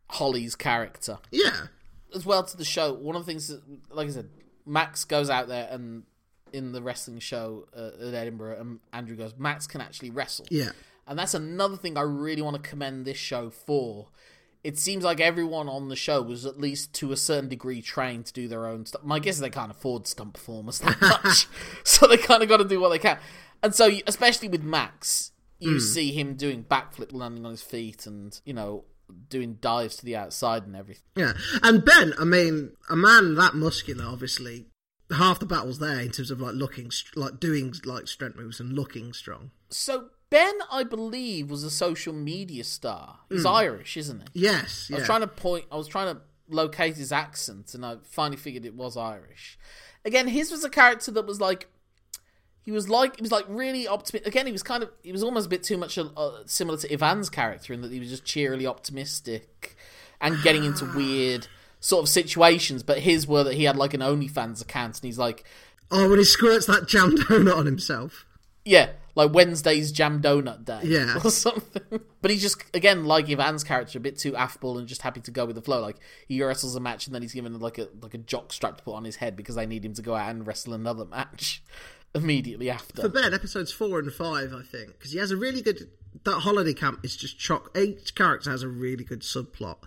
Holly's 0.10 0.56
character 0.56 1.20
Yeah, 1.32 1.68
as 2.14 2.26
well 2.26 2.44
to 2.44 2.58
the 2.58 2.66
show. 2.66 2.94
One 2.94 3.16
of 3.16 3.26
the 3.26 3.32
things, 3.32 3.48
that, 3.48 3.62
like 3.90 4.08
I 4.08 4.12
said, 4.12 4.30
Max 4.66 5.06
goes 5.06 5.30
out 5.30 5.48
there 5.48 5.68
and 5.72 6.04
in 6.54 6.74
the 6.74 6.82
wrestling 6.82 7.20
show 7.20 7.68
uh, 7.76 8.08
at 8.08 8.14
Edinburgh, 8.14 8.60
and 8.60 8.80
Andrew 8.92 9.16
goes, 9.16 9.34
Max 9.38 9.68
can 9.68 9.82
actually 9.82 10.10
wrestle. 10.10 10.46
yeah. 10.50 10.72
And 11.08 11.18
that's 11.18 11.34
another 11.34 11.78
thing 11.78 11.98
I 11.98 12.02
really 12.02 12.42
want 12.42 12.62
to 12.62 12.70
commend 12.70 13.06
this 13.06 13.18
show 13.18 13.50
for. 13.50 14.10
It 14.64 14.78
seems 14.78 15.04
like 15.04 15.20
everyone 15.20 15.68
on 15.68 15.90
the 15.90 15.96
show 15.96 16.22
was 16.22 16.46
at 16.46 16.60
least 16.60 16.94
to 16.96 17.12
a 17.12 17.18
certain 17.18 17.50
degree 17.50 17.82
trained 17.82 18.28
to 18.28 18.34
do 18.34 18.48
their 18.48 18.68
own 18.68 18.86
stuff. 18.86 19.04
My 19.04 19.18
guess 19.20 19.36
is 19.36 19.42
they 19.42 19.50
can't 19.50 19.72
afford 19.72 20.06
stunt 20.08 20.34
performers 20.34 20.80
that 20.80 21.02
much, 21.24 21.48
so 21.84 22.06
they 22.06 22.18
kind 22.18 22.44
of 22.44 22.50
got 22.50 22.58
to 22.58 22.66
do 22.66 22.80
what 22.80 22.90
they 22.90 23.00
can. 23.00 23.18
And 23.64 23.76
so, 23.76 23.90
especially 24.08 24.48
with 24.48 24.64
Max, 24.64 25.32
you 25.60 25.74
hmm. 25.74 25.80
see 25.80 26.12
him 26.12 26.36
doing 26.36 26.64
backflip, 26.64 27.14
landing 27.14 27.46
on 27.46 27.52
his 27.52 27.62
feet, 27.62 28.06
and 28.06 28.40
you 28.46 28.54
know 28.54 28.86
doing 29.30 29.58
dives 29.62 29.98
to 29.98 30.06
the 30.06 30.16
outside 30.16 30.66
and 30.66 30.76
everything. 30.76 31.04
Yeah, 31.16 31.34
and 31.64 31.84
Ben, 31.86 32.14
I 32.20 32.24
mean, 32.24 32.72
a 32.90 32.96
man 32.96 33.36
that 33.36 33.54
muscular, 33.54 34.06
obviously, 34.06 34.68
half 35.12 35.40
the 35.40 35.46
battle's 35.46 35.80
there 35.80 36.00
in 36.00 36.12
terms 36.12 36.32
of 36.32 36.42
like 36.42 36.56
looking, 36.56 36.92
like 37.16 37.40
doing 37.40 37.74
like 37.86 38.08
strength 38.08 38.38
moves 38.38 38.60
and 38.60 38.74
looking 38.74 39.14
strong. 39.14 39.52
So 39.70 40.10
Ben, 40.30 40.56
I 40.72 40.84
believe, 40.84 41.52
was 41.52 41.64
a 41.64 41.70
social 41.70 42.14
media 42.14 42.64
star. 42.64 43.20
He's 43.30 43.42
hmm. 43.44 43.50
Irish, 43.50 43.98
isn't 43.98 44.30
he? 44.34 44.42
Yes, 44.42 44.88
I 44.90 44.94
yeah, 44.94 45.00
was 45.00 45.06
trying 45.06 45.22
to 45.22 45.28
point. 45.28 45.66
I 45.72 45.76
was 45.76 45.88
trying 45.88 46.16
to 46.16 46.22
locate 46.48 46.96
his 46.96 47.12
accent, 47.12 47.74
and 47.74 47.86
I 47.86 47.98
finally 48.04 48.38
figured 48.38 48.66
it 48.66 48.74
was 48.74 48.98
Irish. 48.98 49.60
Again, 50.04 50.28
his 50.28 50.52
was 50.52 50.64
a 50.64 50.70
character 50.70 51.12
that 51.12 51.28
was 51.28 51.40
like. 51.40 51.68
He 52.64 52.72
was 52.72 52.90
like 52.90 53.16
he 53.16 53.22
was 53.22 53.32
like 53.32 53.46
really 53.48 53.88
optimistic. 53.88 54.28
Again, 54.28 54.46
he 54.46 54.52
was 54.52 54.64
kind 54.64 54.84
of 54.84 54.90
he 55.04 55.12
was 55.12 55.24
almost 55.24 55.48
a 55.48 55.50
bit 55.50 55.64
too 55.64 55.78
much 55.78 55.98
uh, 55.98 56.32
similar 56.46 56.78
to 56.78 56.94
Ivan's 56.94 57.30
character 57.30 57.74
in 57.74 57.82
that 57.82 57.92
he 57.92 58.00
was 58.00 58.10
just 58.10 58.26
cheerily 58.26 58.68
optimistic 58.68 59.76
and 60.20 60.42
getting 60.44 60.64
into 60.64 60.86
weird 60.96 61.48
sort 61.80 62.04
of 62.04 62.10
situations. 62.10 62.84
But 62.84 63.00
his 63.00 63.28
were 63.28 63.44
that 63.44 63.56
he 63.56 63.64
had 63.64 63.76
like 63.78 63.94
an 63.94 64.02
OnlyFans 64.02 64.62
account, 64.62 64.98
and 65.00 65.04
he's 65.04 65.18
like, 65.18 65.44
Oh, 65.90 66.10
when 66.10 66.20
he 66.20 66.26
squirts 66.26 66.68
that 66.68 66.88
jam 66.88 67.12
donut 67.18 67.56
on 67.56 67.66
himself. 67.66 68.26
yeah, 68.64 68.92
like 69.16 69.34
Wednesday's 69.34 69.92
Jam 69.92 70.22
Donut 70.22 70.66
Day, 70.66 70.82
Yeah. 70.84 71.20
or 71.24 71.30
something. 71.32 72.00
But 72.22 72.32
he's 72.32 72.42
just 72.42 72.64
again 72.74 73.06
like 73.06 73.30
Ivan's 73.30 73.64
character, 73.64 73.98
a 73.98 74.02
bit 74.02 74.18
too 74.18 74.36
affable 74.36 74.78
and 74.78 74.88
just 74.88 75.02
happy 75.02 75.22
to 75.22 75.32
go 75.32 75.46
with 75.46 75.56
the 75.56 75.62
flow. 75.62 75.82
Like 75.82 75.98
he 76.28 76.42
wrestles 76.44 76.76
a 76.76 76.80
match 76.80 77.06
and 77.08 77.16
then 77.16 77.22
he's 77.22 77.34
given 77.34 77.60
like 77.60 77.78
a 77.78 77.88
like 78.02 78.14
a 78.14 78.20
jock 78.20 78.54
strap 78.54 78.78
to 78.78 78.84
put 78.84 78.94
on 78.94 79.04
his 79.04 79.18
head 79.18 79.36
because 79.36 79.56
they 79.56 79.66
need 79.66 79.84
him 79.86 79.94
to 79.96 80.02
go 80.02 80.16
out 80.16 80.30
and 80.30 80.46
wrestle 80.46 80.74
another 80.74 81.06
match 81.06 81.64
immediately 82.16 82.70
after. 82.70 83.02
For 83.02 83.10
Ben, 83.10 83.34
episodes 83.34 83.72
four 83.72 84.00
and 84.00 84.12
five, 84.14 84.54
I 84.54 84.62
think, 84.64 84.94
because 84.98 85.12
he 85.12 85.20
has 85.20 85.32
a 85.32 85.38
really 85.38 85.62
good. 85.62 85.90
That 86.26 86.40
holiday 86.42 86.74
camp 86.74 87.00
is 87.04 87.16
just 87.16 87.40
chock. 87.40 87.76
Each 87.78 88.14
character 88.14 88.52
has 88.52 88.64
a 88.64 88.68
really 88.68 89.06
good 89.06 89.22
subplot. 89.22 89.78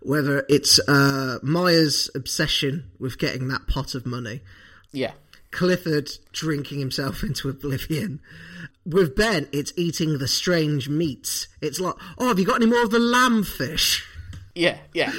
Whether 0.00 0.44
it's 0.48 0.78
uh, 0.88 1.38
Maya's 1.42 2.08
obsession 2.14 2.90
with 3.00 3.18
getting 3.18 3.48
that 3.48 3.66
pot 3.66 3.94
of 3.96 4.06
money, 4.06 4.42
yeah, 4.92 5.12
Clifford 5.52 6.10
drinking 6.32 6.80
himself 6.80 7.22
into 7.22 7.48
oblivion. 7.48 8.20
With 8.84 9.14
Ben, 9.14 9.48
it's 9.52 9.72
eating 9.76 10.18
the 10.18 10.26
strange 10.26 10.88
meats. 10.88 11.46
It's 11.60 11.78
like, 11.78 11.94
oh, 12.18 12.26
have 12.28 12.38
you 12.40 12.44
got 12.44 12.56
any 12.56 12.66
more 12.66 12.82
of 12.82 12.90
the 12.90 12.98
lamb 12.98 13.44
fish? 13.44 14.04
yeah, 14.56 14.78
yeah. 14.92 15.12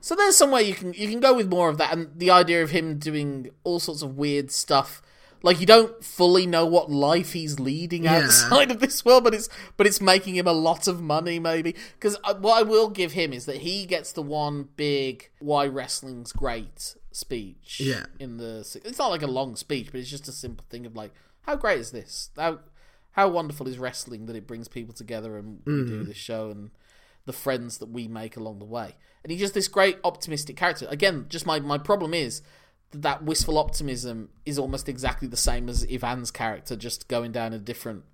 So 0.00 0.14
there's 0.14 0.36
somewhere 0.36 0.60
you 0.60 0.74
can 0.74 0.92
you 0.92 1.08
can 1.08 1.20
go 1.20 1.34
with 1.34 1.48
more 1.48 1.68
of 1.70 1.78
that, 1.78 1.92
and 1.92 2.10
the 2.14 2.30
idea 2.30 2.62
of 2.62 2.70
him 2.70 2.98
doing 2.98 3.50
all 3.64 3.80
sorts 3.80 4.02
of 4.02 4.16
weird 4.16 4.50
stuff. 4.50 5.00
Like 5.42 5.60
you 5.60 5.66
don't 5.66 6.02
fully 6.04 6.46
know 6.46 6.64
what 6.66 6.90
life 6.90 7.32
he's 7.32 7.58
leading 7.60 8.04
Yeah. 8.04 8.16
outside 8.18 8.70
of 8.70 8.80
this 8.80 9.04
world, 9.04 9.24
but 9.24 9.34
it's 9.34 9.48
but 9.78 9.86
it's 9.86 10.00
making 10.00 10.36
him 10.36 10.46
a 10.46 10.52
lot 10.52 10.86
of 10.88 11.00
money, 11.02 11.38
maybe. 11.38 11.74
Because 11.98 12.16
uh, 12.24 12.34
what 12.34 12.58
I 12.58 12.62
will 12.62 12.88
give 12.90 13.12
him 13.12 13.32
is 13.32 13.46
that 13.46 13.58
he 13.58 13.84
gets 13.86 14.12
the 14.12 14.22
one 14.22 14.68
big 14.76 15.30
why 15.38 15.66
wrestling's 15.66 16.32
great 16.32 16.94
speech. 17.14 17.80
Yeah. 17.80 18.06
In 18.18 18.36
the 18.38 18.58
it's 18.84 18.98
not 18.98 19.10
like 19.10 19.22
a 19.22 19.26
long 19.26 19.56
speech, 19.56 19.88
but 19.92 20.00
it's 20.00 20.10
just 20.10 20.28
a 20.28 20.32
simple 20.32 20.64
thing 20.68 20.86
of 20.86 20.96
like, 20.96 21.12
how 21.42 21.56
great 21.56 21.78
is 21.80 21.90
this? 21.90 22.30
How 22.36 22.60
how 23.12 23.28
wonderful 23.28 23.68
is 23.68 23.78
wrestling 23.78 24.26
that 24.26 24.36
it 24.36 24.46
brings 24.46 24.66
people 24.68 24.92
together 24.94 25.36
and 25.38 25.60
we 25.64 25.72
Mm. 25.72 25.88
do 25.88 26.04
this 26.04 26.16
show 26.16 26.50
and 26.50 26.70
the 27.26 27.32
friends 27.32 27.78
that 27.78 27.86
we 27.90 28.08
make 28.08 28.36
along 28.36 28.58
the 28.58 28.64
way. 28.64 28.96
And 29.22 29.30
he's 29.30 29.40
just 29.40 29.54
this 29.54 29.68
great 29.68 29.98
optimistic 30.04 30.56
character. 30.56 30.86
Again, 30.90 31.26
just 31.28 31.46
my 31.46 31.60
my 31.60 31.78
problem 31.78 32.12
is 32.12 32.42
that, 32.90 33.02
that 33.02 33.24
wistful 33.24 33.56
optimism 33.58 34.30
is 34.44 34.58
almost 34.58 34.88
exactly 34.88 35.28
the 35.28 35.36
same 35.36 35.68
as 35.68 35.84
Ivan's 35.84 36.30
character, 36.30 36.76
just 36.76 37.08
going 37.08 37.32
down 37.32 37.52
a 37.52 37.58
different 37.58 38.04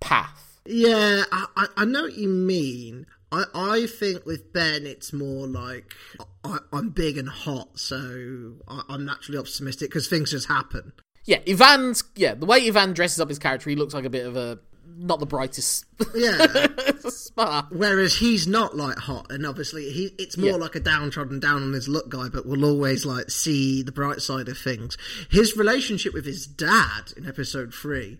path. 0.00 0.60
Yeah, 0.66 1.24
I, 1.32 1.46
I, 1.56 1.66
I 1.78 1.84
know 1.84 2.02
what 2.02 2.14
you 2.16 2.28
mean. 2.28 3.06
I, 3.32 3.44
I 3.54 3.86
think 3.86 4.26
with 4.26 4.52
Ben, 4.52 4.86
it's 4.86 5.12
more 5.12 5.46
like 5.46 5.94
I, 6.44 6.58
I'm 6.72 6.90
big 6.90 7.16
and 7.18 7.28
hot, 7.28 7.78
so 7.78 8.54
I, 8.66 8.82
I'm 8.88 9.04
naturally 9.04 9.38
optimistic 9.38 9.90
because 9.90 10.08
things 10.08 10.30
just 10.32 10.48
happen. 10.48 10.92
Yeah, 11.24 11.38
Ivan's 11.46 12.02
yeah, 12.16 12.34
the 12.34 12.46
way 12.46 12.66
Ivan 12.66 12.92
dresses 12.92 13.20
up 13.20 13.28
his 13.28 13.38
character, 13.38 13.70
he 13.70 13.76
looks 13.76 13.94
like 13.94 14.04
a 14.04 14.10
bit 14.10 14.26
of 14.26 14.36
a 14.36 14.58
not 14.96 15.20
the 15.20 15.26
brightest 15.26 15.86
Yeah. 16.14 16.66
spark. 17.08 17.66
Whereas 17.70 18.16
he's 18.16 18.46
not 18.48 18.76
like 18.76 18.98
hot, 18.98 19.30
and 19.30 19.46
obviously 19.46 19.90
he 19.90 20.12
it's 20.18 20.36
more 20.36 20.50
Yeah. 20.50 20.56
like 20.56 20.74
a 20.74 20.80
downtrodden, 20.80 21.38
down 21.40 21.62
on 21.62 21.72
his 21.72 21.88
luck 21.88 22.08
guy, 22.08 22.28
but 22.28 22.46
will 22.46 22.64
always 22.64 23.06
like 23.06 23.30
see 23.30 23.82
the 23.82 23.92
bright 23.92 24.20
side 24.22 24.48
of 24.48 24.58
things. 24.58 24.98
His 25.30 25.56
relationship 25.56 26.12
with 26.14 26.24
his 26.26 26.46
dad 26.46 27.12
in 27.16 27.26
episode 27.28 27.72
three. 27.72 28.18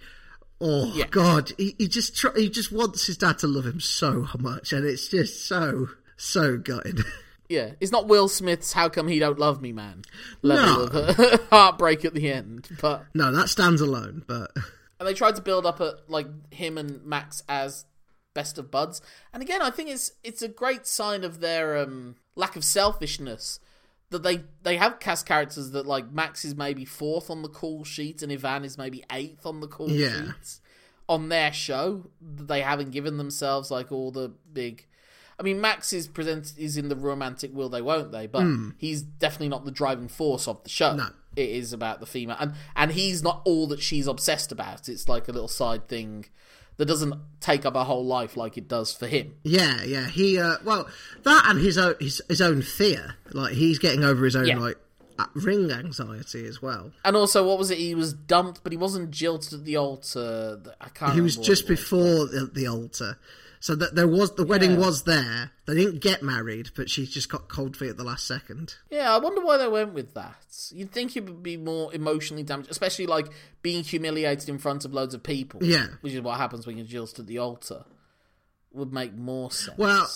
Oh 0.60 0.92
Yeah. 0.94 1.06
God, 1.10 1.52
he, 1.56 1.74
he 1.78 1.88
just 1.88 2.16
tr- 2.16 2.36
he 2.36 2.48
just 2.50 2.70
wants 2.72 3.06
his 3.06 3.16
dad 3.16 3.38
to 3.38 3.46
love 3.46 3.64
him 3.66 3.80
so 3.80 4.26
much, 4.38 4.72
and 4.72 4.84
it's 4.84 5.08
just 5.08 5.46
so 5.46 5.88
so 6.16 6.56
gutting. 6.58 6.98
Yeah, 7.48 7.72
it's 7.80 7.90
not 7.90 8.06
Will 8.06 8.28
Smith's 8.28 8.72
"How 8.74 8.88
come 8.88 9.08
he 9.08 9.18
don't 9.18 9.36
love 9.40 9.60
me, 9.60 9.72
man" 9.72 10.02
level 10.40 10.86
No. 10.86 11.00
of 11.08 11.16
heartbreak 11.50 12.04
at 12.04 12.14
the 12.14 12.30
end, 12.30 12.68
but 12.80 13.06
no, 13.12 13.32
that 13.32 13.48
stands 13.48 13.80
alone. 13.80 14.22
But 14.24 14.52
and 15.00 15.08
they 15.08 15.14
tried 15.14 15.34
to 15.34 15.42
build 15.42 15.66
up 15.66 15.80
a, 15.80 15.96
like 16.06 16.28
him 16.54 16.78
and 16.78 17.04
Max 17.04 17.42
as 17.48 17.86
best 18.34 18.56
of 18.56 18.70
buds. 18.70 19.02
And 19.32 19.42
again, 19.42 19.62
I 19.62 19.70
think 19.70 19.90
it's 19.90 20.12
it's 20.22 20.42
a 20.42 20.48
great 20.48 20.86
sign 20.86 21.24
of 21.24 21.40
their 21.40 21.76
um, 21.76 22.14
lack 22.36 22.54
of 22.54 22.62
selfishness 22.64 23.58
that 24.10 24.22
they 24.22 24.42
they 24.62 24.76
have 24.76 25.00
cast 25.00 25.26
characters 25.26 25.70
that 25.70 25.86
like 25.86 26.12
Max 26.12 26.44
is 26.44 26.54
maybe 26.54 26.84
fourth 26.84 27.30
on 27.30 27.42
the 27.42 27.48
call 27.48 27.84
sheet 27.84 28.22
and 28.22 28.30
Ivan 28.32 28.64
is 28.64 28.76
maybe 28.76 29.04
eighth 29.10 29.46
on 29.46 29.60
the 29.60 29.68
call 29.68 29.90
Yeah. 29.90 30.08
sheet 30.08 30.60
on 31.08 31.28
their 31.28 31.52
show. 31.52 32.10
That 32.20 32.48
they 32.48 32.60
haven't 32.60 32.90
given 32.90 33.16
themselves 33.16 33.70
like 33.70 33.90
all 33.90 34.10
the 34.10 34.32
big. 34.52 34.86
I 35.38 35.42
mean, 35.42 35.60
Max 35.60 35.92
is 35.92 36.06
present 36.06 36.52
is 36.58 36.76
in 36.76 36.88
the 36.88 36.96
romantic 36.96 37.54
will 37.54 37.68
they 37.68 37.80
won't 37.80 38.12
they, 38.12 38.26
but 38.26 38.42
hmm. 38.42 38.70
he's 38.76 39.00
definitely 39.02 39.48
not 39.48 39.64
the 39.64 39.70
driving 39.70 40.08
force 40.08 40.46
of 40.46 40.62
the 40.64 40.68
show. 40.70 40.94
No. 40.96 41.08
It 41.36 41.48
is 41.48 41.72
about 41.72 42.00
the 42.00 42.06
female, 42.06 42.36
and 42.40 42.54
and 42.74 42.90
he's 42.90 43.22
not 43.22 43.42
all 43.44 43.68
that 43.68 43.80
she's 43.80 44.08
obsessed 44.08 44.50
about. 44.50 44.88
It's 44.88 45.08
like 45.08 45.28
a 45.28 45.32
little 45.32 45.48
side 45.48 45.86
thing 45.86 46.26
that 46.80 46.86
doesn't 46.86 47.14
take 47.40 47.66
up 47.66 47.74
a 47.74 47.84
whole 47.84 48.06
life 48.06 48.38
like 48.38 48.56
it 48.56 48.66
does 48.66 48.90
for 48.92 49.06
him. 49.06 49.34
yeah, 49.44 49.82
yeah, 49.84 50.06
he 50.08 50.38
uh, 50.38 50.56
well 50.64 50.88
that 51.24 51.44
and 51.46 51.60
his 51.60 51.76
own 51.76 51.94
his, 52.00 52.22
his 52.26 52.40
own 52.40 52.62
fear, 52.62 53.16
like 53.32 53.52
he's 53.52 53.78
getting 53.78 54.02
over 54.02 54.24
his 54.24 54.34
own 54.34 54.46
Yeah. 54.46 54.58
like 54.58 54.78
uh, 55.18 55.26
ring 55.34 55.70
anxiety 55.70 56.46
as 56.46 56.62
well. 56.62 56.92
And 57.04 57.14
also, 57.14 57.46
what 57.46 57.58
was 57.58 57.70
it? 57.70 57.76
He 57.76 57.94
was 57.94 58.14
dumped, 58.14 58.62
but 58.62 58.72
he 58.72 58.78
wasn't 58.78 59.10
jilted 59.10 59.52
at 59.52 59.64
the 59.66 59.76
altar. 59.76 60.58
I 60.80 60.88
can't. 60.88 61.12
He 61.12 61.20
was 61.20 61.36
just 61.36 61.68
was. 61.68 61.78
before 61.78 62.26
the, 62.26 62.50
the 62.50 62.66
altar. 62.66 63.18
So 63.62 63.74
that 63.74 63.94
there 63.94 64.08
was 64.08 64.34
the 64.36 64.44
wedding 64.46 64.72
Yeah. 64.72 64.78
was 64.78 65.02
there. 65.02 65.50
They 65.66 65.74
didn't 65.74 66.00
get 66.00 66.22
married, 66.22 66.70
but 66.74 66.88
she 66.88 67.04
just 67.06 67.28
got 67.28 67.48
cold 67.48 67.76
feet 67.76 67.90
at 67.90 67.98
the 67.98 68.04
last 68.04 68.26
second. 68.26 68.74
Yeah, 68.90 69.14
I 69.14 69.18
wonder 69.18 69.42
why 69.42 69.58
they 69.58 69.68
went 69.68 69.92
with 69.92 70.14
that. 70.14 70.42
You'd 70.72 70.92
think 70.92 71.14
it 71.14 71.26
would 71.26 71.42
be 71.42 71.58
more 71.58 71.92
emotionally 71.94 72.42
damaged, 72.42 72.70
especially 72.70 73.06
like 73.06 73.26
being 73.60 73.84
humiliated 73.84 74.48
in 74.48 74.56
front 74.58 74.86
of 74.86 74.94
loads 74.94 75.12
of 75.14 75.22
people. 75.22 75.62
Yeah. 75.62 75.88
which 76.00 76.14
is 76.14 76.22
what 76.22 76.38
happens 76.38 76.66
when 76.66 76.78
you're 76.78 76.86
jilted 76.86 77.20
at 77.20 77.26
the 77.26 77.36
altar. 77.38 77.84
Would 78.72 78.92
make 78.94 79.14
more 79.14 79.50
sense. 79.50 79.76
Well, 79.76 80.08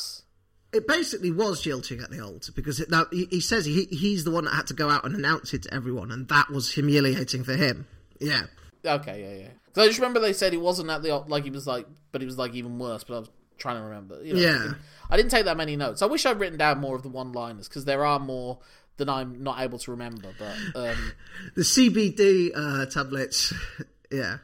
It 0.72 0.88
basically 0.88 1.30
was 1.30 1.60
jilting 1.60 2.00
at 2.00 2.10
the 2.10 2.20
altar 2.20 2.50
because 2.50 2.80
it, 2.80 2.90
now 2.90 3.06
he, 3.12 3.26
he 3.30 3.40
says 3.40 3.64
he, 3.66 3.84
he's 3.84 4.24
the 4.24 4.30
one 4.30 4.44
that 4.46 4.54
had 4.54 4.68
to 4.68 4.74
go 4.74 4.88
out 4.88 5.04
and 5.04 5.14
announce 5.14 5.52
it 5.52 5.64
to 5.64 5.74
everyone, 5.74 6.10
and 6.10 6.26
that 6.28 6.48
was 6.50 6.72
humiliating 6.72 7.44
for 7.44 7.54
him. 7.56 7.86
Yeah, 8.20 8.44
okay, 8.84 9.20
yeah, 9.22 9.42
yeah. 9.44 9.50
Because 9.74 9.86
I 9.86 9.88
just 9.88 9.98
remember 9.98 10.20
they 10.20 10.32
said 10.32 10.52
he 10.52 10.58
wasn't 10.58 10.88
at 10.88 11.02
the 11.02 11.16
like 11.26 11.42
he 11.42 11.50
was 11.50 11.66
like, 11.66 11.86
but 12.12 12.20
he 12.20 12.26
was 12.26 12.38
like 12.38 12.54
even 12.54 12.78
worse. 12.78 13.02
But 13.02 13.16
I 13.16 13.18
was 13.18 13.30
trying 13.58 13.76
to 13.78 13.82
remember. 13.82 14.22
You 14.24 14.34
know, 14.34 14.40
Yeah. 14.40 14.74
I 15.10 15.16
didn't, 15.16 15.30
take 15.32 15.46
that 15.46 15.56
many 15.56 15.74
notes. 15.76 16.00
I 16.00 16.06
wish 16.06 16.24
I'd 16.26 16.38
written 16.38 16.58
down 16.58 16.80
more 16.80 16.94
of 16.96 17.02
the 17.02 17.08
one-liners 17.08 17.68
because 17.68 17.84
there 17.84 18.04
are 18.06 18.18
more 18.20 18.60
than 18.96 19.08
I'm 19.08 19.42
not 19.42 19.60
able 19.60 19.78
to 19.80 19.90
remember. 19.90 20.30
But 20.38 20.56
um, 20.90 21.12
the 21.56 21.62
CBD 21.62 22.50
uh, 22.54 22.86
tablets. 22.86 23.52
Yeah, 24.10 24.36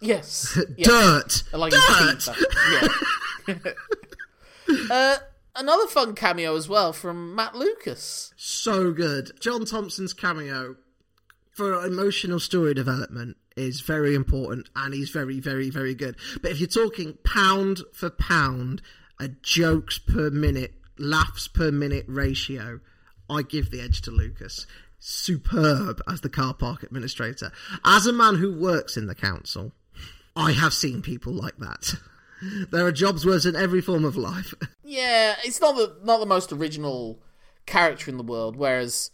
yes, 0.00 0.58
dirt, 0.78 1.44
I 1.54 1.56
like 1.56 1.72
dirt. 1.72 2.28
Yeah. 3.46 3.72
uh, 4.90 5.16
another 5.54 5.86
fun 5.86 6.14
cameo 6.16 6.56
as 6.56 6.68
well 6.68 6.92
from 6.92 7.36
Matt 7.36 7.54
Lucas. 7.54 8.32
so 8.36 8.90
good. 8.92 9.32
John 9.40 9.64
Thompson's 9.64 10.12
cameo 10.14 10.76
for 11.52 11.84
emotional 11.84 12.40
story 12.40 12.74
development 12.74 13.36
is 13.58 13.80
very 13.80 14.14
important 14.14 14.68
and 14.76 14.94
he's 14.94 15.10
very, 15.10 15.40
very, 15.40 15.70
very 15.70 15.94
good. 15.94 16.16
But 16.40 16.52
if 16.52 16.60
you're 16.60 16.68
talking 16.68 17.18
pound 17.24 17.80
for 17.92 18.10
pound, 18.10 18.82
a 19.20 19.28
jokes 19.28 19.98
per 19.98 20.30
minute, 20.30 20.74
laughs 20.98 21.48
per 21.48 21.70
minute 21.70 22.04
ratio, 22.08 22.80
I 23.28 23.42
give 23.42 23.70
the 23.70 23.80
edge 23.80 24.02
to 24.02 24.10
Lucas. 24.10 24.66
Superb 25.00 26.02
as 26.08 26.22
the 26.22 26.28
car 26.28 26.54
park 26.54 26.82
administrator. 26.82 27.52
As 27.84 28.06
a 28.06 28.12
man 28.12 28.36
who 28.36 28.52
works 28.52 28.96
in 28.96 29.06
the 29.06 29.14
council, 29.14 29.72
I 30.34 30.52
have 30.52 30.72
seen 30.72 31.02
people 31.02 31.32
like 31.32 31.58
that. 31.58 31.94
There 32.70 32.86
are 32.86 32.92
jobs 32.92 33.26
worse 33.26 33.46
in 33.46 33.56
every 33.56 33.80
form 33.80 34.04
of 34.04 34.16
life. 34.16 34.54
Yeah, 34.84 35.34
it's 35.44 35.60
not 35.60 35.76
the 35.76 35.96
not 36.02 36.18
the 36.18 36.24
most 36.24 36.50
original 36.50 37.20
character 37.66 38.10
in 38.10 38.16
the 38.16 38.22
world. 38.22 38.56
Whereas, 38.56 39.10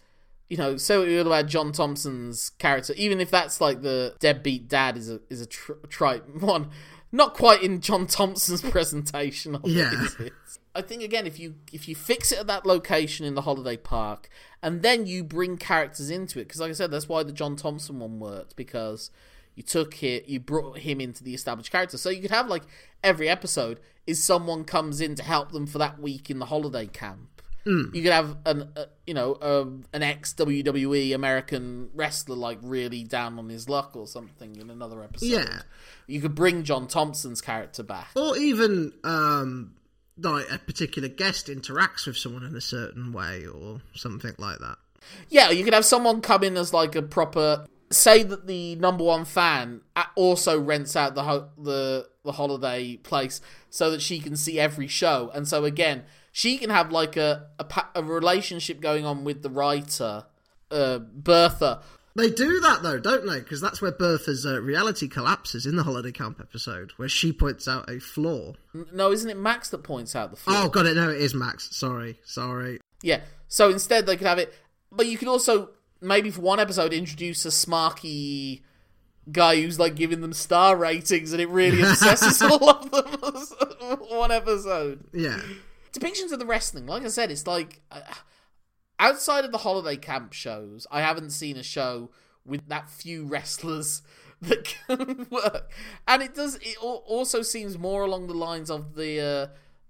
you 0.48 0.56
know, 0.56 0.76
so 0.76 1.00
what 1.00 1.08
we 1.08 1.14
feel 1.14 1.26
about 1.26 1.46
John 1.46 1.72
Thompson's 1.72 2.50
character, 2.50 2.92
even 2.96 3.20
if 3.20 3.30
that's 3.30 3.60
like 3.60 3.82
the 3.82 4.14
deadbeat 4.20 4.68
dad 4.68 4.96
is 4.96 5.08
a 5.10 5.20
is 5.30 5.40
a 5.40 5.46
tr- 5.46 5.72
trite 5.88 6.22
one, 6.42 6.68
not 7.12 7.34
quite 7.34 7.62
in 7.62 7.80
John 7.80 8.06
Thompson's 8.06 8.62
presentation. 8.70 9.54
Of 9.54 9.66
Yeah. 9.66 9.90
it? 10.20 10.32
I 10.76 10.82
think 10.82 11.02
again, 11.02 11.26
if 11.26 11.38
you 11.38 11.54
if 11.72 11.88
you 11.88 11.94
fix 11.94 12.32
it 12.32 12.38
at 12.40 12.46
that 12.48 12.66
location 12.66 13.24
in 13.24 13.34
the 13.34 13.42
holiday 13.42 13.76
park, 13.76 14.28
and 14.62 14.82
then 14.82 15.06
you 15.06 15.22
bring 15.24 15.56
characters 15.56 16.10
into 16.10 16.40
it, 16.40 16.44
because 16.48 16.60
like 16.60 16.70
I 16.70 16.74
said, 16.74 16.90
that's 16.90 17.08
why 17.08 17.22
the 17.22 17.32
John 17.32 17.56
Thompson 17.56 17.98
one 18.00 18.18
worked 18.18 18.56
because 18.56 19.10
you 19.54 19.62
took 19.62 20.02
it, 20.02 20.26
you 20.28 20.40
brought 20.40 20.78
him 20.78 21.00
into 21.00 21.22
the 21.22 21.32
established 21.32 21.70
character. 21.70 21.96
So 21.96 22.10
you 22.10 22.20
could 22.20 22.32
have 22.32 22.48
like 22.48 22.64
every 23.04 23.28
episode 23.28 23.78
is 24.06 24.22
someone 24.22 24.64
comes 24.64 25.00
in 25.00 25.14
to 25.14 25.22
help 25.22 25.52
them 25.52 25.66
for 25.66 25.78
that 25.78 26.00
week 26.00 26.28
in 26.28 26.40
the 26.40 26.46
holiday 26.46 26.86
camp. 26.86 27.33
You 27.66 28.02
could 28.02 28.12
have 28.12 28.36
an 28.44 28.68
uh, 28.76 28.84
you 29.06 29.14
know 29.14 29.38
um, 29.40 29.84
an 29.92 30.02
ex 30.02 30.34
WWE 30.34 31.14
American 31.14 31.88
wrestler 31.94 32.36
like 32.36 32.58
really 32.62 33.04
down 33.04 33.38
on 33.38 33.48
his 33.48 33.68
luck 33.68 33.96
or 33.96 34.06
something 34.06 34.56
in 34.56 34.68
another 34.70 35.02
episode. 35.02 35.26
Yeah. 35.26 35.62
you 36.06 36.20
could 36.20 36.34
bring 36.34 36.64
John 36.64 36.86
Thompson's 36.86 37.40
character 37.40 37.82
back. 37.82 38.08
or 38.16 38.36
even 38.36 38.92
um, 39.02 39.74
like 40.18 40.46
a 40.52 40.58
particular 40.58 41.08
guest 41.08 41.46
interacts 41.46 42.06
with 42.06 42.18
someone 42.18 42.44
in 42.44 42.54
a 42.54 42.60
certain 42.60 43.12
way 43.12 43.46
or 43.46 43.80
something 43.94 44.34
like 44.38 44.58
that. 44.58 44.76
Yeah, 45.28 45.50
you 45.50 45.64
could 45.64 45.74
have 45.74 45.84
someone 45.86 46.20
come 46.20 46.44
in 46.44 46.56
as 46.56 46.72
like 46.72 46.94
a 46.94 47.02
proper. 47.02 47.66
Say 47.90 48.22
that 48.24 48.46
the 48.46 48.74
number 48.76 49.04
one 49.04 49.24
fan 49.24 49.82
also 50.16 50.60
rents 50.60 50.96
out 50.96 51.14
the 51.14 51.22
ho- 51.22 51.48
the 51.56 52.08
the 52.24 52.32
holiday 52.32 52.96
place 52.96 53.40
so 53.70 53.90
that 53.90 54.02
she 54.02 54.18
can 54.18 54.36
see 54.36 54.58
every 54.58 54.88
show, 54.88 55.30
and 55.34 55.46
so 55.46 55.64
again 55.64 56.04
she 56.34 56.58
can 56.58 56.68
have 56.68 56.90
like 56.90 57.16
a 57.16 57.46
a, 57.60 57.84
a 57.94 58.02
relationship 58.02 58.80
going 58.80 59.06
on 59.06 59.22
with 59.22 59.42
the 59.42 59.48
writer, 59.48 60.24
uh, 60.70 60.98
Bertha. 60.98 61.80
They 62.16 62.28
do 62.28 62.60
that 62.60 62.82
though, 62.82 62.98
don't 62.98 63.24
they? 63.24 63.38
Because 63.38 63.60
that's 63.60 63.80
where 63.80 63.92
Bertha's 63.92 64.44
uh, 64.44 64.60
reality 64.60 65.06
collapses 65.06 65.64
in 65.64 65.76
the 65.76 65.84
holiday 65.84 66.10
camp 66.10 66.40
episode, 66.40 66.92
where 66.96 67.08
she 67.08 67.32
points 67.32 67.68
out 67.68 67.88
a 67.88 68.00
flaw. 68.00 68.54
No, 68.92 69.12
isn't 69.12 69.30
it 69.30 69.36
Max 69.36 69.70
that 69.70 69.84
points 69.84 70.16
out 70.16 70.32
the 70.32 70.36
flaw? 70.36 70.64
Oh, 70.64 70.68
got 70.68 70.86
it. 70.86 70.96
No, 70.96 71.08
it 71.08 71.20
is 71.20 71.34
Max. 71.34 71.68
Sorry, 71.70 72.18
sorry. 72.24 72.80
Yeah. 73.00 73.20
So 73.46 73.70
instead, 73.70 74.04
they 74.04 74.16
could 74.16 74.26
have 74.26 74.38
it, 74.40 74.52
but 74.90 75.06
you 75.06 75.16
could 75.16 75.28
also 75.28 75.70
maybe 76.00 76.30
for 76.30 76.40
one 76.40 76.58
episode 76.58 76.92
introduce 76.92 77.44
a 77.44 77.50
smarky 77.50 78.62
guy 79.30 79.62
who's 79.62 79.78
like 79.78 79.94
giving 79.94 80.20
them 80.20 80.32
star 80.32 80.76
ratings, 80.76 81.32
and 81.32 81.40
it 81.40 81.48
really 81.48 81.80
obsesses 81.88 82.42
all 82.42 82.70
of 82.70 82.90
them. 82.90 83.98
one 84.10 84.32
episode. 84.32 85.04
Yeah, 85.12 85.40
Depictions 85.94 86.32
of 86.32 86.38
the 86.38 86.46
wrestling, 86.46 86.86
like 86.86 87.04
I 87.04 87.08
said, 87.08 87.30
it's 87.30 87.46
like 87.46 87.80
uh, 87.90 88.00
outside 88.98 89.44
of 89.44 89.52
the 89.52 89.58
holiday 89.58 89.96
camp 89.96 90.32
shows, 90.32 90.86
I 90.90 91.00
haven't 91.02 91.30
seen 91.30 91.56
a 91.56 91.62
show 91.62 92.10
with 92.44 92.68
that 92.68 92.88
few 92.90 93.24
wrestlers 93.24 94.02
that 94.42 94.64
can 94.64 95.26
work, 95.30 95.70
and 96.08 96.22
it 96.22 96.34
does. 96.34 96.56
It 96.56 96.76
also 96.82 97.42
seems 97.42 97.78
more 97.78 98.02
along 98.04 98.26
the 98.26 98.34
lines 98.34 98.70
of 98.70 98.94
the. 98.94 99.20
Uh, 99.20 99.46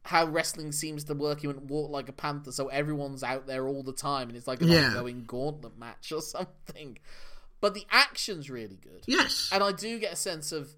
how 0.07 0.27
wrestling 0.27 0.71
seems 0.71 1.03
to 1.05 1.15
work. 1.15 1.41
He 1.41 1.47
went 1.47 1.63
walk 1.63 1.91
like 1.91 2.11
a 2.11 2.13
panther, 2.13 2.53
so 2.53 2.69
everyone's 2.69 3.23
out 3.23 3.47
there 3.47 3.67
all 3.67 3.83
the 3.83 3.95
time, 3.95 4.29
and 4.29 4.37
it's 4.37 4.47
like 4.47 4.61
an 4.61 4.69
Yeah. 4.69 4.89
ongoing 4.89 5.25
gauntlet 5.27 5.79
match 5.79 6.13
or 6.13 6.21
something. 6.21 6.99
But 7.63 7.73
the 7.73 7.87
action's 7.91 8.51
really 8.51 8.77
good. 8.77 9.05
Yes. 9.07 9.49
And 9.51 9.65
I 9.65 9.73
do 9.73 9.99
get 9.99 10.13
a 10.13 10.17
sense 10.17 10.53
of 10.53 10.77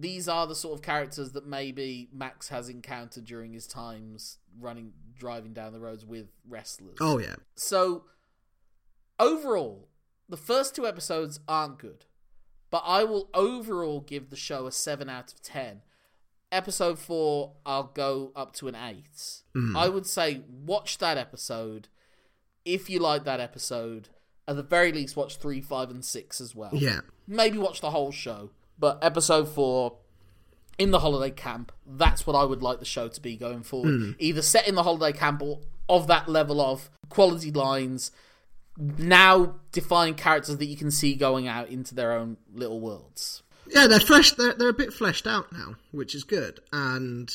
these 0.00 0.28
are 0.28 0.46
the 0.46 0.54
sort 0.54 0.78
of 0.78 0.82
characters 0.82 1.32
that 1.32 1.44
maybe 1.46 2.08
Max 2.12 2.48
has 2.50 2.68
encountered 2.68 3.24
during 3.24 3.52
his 3.52 3.66
times 3.66 4.38
running, 4.60 4.92
driving 5.18 5.52
down 5.52 5.72
the 5.72 5.80
roads 5.80 6.06
with 6.06 6.28
wrestlers. 6.48 6.96
Oh 7.00 7.18
yeah. 7.18 7.34
So, 7.56 8.04
overall, 9.18 9.88
the 10.28 10.36
first 10.36 10.74
two 10.76 10.86
episodes 10.86 11.40
aren't 11.48 11.78
good, 11.78 12.04
but 12.70 12.82
I 12.86 13.04
will 13.04 13.28
overall 13.34 14.00
give 14.00 14.30
the 14.30 14.36
show 14.36 14.66
a 14.66 14.72
7 14.72 15.08
out 15.08 15.32
of 15.32 15.42
10. 15.42 15.82
Episode 16.50 16.98
4, 16.98 17.52
I'll 17.66 17.90
go 17.94 18.32
up 18.34 18.54
to 18.54 18.68
an 18.68 18.74
8. 18.74 19.04
Hmm. 19.54 19.76
I 19.76 19.88
would 19.88 20.06
say 20.06 20.42
watch 20.48 20.98
that 20.98 21.18
episode. 21.18 21.88
If 22.64 22.88
you 22.88 23.00
like 23.00 23.24
that 23.24 23.40
episode, 23.40 24.08
at 24.46 24.56
the 24.56 24.62
very 24.62 24.92
least, 24.92 25.16
watch 25.16 25.36
3, 25.36 25.60
5, 25.60 25.90
and 25.90 26.04
6 26.04 26.40
as 26.40 26.54
well 26.54 26.70
Yeah. 26.72 27.00
maybe 27.26 27.58
watch 27.58 27.80
the 27.80 27.90
whole 27.90 28.12
show. 28.12 28.50
But 28.78 28.98
episode 29.02 29.48
four, 29.48 29.96
in 30.78 30.90
the 30.92 31.00
holiday 31.00 31.34
camp, 31.34 31.72
that's 31.86 32.26
what 32.26 32.36
I 32.36 32.44
would 32.44 32.62
like 32.62 32.78
the 32.78 32.84
show 32.84 33.08
to 33.08 33.20
be 33.20 33.36
going 33.36 33.62
forward. 33.62 33.90
Hmm. 33.90 34.10
Either 34.18 34.42
set 34.42 34.68
in 34.68 34.74
the 34.74 34.84
holiday 34.84 35.16
camp 35.16 35.42
or 35.42 35.60
of 35.88 36.06
that 36.06 36.28
level 36.28 36.60
of 36.60 36.90
quality 37.08 37.50
lines, 37.50 38.12
now 38.76 39.56
defining 39.72 40.14
characters 40.14 40.56
that 40.56 40.66
you 40.66 40.76
can 40.76 40.90
see 40.90 41.14
going 41.14 41.48
out 41.48 41.68
into 41.68 41.94
their 41.94 42.12
own 42.12 42.36
little 42.54 42.80
worlds. 42.80 43.42
Yeah, 43.66 43.86
they're 43.86 44.00
fresh. 44.00 44.32
They're 44.32 44.54
they're 44.54 44.68
a 44.68 44.74
bit 44.74 44.92
fleshed 44.92 45.26
out 45.26 45.52
now, 45.52 45.74
which 45.90 46.14
is 46.14 46.24
good. 46.24 46.60
And 46.72 47.30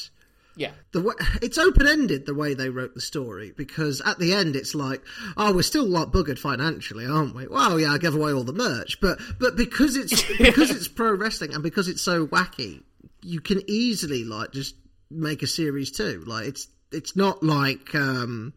Yeah. 0.56 0.72
the 0.92 1.02
way, 1.02 1.16
it's 1.42 1.58
open 1.58 1.88
ended 1.88 2.26
the 2.26 2.36
way 2.36 2.54
they 2.54 2.70
wrote 2.70 2.94
the 2.94 3.02
story 3.02 3.54
because 3.58 4.02
at 4.06 4.20
the 4.20 4.34
end 4.34 4.56
it's 4.56 4.76
like, 4.76 5.02
oh, 5.36 5.54
we're 5.54 5.64
still 5.64 5.88
like 5.88 6.10
buggered 6.10 6.38
financially, 6.38 7.06
aren't 7.08 7.36
we? 7.36 7.48
Well, 7.48 7.80
yeah, 7.80 7.92
I 7.92 7.98
gave 7.98 8.14
away 8.16 8.34
all 8.34 8.44
the 8.44 8.54
merch, 8.54 9.00
but 9.02 9.20
but 9.40 9.56
because 9.56 9.96
it's 9.96 10.22
because 10.38 10.70
it's 10.70 10.88
pro 10.88 11.14
wrestling 11.16 11.54
and 11.54 11.64
because 11.64 11.88
it's 11.88 12.02
so 12.02 12.28
wacky, 12.28 12.84
you 13.22 13.42
can 13.42 13.62
easily 13.68 14.24
like 14.24 14.52
just 14.52 14.76
make 15.10 15.42
a 15.42 15.48
series 15.48 15.92
too. 15.92 16.24
Like 16.28 16.48
it's 16.48 16.68
it's 16.92 17.16
not 17.16 17.44
like. 17.44 17.94
um 17.96 18.54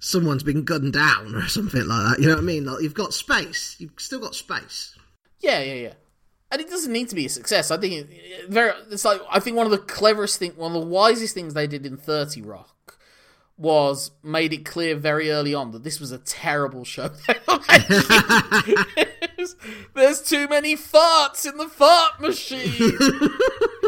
Someone's 0.00 0.44
been 0.44 0.62
gunned 0.62 0.92
down 0.92 1.34
or 1.34 1.48
something 1.48 1.84
like 1.84 2.10
that. 2.14 2.22
You 2.22 2.28
know 2.28 2.34
what 2.34 2.42
I 2.42 2.46
mean? 2.46 2.64
Like 2.64 2.82
you've 2.82 2.94
got 2.94 3.12
space. 3.12 3.74
You've 3.80 3.90
still 3.96 4.20
got 4.20 4.36
space. 4.36 4.94
Yeah, 5.40 5.60
yeah, 5.60 5.74
yeah. 5.74 5.92
And 6.50 6.60
it 6.62 6.68
doesn't 6.70 6.92
need 6.92 7.08
to 7.10 7.14
be 7.14 7.26
a 7.26 7.28
success. 7.28 7.70
I 7.70 7.76
think 7.76 7.92
it, 8.10 8.48
very. 8.48 8.72
It's 8.90 9.04
like 9.04 9.20
I 9.30 9.38
think 9.40 9.56
one 9.56 9.66
of 9.66 9.72
the 9.72 9.78
cleverest 9.78 10.38
thing, 10.38 10.52
one 10.56 10.74
of 10.74 10.80
the 10.80 10.86
wisest 10.86 11.34
things 11.34 11.52
they 11.54 11.66
did 11.66 11.84
in 11.84 11.96
Thirty 11.98 12.40
Rock 12.40 12.98
was 13.58 14.12
made 14.22 14.52
it 14.52 14.64
clear 14.64 14.94
very 14.96 15.30
early 15.30 15.52
on 15.52 15.72
that 15.72 15.82
this 15.82 15.98
was 16.00 16.12
a 16.12 16.18
terrible 16.18 16.84
show. 16.84 17.08
There's- 17.88 19.56
There's 19.94 20.22
too 20.22 20.48
many 20.48 20.76
farts 20.76 21.44
in 21.48 21.56
the 21.58 21.68
fart 21.68 22.20
machine. 22.20 22.96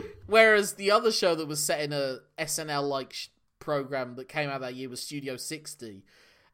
Whereas 0.27 0.75
the 0.75 0.91
other 0.91 1.11
show 1.13 1.35
that 1.35 1.49
was 1.49 1.63
set 1.63 1.81
in 1.81 1.93
a 1.93 2.19
SNL 2.39 2.89
like 2.89 3.13
sh- 3.13 3.29
program 3.59 4.15
that 4.17 4.29
came 4.29 4.49
out 4.49 4.61
that 4.61 4.75
year 4.75 4.89
was 4.89 5.01
Studio 5.03 5.37
60. 5.37 6.05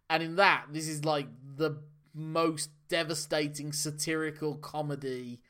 And 0.08 0.22
in 0.22 0.36
that, 0.36 0.66
this 0.72 0.88
is 0.88 1.04
like 1.04 1.26
the 1.56 1.78
most 2.14 2.70
devastating 2.88 3.72
satirical 3.72 4.54
comedy. 4.56 5.40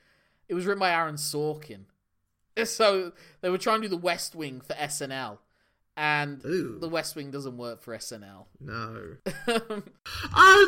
It 0.48 0.54
was 0.54 0.66
written 0.66 0.80
by 0.80 0.90
Aaron 0.90 1.16
Sorkin. 1.16 1.84
So 2.64 3.12
they 3.42 3.50
were 3.50 3.58
trying 3.58 3.82
to 3.82 3.88
do 3.88 3.94
the 3.94 4.00
West 4.00 4.34
Wing 4.34 4.62
for 4.62 4.72
SNL. 4.72 5.36
And 5.94 6.42
Ooh. 6.46 6.78
the 6.78 6.88
West 6.88 7.14
Wing 7.14 7.30
doesn't 7.30 7.58
work 7.58 7.82
for 7.82 7.94
SNL. 7.94 8.46
No. 8.60 9.16
oh, 9.26 9.82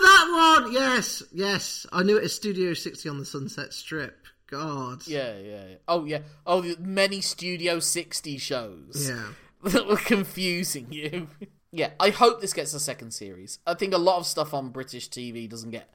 that 0.02 0.60
one! 0.62 0.72
Yes, 0.72 1.22
yes. 1.32 1.86
I 1.90 2.02
knew 2.02 2.18
it 2.18 2.24
as 2.24 2.34
Studio 2.34 2.74
60 2.74 3.08
on 3.08 3.18
the 3.18 3.24
Sunset 3.24 3.72
Strip. 3.72 4.18
God. 4.48 5.06
Yeah, 5.06 5.38
yeah, 5.38 5.64
yeah. 5.68 5.76
Oh, 5.86 6.04
yeah. 6.04 6.20
Oh, 6.46 6.60
the 6.60 6.76
many 6.78 7.22
Studio 7.22 7.78
60 7.78 8.36
shows. 8.36 9.08
Yeah. 9.08 9.28
that 9.64 9.86
were 9.86 9.96
confusing 9.96 10.86
you. 10.90 11.28
yeah, 11.72 11.90
I 11.98 12.10
hope 12.10 12.40
this 12.40 12.52
gets 12.52 12.74
a 12.74 12.80
second 12.80 13.12
series. 13.12 13.58
I 13.66 13.74
think 13.74 13.92
a 13.92 13.98
lot 13.98 14.18
of 14.18 14.26
stuff 14.26 14.54
on 14.54 14.70
British 14.70 15.10
TV 15.10 15.48
doesn't 15.48 15.70
get 15.70 15.92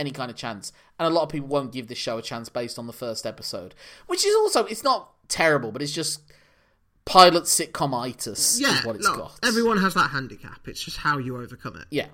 any 0.00 0.10
kind 0.10 0.30
of 0.30 0.36
chance, 0.36 0.72
and 0.98 1.06
a 1.06 1.10
lot 1.10 1.22
of 1.22 1.28
people 1.28 1.48
won't 1.48 1.72
give 1.72 1.86
this 1.88 1.98
show 1.98 2.18
a 2.18 2.22
chance 2.22 2.48
based 2.48 2.78
on 2.78 2.86
the 2.86 2.92
first 2.92 3.24
episode, 3.26 3.74
which 4.06 4.24
is 4.24 4.34
also 4.34 4.64
it's 4.64 4.82
not 4.82 5.10
terrible, 5.28 5.70
but 5.70 5.82
it's 5.82 5.92
just 5.92 6.22
pilot 7.04 7.44
sitcomitis 7.44 8.60
Yeah, 8.60 8.78
is 8.78 8.84
what 8.84 8.96
it's 8.96 9.06
look, 9.06 9.16
got. 9.18 9.38
everyone 9.44 9.78
has 9.78 9.94
that 9.94 10.10
handicap. 10.10 10.66
It's 10.68 10.82
just 10.82 10.98
how 10.98 11.18
you 11.18 11.36
overcome 11.36 11.76
it. 11.76 11.86
Yeah. 11.90 12.06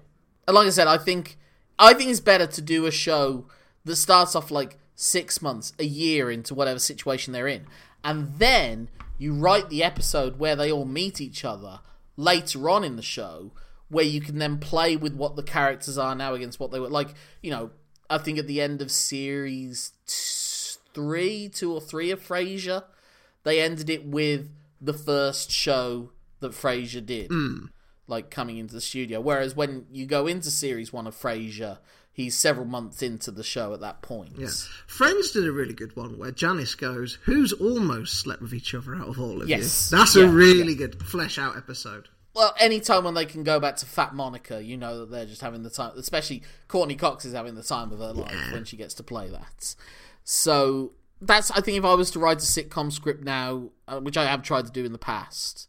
And 0.46 0.54
like 0.54 0.66
I 0.66 0.70
said, 0.70 0.86
I 0.86 0.98
think 0.98 1.36
I 1.78 1.94
think 1.94 2.10
it's 2.10 2.20
better 2.20 2.46
to 2.46 2.60
do 2.62 2.86
a 2.86 2.90
show 2.90 3.46
that 3.84 3.96
starts 3.96 4.34
off 4.34 4.50
like 4.50 4.78
six 4.94 5.42
months, 5.42 5.72
a 5.78 5.84
year 5.84 6.30
into 6.30 6.54
whatever 6.54 6.78
situation 6.78 7.32
they're 7.32 7.48
in, 7.48 7.66
and 8.04 8.38
then 8.38 8.88
you 9.18 9.32
write 9.32 9.70
the 9.70 9.82
episode 9.82 10.38
where 10.38 10.56
they 10.56 10.70
all 10.70 10.84
meet 10.84 11.20
each 11.20 11.44
other 11.44 11.80
later 12.16 12.68
on 12.70 12.84
in 12.84 12.96
the 12.96 13.02
show, 13.02 13.50
where 13.88 14.04
you 14.04 14.20
can 14.20 14.38
then 14.38 14.58
play 14.58 14.96
with 14.96 15.14
what 15.14 15.36
the 15.36 15.42
characters 15.42 15.96
are 15.98 16.14
now 16.14 16.34
against 16.34 16.58
what 16.58 16.70
they 16.70 16.80
were 16.80 16.88
like. 16.88 17.14
You 17.42 17.50
know, 17.50 17.70
I 18.10 18.18
think 18.18 18.38
at 18.38 18.46
the 18.46 18.60
end 18.60 18.82
of 18.82 18.90
series 18.90 19.92
t- 20.06 20.78
three, 20.94 21.48
two 21.48 21.72
or 21.72 21.80
three 21.80 22.10
of 22.10 22.20
Frasier, 22.20 22.84
they 23.44 23.60
ended 23.60 23.90
it 23.90 24.06
with 24.06 24.50
the 24.80 24.92
first 24.92 25.50
show 25.50 26.10
that 26.40 26.52
Frasier 26.52 27.04
did 27.04 27.28
hmm. 27.30 27.66
like 28.06 28.30
coming 28.30 28.58
into 28.58 28.74
the 28.74 28.80
studio. 28.80 29.20
Whereas 29.20 29.54
when 29.56 29.86
you 29.90 30.06
go 30.06 30.26
into 30.26 30.50
series 30.50 30.92
one 30.92 31.06
of 31.06 31.14
Frasier, 31.14 31.78
he's 32.12 32.36
several 32.36 32.66
months 32.66 33.02
into 33.02 33.30
the 33.30 33.44
show 33.44 33.72
at 33.74 33.80
that 33.80 34.02
point. 34.02 34.32
Yeah. 34.38 34.48
Friends 34.86 35.30
did 35.30 35.46
a 35.46 35.52
really 35.52 35.74
good 35.74 35.94
one 35.96 36.18
where 36.18 36.30
Janice 36.30 36.74
goes, 36.74 37.18
Who's 37.24 37.52
almost 37.52 38.14
slept 38.20 38.42
with 38.42 38.54
each 38.54 38.74
other 38.74 38.94
out 38.94 39.08
of 39.08 39.20
all 39.20 39.42
of 39.42 39.48
Yes. 39.48 39.90
you? 39.90 39.98
That's 39.98 40.16
Yeah, 40.16 40.24
a 40.24 40.28
really 40.28 40.74
good 40.74 41.02
flesh 41.02 41.38
out 41.38 41.56
episode. 41.56 42.08
Well, 42.36 42.54
anytime 42.60 43.04
when 43.04 43.14
they 43.14 43.24
can 43.24 43.44
go 43.44 43.58
back 43.58 43.76
to 43.76 43.86
Fat 43.86 44.14
Monica, 44.14 44.62
you 44.62 44.76
know 44.76 44.98
that 45.00 45.10
they're 45.10 45.24
just 45.24 45.40
having 45.40 45.62
the 45.62 45.70
time. 45.70 45.92
Especially 45.96 46.42
Courteney 46.68 46.94
Cox 46.94 47.24
is 47.24 47.32
having 47.32 47.54
the 47.54 47.62
time 47.62 47.90
of 47.92 47.98
her 47.98 48.12
life 48.12 48.52
when 48.52 48.66
she 48.66 48.76
gets 48.76 48.92
to 48.94 49.02
play 49.02 49.30
that. 49.30 49.74
So 50.22 50.92
that's 51.18 51.50
I 51.50 51.62
think 51.62 51.78
if 51.78 51.84
I 51.86 51.94
was 51.94 52.10
to 52.10 52.18
write 52.18 52.36
a 52.36 52.40
sitcom 52.40 52.92
script 52.92 53.24
now, 53.24 53.70
uh, 53.88 54.00
which 54.00 54.18
I 54.18 54.26
have 54.26 54.42
tried 54.42 54.66
to 54.66 54.70
do 54.70 54.84
in 54.84 54.92
the 54.92 54.98
past, 54.98 55.66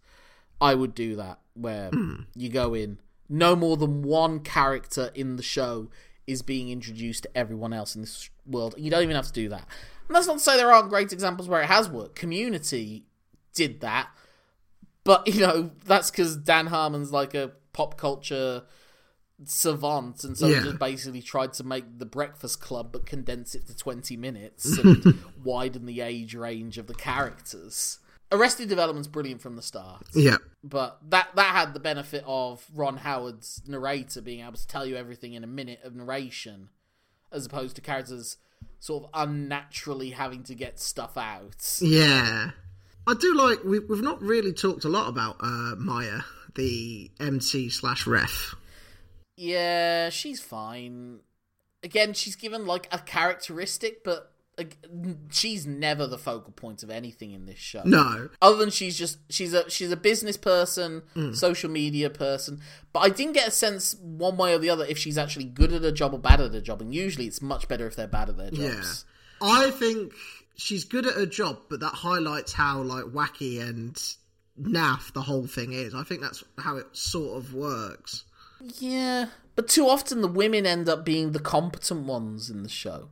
I 0.60 0.76
would 0.76 0.94
do 0.94 1.16
that 1.16 1.40
where 1.54 1.90
you 2.36 2.50
go 2.50 2.74
in. 2.74 3.00
No 3.30 3.56
more 3.56 3.78
than 3.78 4.02
one 4.02 4.42
character 4.42 5.10
in 5.16 5.38
the 5.38 5.44
show 5.44 5.90
is 6.28 6.42
being 6.42 6.70
introduced 6.70 7.24
to 7.24 7.38
everyone 7.38 7.72
else 7.72 7.96
in 7.96 8.02
this 8.02 8.30
world. 8.46 8.76
You 8.78 8.92
don't 8.92 9.04
even 9.04 9.16
have 9.16 9.28
to 9.28 9.34
do 9.34 9.48
that. 9.50 9.66
And 10.10 10.16
that's 10.16 10.28
not 10.28 10.34
to 10.34 10.40
say 10.40 10.58
there 10.58 10.72
aren't 10.72 10.90
great 10.90 11.14
examples 11.14 11.48
where 11.48 11.62
it 11.62 11.68
has 11.68 11.90
worked. 11.90 12.16
Community 12.16 13.06
did 13.54 13.80
that, 13.80 14.10
but 15.08 15.28
you 15.34 15.42
know 15.42 15.72
that's 15.86 16.12
because 16.12 16.36
Dan 16.38 16.68
Harmon's 16.68 17.12
like 17.12 17.34
a 17.34 17.52
pop 17.74 17.98
culture 17.98 18.62
savant, 19.46 20.24
and 20.24 20.38
so 20.38 20.48
Yeah. 20.48 20.60
he 20.60 20.64
just 20.66 20.80
basically 20.80 21.22
tried 21.22 21.54
to 21.54 21.64
make 21.64 22.00
the 22.00 22.06
Breakfast 22.06 22.60
Club 22.62 22.92
but 22.92 23.06
condense 23.06 23.56
it 23.56 23.68
to 23.68 23.76
twenty 23.76 24.18
minutes 24.18 24.78
and 24.84 25.20
widen 25.44 25.86
the 25.86 26.02
age 26.02 26.36
range 26.36 26.78
of 26.78 26.88
the 26.88 26.96
characters. 26.96 28.00
Arrested 28.32 28.68
Development's 28.68 29.08
brilliant 29.08 29.42
from 29.42 29.56
the 29.56 29.62
start 29.62 30.06
Yeah. 30.14 30.36
but 30.62 31.00
that 31.10 31.30
that 31.36 31.56
had 31.56 31.74
the 31.74 31.80
benefit 31.80 32.24
of 32.28 32.66
Ron 32.76 32.98
Howard's 32.98 33.62
narrator 33.66 34.22
being 34.22 34.42
able 34.42 34.58
to 34.58 34.68
tell 34.68 34.86
you 34.86 34.98
everything 34.98 35.34
in 35.34 35.44
a 35.44 35.48
minute 35.48 35.80
of 35.84 35.96
narration, 35.96 36.70
as 37.32 37.46
opposed 37.46 37.76
to 37.78 37.82
characters 37.82 38.38
sort 38.80 39.06
of 39.06 39.10
unnaturally 39.14 40.10
having 40.12 40.44
to 40.44 40.56
get 40.56 40.80
stuff 40.80 41.16
out. 41.18 41.78
Yeah. 41.80 42.52
I 43.08 43.14
do 43.14 43.34
like, 43.36 43.64
we, 43.64 43.80
we've 43.80 44.02
not 44.02 44.22
really 44.22 44.52
talked 44.54 44.84
a 44.86 44.90
lot 44.90 45.08
about 45.08 45.38
uh, 45.40 45.76
Maya, 45.78 46.20
the 46.56 47.10
MC 47.20 47.70
slash 47.70 48.06
ref. 48.06 48.56
Yeah, 49.36 50.10
she's 50.10 50.42
fine. 50.42 51.20
Again, 51.84 52.14
she's 52.14 52.36
given 52.36 52.66
like 52.66 52.88
a 52.92 52.98
characteristic, 53.00 54.04
but 54.04 54.32
like, 54.58 54.78
she's 55.30 55.68
never 55.68 56.08
the 56.08 56.18
focal 56.18 56.52
point 56.52 56.82
of 56.82 56.90
anything 56.90 57.32
in 57.32 57.46
this 57.46 57.60
show. 57.60 57.84
No. 57.86 58.30
other 58.42 58.58
than 58.58 58.72
she's 58.72 58.98
just 58.98 59.20
she's 59.30 59.54
a 59.54 59.70
she's 59.70 59.92
a 59.92 59.96
business 59.98 60.36
person, 60.36 61.04
social 61.34 61.70
media 61.70 62.10
person. 62.10 62.60
But 62.92 63.02
I 63.02 63.10
didn't 63.10 63.34
get 63.34 63.48
a 63.48 63.52
sense 63.52 63.96
one 64.02 64.36
way 64.36 64.56
or 64.56 64.58
the 64.58 64.72
other 64.72 64.84
if 64.86 64.98
she's 64.98 65.18
actually 65.20 65.46
good 65.46 65.72
at 65.72 65.84
her 65.84 65.92
job 65.92 66.14
or 66.16 66.20
bad 66.20 66.42
at 66.42 66.52
her 66.54 66.62
job. 66.62 66.82
And 66.82 66.94
usually 66.94 67.28
it's 67.28 67.42
much 67.42 67.68
better 67.68 67.86
if 67.86 67.96
they're 67.96 68.08
bad 68.08 68.30
at 68.30 68.38
their 68.38 68.50
Yeah. 68.52 68.72
jobs. 68.74 69.06
I 69.40 69.70
think 69.70 70.14
she's 70.58 70.84
good 70.84 71.06
at 71.06 71.14
her 71.16 71.26
job, 71.26 71.60
but 71.70 71.80
that 71.80 71.94
highlights 71.94 72.52
how 72.54 72.82
like 72.82 73.06
wacky 73.06 73.62
and 73.62 73.96
naff 74.60 75.14
the 75.14 75.22
whole 75.22 75.48
thing 75.48 75.72
is. 75.74 75.94
I 75.96 76.04
think 76.04 76.22
that's 76.22 76.44
how 76.58 76.78
it 76.78 76.88
sort 76.92 77.38
of 77.38 77.54
works. 77.54 78.26
Yeah, 78.80 79.28
but 79.56 79.68
too 79.70 79.88
often 79.88 80.22
the 80.22 80.28
women 80.28 80.66
end 80.66 80.90
up 80.90 81.06
being 81.06 81.32
the 81.32 81.40
competent 81.40 82.06
ones 82.06 82.50
in 82.50 82.64
the 82.64 82.70
show. 82.70 83.10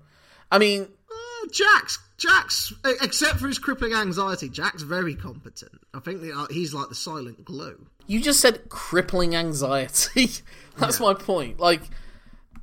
I 0.52 0.58
mean, 0.58 0.88
Uh, 1.12 1.48
Jack's 1.52 2.00
e- 2.88 2.94
except 3.02 3.40
for 3.40 3.48
his 3.48 3.60
crippling 3.60 3.94
anxiety, 3.94 4.50
Jack's 4.50 4.82
very 4.82 5.14
competent. 5.16 5.74
I 5.94 6.00
think 6.00 6.24
uh, 6.36 6.48
he's 6.50 6.74
like 6.74 6.90
the 6.90 6.96
silent 6.96 7.46
glue. 7.46 7.86
You 8.08 8.22
just 8.22 8.40
said 8.40 8.70
crippling 8.70 9.36
anxiety. 9.36 10.30
That's 10.78 11.00
my 11.00 11.14
point. 11.14 11.60
Like, 11.60 11.82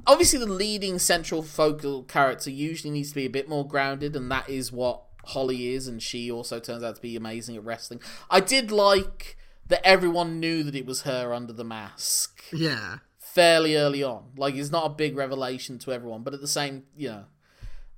obviously, 0.07 0.39
the 0.39 0.47
leading 0.47 0.99
central 0.99 1.43
focal 1.43 2.03
character 2.05 2.51
usually 2.51 2.91
needs 2.91 3.11
to 3.11 3.15
be 3.15 3.25
a 3.27 3.31
bit 3.31 3.49
more 3.49 3.67
grounded, 3.67 4.15
and 4.17 4.31
that 4.31 4.49
is 4.49 4.73
what 4.73 5.03
Holly 5.27 5.69
is, 5.75 5.87
and 5.89 6.03
she 6.03 6.31
also 6.31 6.59
turns 6.59 6.83
out 6.83 6.97
to 6.97 7.03
be 7.03 7.17
amazing 7.17 7.57
at 7.57 7.65
wrestling. 7.65 8.01
I 8.31 8.41
did 8.41 8.71
like 8.71 9.37
that 9.69 9.87
everyone 9.87 10.41
knew 10.41 10.63
that 10.65 10.75
it 10.75 10.87
was 10.87 11.03
her 11.03 11.33
under 11.33 11.53
the 11.53 11.65
mask 11.65 12.43
Yeah. 12.53 12.99
fairly 13.19 13.77
early 13.77 14.03
on. 14.03 14.33
Like, 14.37 14.55
it's 14.55 14.71
not 14.71 14.87
a 14.87 14.95
big 14.95 15.17
revelation 15.17 15.79
to 15.81 15.93
everyone, 15.93 16.23
but 16.23 16.35
at 16.35 16.41
the 16.41 16.49
same, 16.49 16.85
you 16.97 17.09
know. 17.09 17.25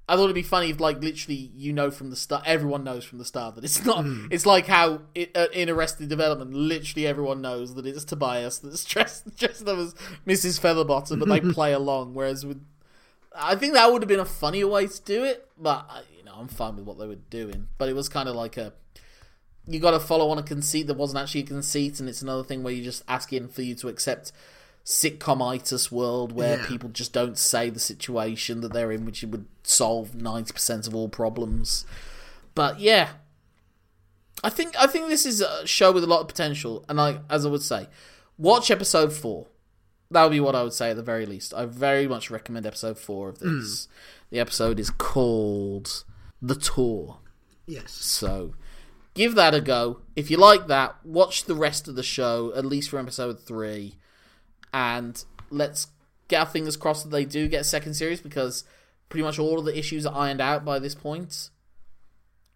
I 0.06 0.16
thought 0.16 0.24
it'd 0.24 0.34
be 0.34 0.42
funny 0.42 0.68
if, 0.68 0.80
like, 0.80 1.02
literally, 1.02 1.50
you 1.54 1.72
know 1.72 1.90
from 1.90 2.10
the 2.10 2.16
start, 2.16 2.42
everyone 2.44 2.84
knows 2.84 3.04
from 3.04 3.18
the 3.18 3.24
start 3.24 3.54
that 3.54 3.64
it's 3.64 3.84
not. 3.86 4.04
It's 4.30 4.44
like 4.44 4.66
how 4.66 5.00
it, 5.14 5.34
uh, 5.34 5.46
in 5.52 5.70
Arrested 5.70 6.08
Development, 6.08 6.52
literally 6.52 7.06
everyone 7.06 7.40
knows 7.40 7.74
that 7.74 7.86
it's 7.86 8.04
Tobias 8.04 8.58
that's 8.58 8.84
dressed 8.84 9.34
dressed 9.38 9.66
up 9.66 9.78
as 9.78 9.94
Mrs. 10.26 10.60
Featherbottom, 10.60 11.18
but 11.18 11.28
they 11.28 11.40
play 11.52 11.72
along. 11.72 12.12
Whereas 12.12 12.44
with, 12.44 12.62
I 13.34 13.56
think 13.56 13.72
that 13.72 13.90
would 13.90 14.02
have 14.02 14.08
been 14.08 14.20
a 14.20 14.26
funnier 14.26 14.68
way 14.68 14.86
to 14.86 15.02
do 15.02 15.24
it, 15.24 15.48
but 15.56 15.86
uh, 15.88 16.02
you 16.14 16.22
know, 16.22 16.34
I'm 16.36 16.48
fine 16.48 16.76
with 16.76 16.84
what 16.84 16.98
they 16.98 17.06
were 17.06 17.14
doing. 17.14 17.68
But 17.78 17.88
it 17.88 17.96
was 17.96 18.10
kind 18.10 18.28
of 18.28 18.34
like 18.34 18.58
a, 18.58 18.74
you 19.66 19.80
got 19.80 19.92
to 19.92 20.00
follow 20.00 20.28
on 20.28 20.38
a 20.38 20.42
conceit 20.42 20.86
that 20.88 20.98
wasn't 20.98 21.22
actually 21.22 21.42
a 21.42 21.46
conceit, 21.46 21.98
and 21.98 22.10
it's 22.10 22.20
another 22.20 22.44
thing 22.44 22.62
where 22.62 22.74
you're 22.74 22.84
just 22.84 23.04
asking 23.08 23.48
for 23.48 23.62
you 23.62 23.74
to 23.76 23.88
accept 23.88 24.32
sitcomitis 24.84 25.90
world 25.90 26.32
where 26.32 26.58
Yeah. 26.58 26.66
people 26.66 26.90
just 26.90 27.12
don't 27.12 27.38
say 27.38 27.70
the 27.70 27.80
situation 27.80 28.60
that 28.60 28.72
they're 28.72 28.92
in, 28.92 29.04
which 29.04 29.22
would 29.22 29.46
solve 29.62 30.14
90% 30.14 30.86
of 30.86 30.94
all 30.94 31.08
problems. 31.08 31.84
But 32.54 32.80
yeah, 32.80 33.12
I 34.42 34.50
think 34.50 34.74
I 34.78 34.86
think 34.86 35.08
this 35.08 35.24
is 35.24 35.40
a 35.40 35.66
show 35.66 35.90
with 35.92 36.04
a 36.04 36.08
lot 36.08 36.20
of 36.20 36.28
potential, 36.28 36.84
and 36.88 37.00
I, 37.00 37.20
as 37.30 37.46
I 37.46 37.48
would 37.48 37.62
say, 37.62 37.88
watch 38.36 38.70
episode 38.70 39.12
four. 39.12 39.46
That 40.10 40.22
would 40.24 40.32
be 40.32 40.40
what 40.40 40.54
I 40.54 40.62
would 40.62 40.74
say 40.74 40.90
at 40.90 40.96
the 40.96 41.02
very 41.02 41.24
least. 41.26 41.54
I 41.54 41.64
very 41.64 42.06
much 42.06 42.30
recommend 42.30 42.66
episode 42.66 42.98
four 42.98 43.30
of 43.30 43.38
this. 43.38 43.86
Hmm. 43.86 43.92
The 44.30 44.38
episode 44.40 44.78
is 44.78 44.90
called 44.90 46.04
"The 46.42 46.54
Tour." 46.54 47.18
Yes. 47.66 47.92
So 47.92 48.54
give 49.14 49.34
that 49.34 49.54
a 49.54 49.60
go. 49.62 50.00
If 50.14 50.30
you 50.30 50.36
like 50.36 50.66
that, 50.66 50.96
watch 51.04 51.44
the 51.44 51.54
rest 51.54 51.88
of 51.88 51.94
the 51.96 52.02
show, 52.02 52.52
at 52.54 52.66
least 52.66 52.90
for 52.90 52.98
episode 52.98 53.40
three. 53.40 53.96
And 54.74 55.24
let's 55.50 55.86
get 56.28 56.40
our 56.40 56.46
fingers 56.46 56.76
crossed 56.76 57.04
that 57.04 57.10
they 57.10 57.24
do 57.24 57.46
get 57.48 57.60
a 57.60 57.64
second 57.64 57.94
series 57.94 58.20
because 58.20 58.64
pretty 59.08 59.22
much 59.22 59.38
all 59.38 59.58
of 59.60 59.64
the 59.64 59.78
issues 59.78 60.04
are 60.04 60.14
ironed 60.14 60.40
out 60.40 60.64
by 60.64 60.78
this 60.80 60.94
point. 60.96 61.50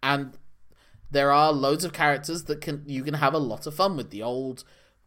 And 0.03 0.37
there 1.11 1.31
are 1.31 1.51
loads 1.53 1.83
of 1.85 1.93
characters 1.93 2.43
that 2.43 2.61
can 2.61 2.83
you 2.85 3.03
can 3.03 3.15
have 3.15 3.33
a 3.33 3.37
lot 3.39 3.65
of 3.65 3.73
fun 3.75 3.97
with. 3.97 4.09
The 4.11 4.21
old 4.21 4.63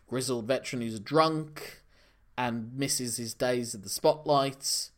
grizzled 0.09 0.47
veteran 0.47 0.83
who's 0.83 0.99
drunk 1.01 1.83
and 2.37 2.73
misses 2.75 3.19
his 3.19 3.35
days 3.35 3.75
at 3.75 3.83
the 3.83 3.89
spotlight. 3.89 4.91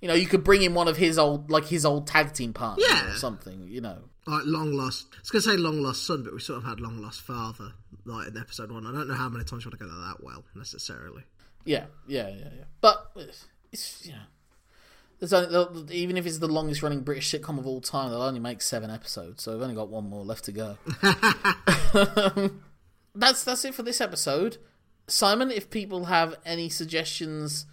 You 0.00 0.08
know, 0.08 0.14
you 0.14 0.26
could 0.26 0.42
bring 0.44 0.62
in 0.62 0.74
one 0.74 0.88
of 0.88 0.96
his 0.96 1.18
old 1.18 1.50
like 1.50 1.66
his 1.66 1.84
old 1.84 2.06
tag 2.06 2.32
team 2.32 2.52
partners 2.52 2.86
Yeah. 2.88 3.12
or 3.12 3.16
something, 3.16 3.68
you 3.68 3.80
know. 3.80 3.98
Like 4.26 4.42
long 4.44 4.72
lost. 4.72 5.06
I 5.14 5.18
was 5.20 5.30
going 5.30 5.42
to 5.42 5.48
say 5.50 5.56
long 5.56 5.80
lost 5.82 6.06
son, 6.06 6.22
but 6.24 6.32
we 6.34 6.40
sort 6.40 6.58
of 6.58 6.64
had 6.64 6.80
long 6.80 7.00
lost 7.00 7.20
father, 7.22 7.72
like 8.04 8.28
in 8.28 8.36
episode 8.36 8.70
one. 8.70 8.86
I 8.86 8.92
don't 8.92 9.08
know 9.08 9.14
how 9.14 9.28
many 9.28 9.44
times 9.44 9.64
you 9.64 9.70
want 9.70 9.78
to 9.80 9.86
go 9.86 9.90
that 10.06 10.22
well 10.22 10.44
necessarily. 10.54 11.22
Yeah, 11.64 11.86
yeah, 12.06 12.28
yeah, 12.28 12.48
yeah. 12.56 12.64
But 12.80 13.12
it's 13.72 14.06
yeah. 14.06 14.22
There's 15.18 15.32
only, 15.34 15.94
even 15.94 16.16
if 16.16 16.26
it's 16.26 16.38
the 16.38 16.48
longest 16.48 16.82
running 16.82 17.02
British 17.02 17.30
sitcom 17.30 17.58
of 17.58 17.66
all 17.66 17.82
time, 17.82 18.10
they'll 18.10 18.22
only 18.22 18.40
make 18.40 18.62
seven 18.62 18.90
episodes, 18.90 19.42
so 19.42 19.52
we've 19.52 19.62
only 19.62 19.74
got 19.74 19.90
one 19.90 20.08
more 20.08 20.24
left 20.24 20.44
to 20.46 20.52
go. 20.52 20.78
that's 23.14 23.44
that's 23.44 23.64
it 23.64 23.74
for 23.74 23.82
this 23.82 24.00
episode. 24.00 24.56
Simon, 25.06 25.50
if 25.50 25.68
people 25.70 26.06
have 26.06 26.36
any 26.46 26.68
suggestions 26.68 27.66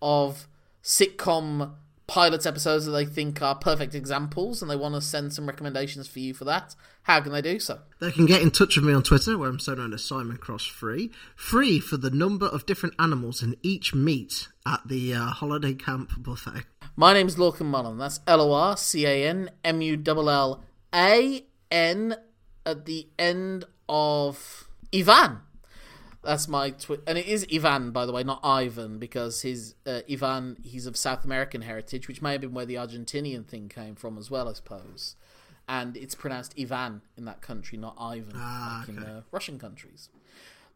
of 0.00 0.46
sitcom 0.82 1.72
pilot 2.12 2.44
episodes 2.44 2.84
that 2.84 2.92
they 2.92 3.06
think 3.06 3.40
are 3.40 3.54
perfect 3.54 3.94
examples 3.94 4.60
and 4.60 4.70
they 4.70 4.76
want 4.76 4.94
to 4.94 5.00
send 5.00 5.32
some 5.32 5.46
recommendations 5.46 6.06
for 6.06 6.18
you 6.18 6.34
for 6.34 6.44
that, 6.44 6.74
how 7.04 7.18
can 7.22 7.32
they 7.32 7.40
do 7.40 7.58
so? 7.58 7.78
They 8.00 8.12
can 8.12 8.26
get 8.26 8.42
in 8.42 8.50
touch 8.50 8.76
with 8.76 8.84
me 8.84 8.92
on 8.92 9.02
Twitter, 9.02 9.38
where 9.38 9.48
I'm 9.48 9.58
so 9.58 9.72
known 9.72 9.94
as 9.94 10.04
Simon 10.04 10.36
Cross 10.36 10.66
Free. 10.66 11.10
Free 11.34 11.80
for 11.80 11.96
the 11.96 12.10
number 12.10 12.44
of 12.44 12.66
different 12.66 12.96
animals 12.98 13.42
in 13.42 13.56
each 13.62 13.94
meat 13.94 14.48
at 14.66 14.80
the 14.86 15.14
uh, 15.14 15.24
holiday 15.28 15.72
camp 15.72 16.10
buffet. 16.18 16.66
My 16.96 17.14
name 17.14 17.22
name's 17.22 17.36
Lorcan 17.36 17.70
Mullan. 17.70 17.98
That's 17.98 18.20
L 18.26 18.42
O 18.42 18.52
R 18.52 18.76
C 18.76 19.06
A 19.06 19.26
N 19.26 19.50
M 19.64 19.80
U 19.80 20.02
L 20.06 20.28
L 20.28 20.64
A 20.94 21.46
N 21.70 22.14
at 22.66 22.84
the 22.84 23.08
end 23.18 23.64
of 23.88 24.68
Ivan. 24.94 25.38
That's 26.22 26.46
my 26.46 26.70
twi- 26.70 26.98
and 27.06 27.18
it 27.18 27.26
is 27.26 27.46
Ivan, 27.52 27.90
by 27.90 28.06
the 28.06 28.12
way, 28.12 28.22
not 28.22 28.40
Ivan, 28.44 28.98
because 28.98 29.42
his 29.42 29.74
uh, 29.86 30.00
Ivan 30.10 30.56
he's 30.62 30.86
of 30.86 30.96
South 30.96 31.24
American 31.24 31.62
heritage, 31.62 32.06
which 32.06 32.22
may 32.22 32.32
have 32.32 32.40
been 32.40 32.54
where 32.54 32.66
the 32.66 32.76
Argentinian 32.76 33.44
thing 33.46 33.68
came 33.68 33.96
from 33.96 34.16
as 34.16 34.30
well, 34.30 34.48
I 34.48 34.52
suppose. 34.52 35.16
And 35.68 35.96
it's 35.96 36.14
pronounced 36.14 36.54
Ivan 36.58 37.02
in 37.16 37.24
that 37.24 37.40
country, 37.40 37.76
not 37.78 37.96
Ivan, 37.98 38.34
like 38.34 38.88
in 38.88 38.98
uh, 38.98 39.22
Russian 39.32 39.58
countries. 39.58 40.10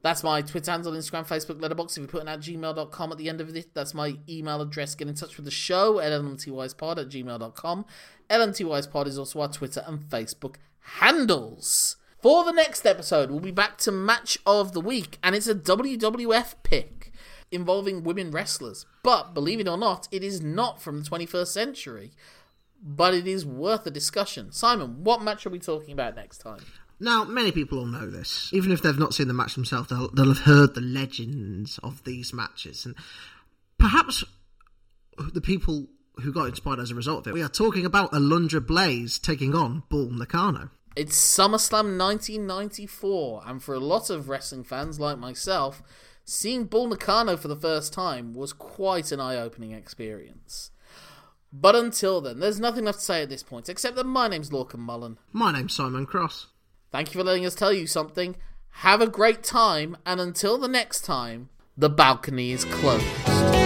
That's 0.02 0.22
my 0.22 0.42
Twitter 0.42 0.70
handle, 0.70 0.92
Instagram, 0.92 1.26
Facebook, 1.26 1.60
Letterboxd. 1.60 1.92
If 1.92 2.02
you 2.02 2.06
put 2.06 2.22
in 2.22 2.28
at 2.28 2.40
gmail.com 2.40 3.12
at 3.12 3.18
the 3.18 3.28
end 3.28 3.40
of 3.40 3.54
it, 3.56 3.74
that's 3.74 3.94
my 3.94 4.16
email 4.28 4.60
address. 4.60 4.94
Get 4.94 5.08
in 5.08 5.14
touch 5.14 5.36
with 5.36 5.44
the 5.44 5.50
show 5.50 5.98
at 6.00 6.12
lmtyspod 6.12 6.98
at 6.98 7.08
gmail.com. 7.08 7.84
lmtyspod 8.30 9.06
is 9.06 9.18
also 9.18 9.40
our 9.40 9.48
Twitter 9.48 9.82
and 9.86 10.00
Facebook 10.00 10.56
handles. 11.00 11.96
For 12.26 12.42
the 12.42 12.50
next 12.50 12.84
episode, 12.84 13.30
we'll 13.30 13.38
be 13.38 13.52
back 13.52 13.78
to 13.78 13.92
Match 13.92 14.36
of 14.44 14.72
the 14.72 14.80
Week, 14.80 15.16
and 15.22 15.36
it's 15.36 15.46
a 15.46 15.54
WWF 15.54 16.54
pick 16.64 17.12
involving 17.52 18.02
women 18.02 18.32
wrestlers. 18.32 18.84
But 19.04 19.32
believe 19.32 19.60
it 19.60 19.68
or 19.68 19.78
not, 19.78 20.08
it 20.10 20.24
is 20.24 20.42
not 20.42 20.82
from 20.82 21.00
the 21.00 21.08
21st 21.08 21.46
century, 21.46 22.10
but 22.82 23.14
it 23.14 23.28
is 23.28 23.46
worth 23.46 23.86
a 23.86 23.92
discussion. 23.92 24.50
Simon, 24.50 25.04
what 25.04 25.22
match 25.22 25.46
are 25.46 25.50
we 25.50 25.60
talking 25.60 25.92
about 25.92 26.16
next 26.16 26.38
time? 26.38 26.64
Now, 26.98 27.22
many 27.22 27.52
people 27.52 27.78
will 27.78 27.86
know 27.86 28.10
this. 28.10 28.50
Even 28.52 28.72
if 28.72 28.82
they've 28.82 28.98
not 28.98 29.14
seen 29.14 29.28
the 29.28 29.32
match 29.32 29.54
themselves, 29.54 29.88
they'll, 29.88 30.10
they'll 30.10 30.34
have 30.34 30.46
heard 30.46 30.74
the 30.74 30.80
legends 30.80 31.78
of 31.84 32.02
these 32.02 32.32
matches. 32.32 32.84
And 32.86 32.96
perhaps 33.78 34.24
the 35.32 35.40
people 35.40 35.86
who 36.16 36.32
got 36.32 36.48
inspired 36.48 36.80
as 36.80 36.90
a 36.90 36.96
result 36.96 37.28
of 37.28 37.30
it, 37.30 37.34
we 37.34 37.42
are 37.44 37.48
talking 37.48 37.86
about 37.86 38.10
Alundra 38.10 38.66
Blaze 38.66 39.20
taking 39.20 39.54
on 39.54 39.84
Bull 39.88 40.10
Nakano. 40.10 40.70
It's 40.96 41.14
SummerSlam 41.14 41.98
1994, 41.98 43.42
and 43.44 43.62
for 43.62 43.74
a 43.74 43.78
lot 43.78 44.08
of 44.08 44.30
wrestling 44.30 44.64
fans 44.64 44.98
like 44.98 45.18
myself, 45.18 45.82
seeing 46.24 46.64
Bull 46.64 46.88
Nakano 46.88 47.36
for 47.36 47.48
the 47.48 47.54
first 47.54 47.92
time 47.92 48.32
was 48.32 48.54
quite 48.54 49.12
an 49.12 49.20
eye 49.20 49.36
opening 49.36 49.72
experience. 49.72 50.70
But 51.52 51.76
until 51.76 52.22
then, 52.22 52.40
there's 52.40 52.58
nothing 52.58 52.86
left 52.86 53.00
to 53.00 53.04
say 53.04 53.20
at 53.20 53.28
this 53.28 53.42
point, 53.42 53.68
except 53.68 53.94
that 53.96 54.06
my 54.06 54.26
name's 54.26 54.48
Lorcan 54.48 54.86
Mullan. 54.86 55.18
My 55.34 55.52
name's 55.52 55.74
Simon 55.74 56.06
Cross. 56.06 56.46
Thank 56.90 57.12
you 57.12 57.20
for 57.20 57.26
letting 57.26 57.44
us 57.44 57.54
tell 57.54 57.74
you 57.74 57.86
something. 57.86 58.36
Have 58.70 59.02
a 59.02 59.06
great 59.06 59.42
time, 59.42 59.98
and 60.06 60.18
until 60.18 60.56
the 60.56 60.66
next 60.66 61.02
time, 61.02 61.50
the 61.76 61.90
balcony 61.90 62.52
is 62.52 62.64
closed. 62.64 63.65